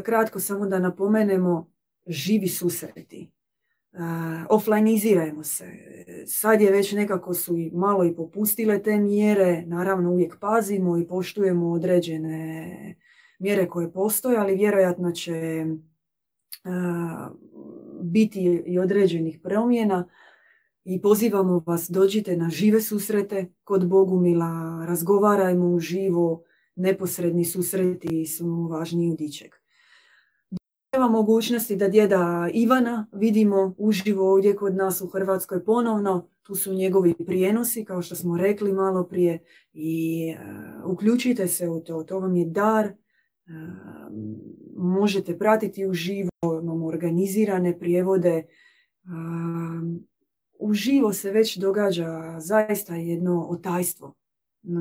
kratko 0.03 0.39
samo 0.39 0.67
da 0.67 0.79
napomenemo, 0.79 1.71
živi 2.07 2.47
susreti. 2.47 3.31
Uh, 3.93 3.99
offlineizirajmo 4.49 5.43
se. 5.43 5.65
Sad 6.27 6.61
je 6.61 6.71
već 6.71 6.91
nekako 6.91 7.33
su 7.33 7.57
i 7.57 7.71
malo 7.73 8.05
i 8.05 8.15
popustile 8.15 8.83
te 8.83 8.97
mjere. 8.97 9.63
Naravno 9.67 10.11
uvijek 10.11 10.39
pazimo 10.39 10.97
i 10.97 11.07
poštujemo 11.07 11.71
određene 11.71 12.95
mjere 13.39 13.67
koje 13.67 13.91
postoje, 13.91 14.37
ali 14.37 14.55
vjerojatno 14.55 15.11
će 15.11 15.65
biti 18.01 18.63
i 18.65 18.79
određenih 18.79 19.39
promjena 19.43 20.07
i 20.83 21.01
pozivamo 21.01 21.63
vas 21.65 21.89
dođite 21.89 22.37
na 22.37 22.49
žive 22.49 22.81
susrete 22.81 23.53
kod 23.63 23.87
Bogumila, 23.87 24.85
razgovarajmo 24.87 25.67
u 25.67 25.79
živo, 25.79 26.43
neposredni 26.75 27.45
susreti 27.45 28.25
su 28.25 28.67
važniji 28.71 29.11
od 29.11 29.21
ičeg. 29.21 29.51
Nema 30.93 31.07
mogućnosti 31.07 31.75
da 31.75 31.87
djeda 31.87 32.49
Ivana 32.53 33.07
vidimo 33.11 33.75
uživo 33.77 34.31
ovdje 34.31 34.55
kod 34.55 34.75
nas 34.75 35.01
u 35.01 35.07
Hrvatskoj 35.07 35.65
ponovno. 35.65 36.27
Tu 36.41 36.55
su 36.55 36.73
njegovi 36.73 37.13
prijenosi, 37.25 37.85
kao 37.85 38.01
što 38.01 38.15
smo 38.15 38.37
rekli 38.37 38.73
malo 38.73 39.03
prije. 39.03 39.43
I 39.73 40.27
e, 40.29 40.37
uključite 40.85 41.47
se 41.47 41.69
u 41.69 41.79
to. 41.79 42.03
To 42.03 42.19
vam 42.19 42.35
je 42.35 42.45
dar. 42.45 42.85
E, 42.85 42.93
možete 44.77 45.37
pratiti 45.37 45.87
uživo. 45.87 46.29
Imamo 46.63 46.85
organizirane 46.85 47.79
prijevode. 47.79 48.43
Uživo 50.61 51.13
se 51.13 51.31
već 51.31 51.57
događa 51.57 52.39
zaista 52.39 52.95
jedno 52.95 53.47
otajstvo 53.49 54.13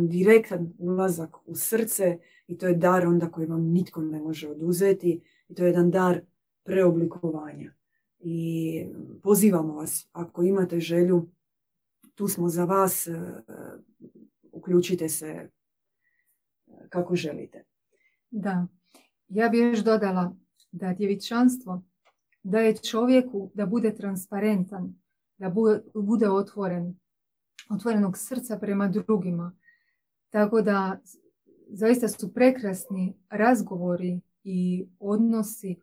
direktan 0.08 0.72
ulazak 0.78 1.36
u 1.46 1.54
srce 1.54 2.18
i 2.46 2.58
to 2.58 2.66
je 2.66 2.74
dar 2.74 3.06
onda 3.06 3.30
koji 3.30 3.46
vam 3.46 3.62
nitko 3.62 4.02
ne 4.02 4.20
može 4.20 4.48
oduzeti 4.48 5.20
i 5.48 5.54
to 5.54 5.62
je 5.62 5.68
jedan 5.68 5.90
dar 5.90 6.20
preoblikovanja. 6.64 7.72
I 8.18 8.86
pozivamo 9.22 9.74
vas, 9.74 10.08
ako 10.12 10.42
imate 10.42 10.80
želju, 10.80 11.28
tu 12.14 12.28
smo 12.28 12.48
za 12.48 12.64
vas, 12.64 13.06
e, 13.06 13.12
uključite 14.52 15.08
se 15.08 15.26
e, 15.26 15.48
kako 16.88 17.16
želite. 17.16 17.64
Da, 18.30 18.66
ja 19.28 19.48
bih 19.48 19.60
još 19.60 19.78
dodala 19.78 20.36
da 20.72 20.94
djevičanstvo 20.94 21.82
daje 22.42 22.76
čovjeku 22.76 23.50
da 23.54 23.66
bude 23.66 23.94
transparentan, 23.94 24.94
da 25.40 25.54
bude 25.94 26.28
otvoren, 26.28 26.94
otvorenog 27.70 28.18
srca 28.18 28.58
prema 28.58 28.88
drugima, 28.88 29.52
tako 30.30 30.62
da 30.62 31.00
zaista 31.68 32.08
su 32.08 32.34
prekrasni 32.34 33.16
razgovori 33.30 34.20
i 34.44 34.86
odnosi 34.98 35.76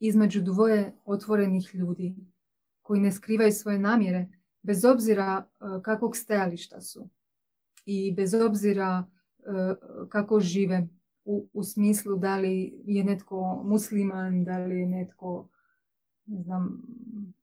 između 0.00 0.42
dvoje 0.42 0.94
otvorenih 1.04 1.74
ljudi 1.74 2.14
koji 2.82 3.00
ne 3.00 3.12
skrivaju 3.12 3.52
svoje 3.52 3.78
namjere 3.78 4.28
bez 4.62 4.84
obzira 4.84 5.44
e, 5.44 5.64
kakvog 5.82 6.16
stajališta 6.16 6.80
su. 6.80 7.08
i 7.86 8.12
bez 8.12 8.34
obzira 8.34 9.04
kako 10.08 10.40
žive 10.40 10.88
u, 11.24 11.48
u 11.52 11.62
smislu 11.62 12.16
da 12.16 12.36
li 12.36 12.82
je 12.84 13.04
netko 13.04 13.62
musliman, 13.64 14.44
da 14.44 14.58
li 14.58 14.78
je 14.80 14.86
netko 14.86 15.48
ne 16.26 16.42
znam, 16.42 16.82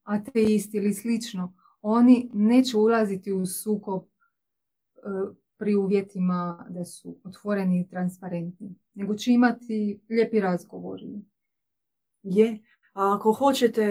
ateist 0.04 0.74
ili 0.74 0.94
slično, 0.94 1.54
oni 1.82 2.30
neće 2.34 2.78
ulaziti 2.78 3.32
u 3.32 3.46
sukob 3.46 4.04
pri 5.58 5.76
uvjetima 5.76 6.68
da 6.70 6.86
su 6.86 7.18
otvoreni 7.24 7.80
i 7.80 7.88
transparentni, 7.88 8.76
nego 8.94 9.16
će 9.16 9.32
imati 9.32 10.00
lijepi 10.10 10.40
razgovori. 10.40 11.22
Je, 12.24 12.60
a 12.94 13.16
ako 13.16 13.34
hoćete 13.34 13.86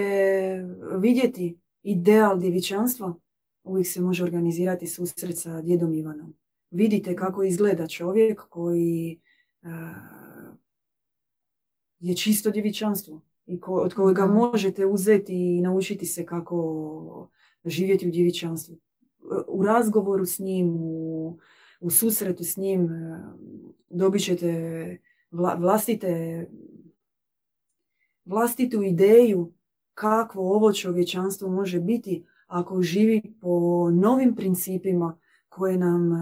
vidjeti 0.99 1.59
ideal 1.83 2.39
djevičanstva, 2.39 3.15
uvijek 3.65 3.87
se 3.87 4.01
može 4.01 4.25
organizirati 4.25 4.87
susret 4.87 5.39
sa 5.39 5.63
djedom 5.63 5.95
Ivanom. 5.95 6.35
Vidite 6.71 7.17
kako 7.17 7.43
izgleda 7.43 7.87
čovjek 7.87 8.41
koji 8.49 9.21
je 11.99 12.17
čisto 12.17 12.51
djevičanstvo 12.51 13.21
i 13.47 13.59
od 13.67 13.95
kojega 13.95 14.27
možete 14.27 14.87
uzeti 14.87 15.57
i 15.57 15.61
naučiti 15.61 16.07
se 16.07 16.27
kako 16.27 17.29
živjeti 17.65 18.09
u 18.09 18.11
djevičanstvu. 18.11 18.77
U 19.49 19.63
razgovoru 19.63 20.27
s 20.27 20.39
njim, 20.39 20.77
u, 20.77 21.39
u 21.81 21.91
susretu 21.91 22.45
s 22.45 22.57
njim 22.57 22.89
dobit 23.91 24.25
ćete 24.25 24.99
vlastite, 25.59 26.47
vlastitu 28.25 28.83
ideju 28.83 29.53
kakvo 29.95 30.55
ovo 30.55 30.73
čovječanstvo 30.73 31.49
može 31.49 31.81
biti 31.81 32.25
ako 32.47 32.83
živi 32.83 33.23
po 33.41 33.91
novim 33.91 34.37
principima 34.37 35.19
koje 35.49 35.79
nam 35.79 36.13
e, 36.13 36.19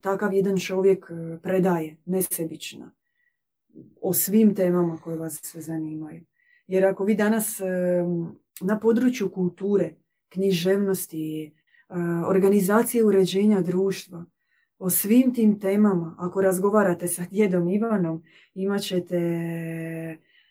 takav 0.00 0.34
jedan 0.34 0.58
čovjek 0.58 1.10
e, 1.10 1.38
predaje, 1.42 1.96
nesebično, 2.04 2.90
o 4.00 4.12
svim 4.12 4.54
temama 4.54 4.96
koje 4.96 5.16
vas 5.16 5.40
sve 5.42 5.60
zanimaju. 5.60 6.24
Jer 6.66 6.84
ako 6.84 7.04
vi 7.04 7.14
danas 7.14 7.60
e, 7.60 7.64
na 8.60 8.80
području 8.80 9.30
kulture, 9.30 9.94
književnosti, 10.32 11.52
organizacije 12.26 13.04
uređenja 13.04 13.60
društva, 13.60 14.24
o 14.78 14.90
svim 14.90 15.34
tim 15.34 15.60
temama, 15.60 16.16
ako 16.18 16.40
razgovarate 16.40 17.08
sa 17.08 17.24
djedom 17.30 17.68
Ivanom, 17.68 18.22
imat 18.54 18.82
ćete 18.82 19.18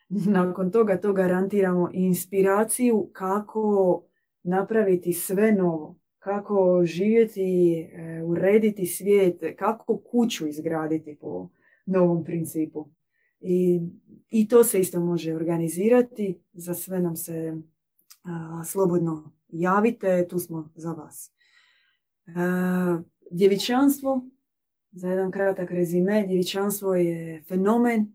nakon 0.10 0.72
toga 0.72 0.98
to 0.98 1.14
garantiramo 1.14 1.90
inspiraciju 1.94 3.10
kako 3.14 4.04
napraviti 4.44 5.14
sve 5.14 5.52
novo 5.52 6.02
kako 6.22 6.82
živjeti, 6.86 7.74
e, 7.94 8.24
urediti 8.24 8.86
svijet, 8.86 9.44
kako 9.58 9.98
kuću 9.98 10.48
izgraditi 10.48 11.18
po 11.22 11.50
novom 11.86 12.24
principu. 12.24 12.90
I, 13.40 13.82
i 14.30 14.48
to 14.48 14.64
se 14.64 14.80
isto 14.80 15.00
može 15.00 15.36
organizirati. 15.36 16.40
Za 16.54 16.74
sve 16.74 17.00
nam 17.00 17.16
se 17.16 17.58
slobodno 18.66 19.32
javite, 19.48 20.28
tu 20.30 20.40
smo 20.40 20.70
za 20.76 20.92
vas. 20.92 21.32
Djevičanstvo, 23.32 24.22
za 24.92 25.10
jedan 25.10 25.32
kratak 25.32 25.72
rezime, 25.72 26.28
djevičanstvo 26.28 26.96
je 26.96 27.44
fenomen, 27.48 28.14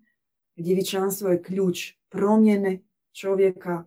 djevičanstvo 0.56 1.28
je 1.28 1.42
ključ 1.42 1.92
promjene 2.08 2.82
čovjeka, 3.12 3.84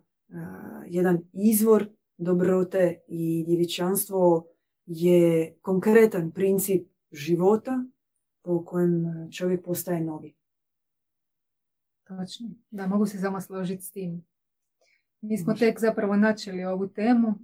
jedan 0.86 1.18
izvor 1.32 1.88
dobrote 2.16 3.00
i 3.08 3.44
djevičanstvo 3.46 4.46
je 4.86 5.56
konkretan 5.60 6.30
princip 6.30 6.88
života 7.12 7.84
po 8.42 8.64
kojem 8.64 9.04
čovjek 9.32 9.64
postaje 9.64 10.00
novi. 10.00 10.34
Točno. 12.04 12.48
Da, 12.70 12.86
mogu 12.86 13.06
se 13.06 13.18
samo 13.18 13.40
složiti 13.40 13.82
s 13.82 13.90
tim. 13.90 14.24
Mi 15.20 15.38
smo 15.38 15.54
tek 15.54 15.80
zapravo 15.80 16.16
načeli 16.16 16.64
ovu 16.64 16.88
temu 16.88 17.34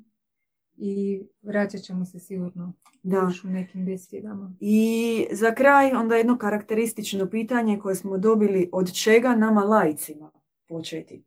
i 0.77 1.23
vraćat 1.43 1.81
ćemo 1.81 2.05
se 2.05 2.19
sigurno 2.19 2.73
da. 3.03 3.31
u 3.45 3.49
nekim 3.49 3.85
besjedama. 3.85 4.53
I 4.61 5.27
za 5.33 5.55
kraj 5.55 5.93
onda 5.93 6.17
jedno 6.17 6.39
karakteristično 6.39 7.31
pitanje 7.31 7.79
koje 7.79 7.95
smo 7.95 8.19
dobili 8.19 8.71
od 8.73 8.93
čega 8.93 9.35
nama 9.35 9.61
lajcima 9.61 10.31
početi. 10.69 11.25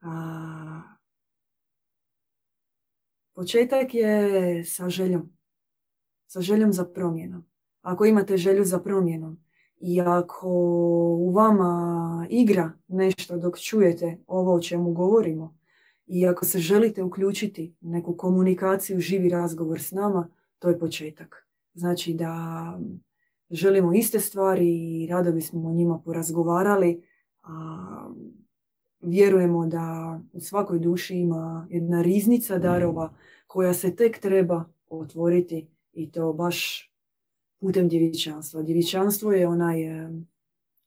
A, 0.00 0.80
Početak 3.40 3.94
je 3.94 4.64
sa 4.64 4.88
željom. 4.88 5.32
Sa 6.26 6.40
željom 6.40 6.72
za 6.72 6.84
promjenom. 6.84 7.44
Ako 7.82 8.04
imate 8.04 8.36
želju 8.36 8.64
za 8.64 8.78
promjenom 8.78 9.44
i 9.80 10.00
ako 10.00 10.48
u 11.18 11.30
vama 11.30 12.26
igra 12.30 12.72
nešto 12.88 13.36
dok 13.36 13.58
čujete 13.58 14.18
ovo 14.26 14.54
o 14.54 14.60
čemu 14.60 14.92
govorimo 14.92 15.54
i 16.06 16.26
ako 16.26 16.44
se 16.44 16.58
želite 16.58 17.02
uključiti 17.02 17.74
u 17.80 17.90
neku 17.90 18.16
komunikaciju, 18.16 19.00
živi 19.00 19.28
razgovor 19.28 19.80
s 19.80 19.92
nama, 19.92 20.28
to 20.58 20.68
je 20.68 20.78
početak. 20.78 21.46
Znači 21.74 22.14
da 22.14 22.34
želimo 23.50 23.94
iste 23.94 24.20
stvari 24.20 24.68
i 24.68 25.06
rado 25.06 25.32
bismo 25.32 25.68
o 25.68 25.72
njima 25.72 25.98
porazgovarali, 26.04 27.02
a 27.42 28.10
vjerujemo 29.00 29.66
da 29.66 30.20
u 30.32 30.40
svakoj 30.40 30.78
duši 30.78 31.16
ima 31.16 31.66
jedna 31.70 32.02
riznica 32.02 32.58
darova 32.58 33.14
koja 33.46 33.74
se 33.74 33.96
tek 33.96 34.18
treba 34.18 34.64
otvoriti 34.88 35.68
i 35.92 36.12
to 36.12 36.32
baš 36.32 36.89
putem 37.60 37.88
djevičanstva. 37.88 38.62
Djevičanstvo 38.62 39.32
je 39.32 39.48
onaj, 39.48 39.80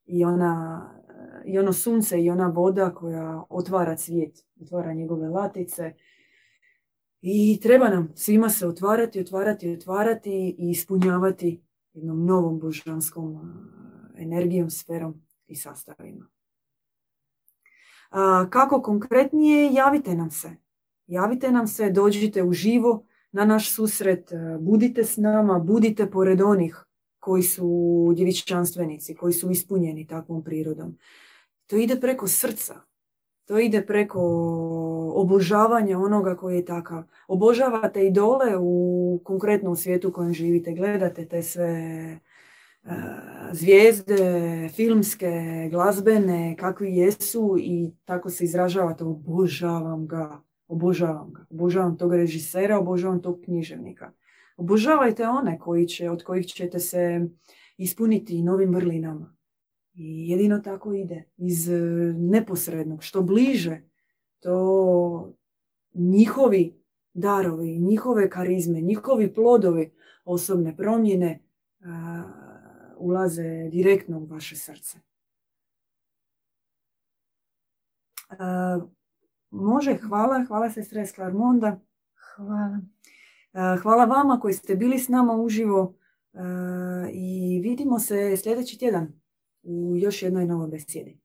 i, 0.05 0.25
ona, 0.25 0.81
i 1.45 1.59
ono 1.59 1.73
sunce 1.73 2.23
i 2.23 2.29
ona 2.29 2.47
voda 2.47 2.93
koja 2.93 3.43
otvara 3.49 3.97
svijet, 3.97 4.45
otvara 4.61 4.93
njegove 4.93 5.29
latice. 5.29 5.93
I 7.21 7.59
treba 7.63 7.89
nam 7.89 8.11
svima 8.15 8.49
se 8.49 8.67
otvarati, 8.67 9.19
otvarati, 9.19 9.71
otvarati 9.71 10.55
i 10.57 10.69
ispunjavati 10.69 11.61
jednom 11.93 12.25
novom 12.25 12.59
božanskom 12.59 13.53
energijom, 14.17 14.69
sferom 14.69 15.21
i 15.47 15.55
sastavima. 15.55 16.27
Kako 18.49 18.81
konkretnije, 18.81 19.73
javite 19.73 20.15
nam 20.15 20.31
se. 20.31 20.55
Javite 21.07 21.51
nam 21.51 21.67
se, 21.67 21.89
dođite 21.89 22.43
u 22.43 22.53
živo 22.53 23.05
na 23.33 23.45
naš 23.45 23.71
susret, 23.71 24.31
e, 24.31 24.57
budite 24.59 25.03
s 25.03 25.17
nama, 25.17 25.59
budite 25.59 26.09
pored 26.09 26.41
onih 26.41 26.85
koji 27.19 27.43
su 27.43 28.13
djevičanstvenici, 28.15 29.15
koji 29.15 29.33
su 29.33 29.51
ispunjeni 29.51 30.07
takvom 30.07 30.43
prirodom. 30.43 30.97
To 31.67 31.77
ide 31.77 31.99
preko 31.99 32.27
srca, 32.27 32.81
to 33.45 33.59
ide 33.59 33.85
preko 33.85 34.19
obožavanja 35.15 35.99
onoga 35.99 36.35
koji 36.35 36.55
je 36.55 36.65
takav. 36.65 37.03
Obožavate 37.27 38.07
idole 38.07 38.57
u 38.59 39.21
konkretnom 39.23 39.75
svijetu 39.75 40.09
u 40.09 40.11
kojem 40.11 40.33
živite, 40.33 40.73
gledate 40.73 41.25
te 41.25 41.43
sve 41.43 41.69
e, 41.69 42.19
zvijezde, 43.51 44.69
filmske, 44.75 45.31
glazbene, 45.71 46.55
kakvi 46.59 46.95
jesu 46.95 47.55
i 47.59 47.91
tako 48.05 48.29
se 48.29 48.43
izražavate, 48.43 49.03
obožavam 49.03 50.07
ga. 50.07 50.41
Obožavam 50.67 51.33
ga. 51.33 51.45
Obožavam 51.49 51.97
tog 51.97 52.13
režisera, 52.13 52.79
obožavam 52.79 53.21
tog 53.21 53.41
književnika. 53.43 54.11
Obožavajte 54.57 55.27
one 55.27 55.59
koji 55.59 55.87
će, 55.87 56.09
od 56.09 56.23
kojih 56.23 56.45
ćete 56.45 56.79
se 56.79 57.21
ispuniti 57.77 58.43
novim 58.43 58.75
vrlinama. 58.75 59.35
I 59.93 60.29
jedino 60.29 60.59
tako 60.59 60.93
ide. 60.93 61.23
Iz 61.37 61.69
e, 61.69 61.79
neposrednog. 62.17 63.03
Što 63.03 63.21
bliže, 63.21 63.81
to 64.39 65.33
njihovi 65.93 66.83
darovi, 67.13 67.79
njihove 67.79 68.29
karizme, 68.29 68.81
njihovi 68.81 69.33
plodovi 69.33 69.93
osobne 70.25 70.77
promjene 70.77 71.39
ulaze 72.97 73.69
direktno 73.71 74.19
u 74.19 74.25
vaše 74.25 74.55
srce. 74.55 74.97
Može, 79.53 79.97
hvala. 79.97 80.45
Hvala 80.47 80.69
sestra 80.69 81.01
iz 81.01 81.13
Klarmonda. 81.13 81.79
Hvala. 82.35 82.79
E, 83.53 83.77
hvala 83.81 84.05
vama 84.05 84.39
koji 84.39 84.53
ste 84.53 84.75
bili 84.75 84.99
s 84.99 85.07
nama 85.07 85.33
uživo 85.33 85.95
e, 86.33 86.39
i 87.11 87.59
vidimo 87.63 87.99
se 87.99 88.37
sljedeći 88.37 88.79
tjedan 88.79 89.13
u 89.63 89.93
još 89.97 90.23
jednoj 90.23 90.45
novoj 90.45 90.67
besjedi. 90.67 91.19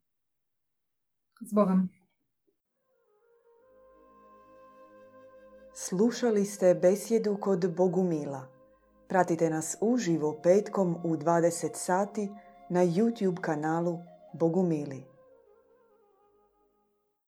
S 1.41 1.53
Bogom. 1.53 1.89
Slušali 5.75 6.45
ste 6.45 6.75
besjedu 6.75 7.37
kod 7.41 7.75
Bogumila. 7.77 8.49
Pratite 9.09 9.51
nas 9.51 9.77
uživo 9.81 10.41
petkom 10.43 10.97
u 11.05 11.17
20 11.17 11.75
sati 11.75 12.29
na 12.69 12.81
YouTube 12.81 13.41
kanalu 13.41 13.99
Bogumili. 14.33 15.08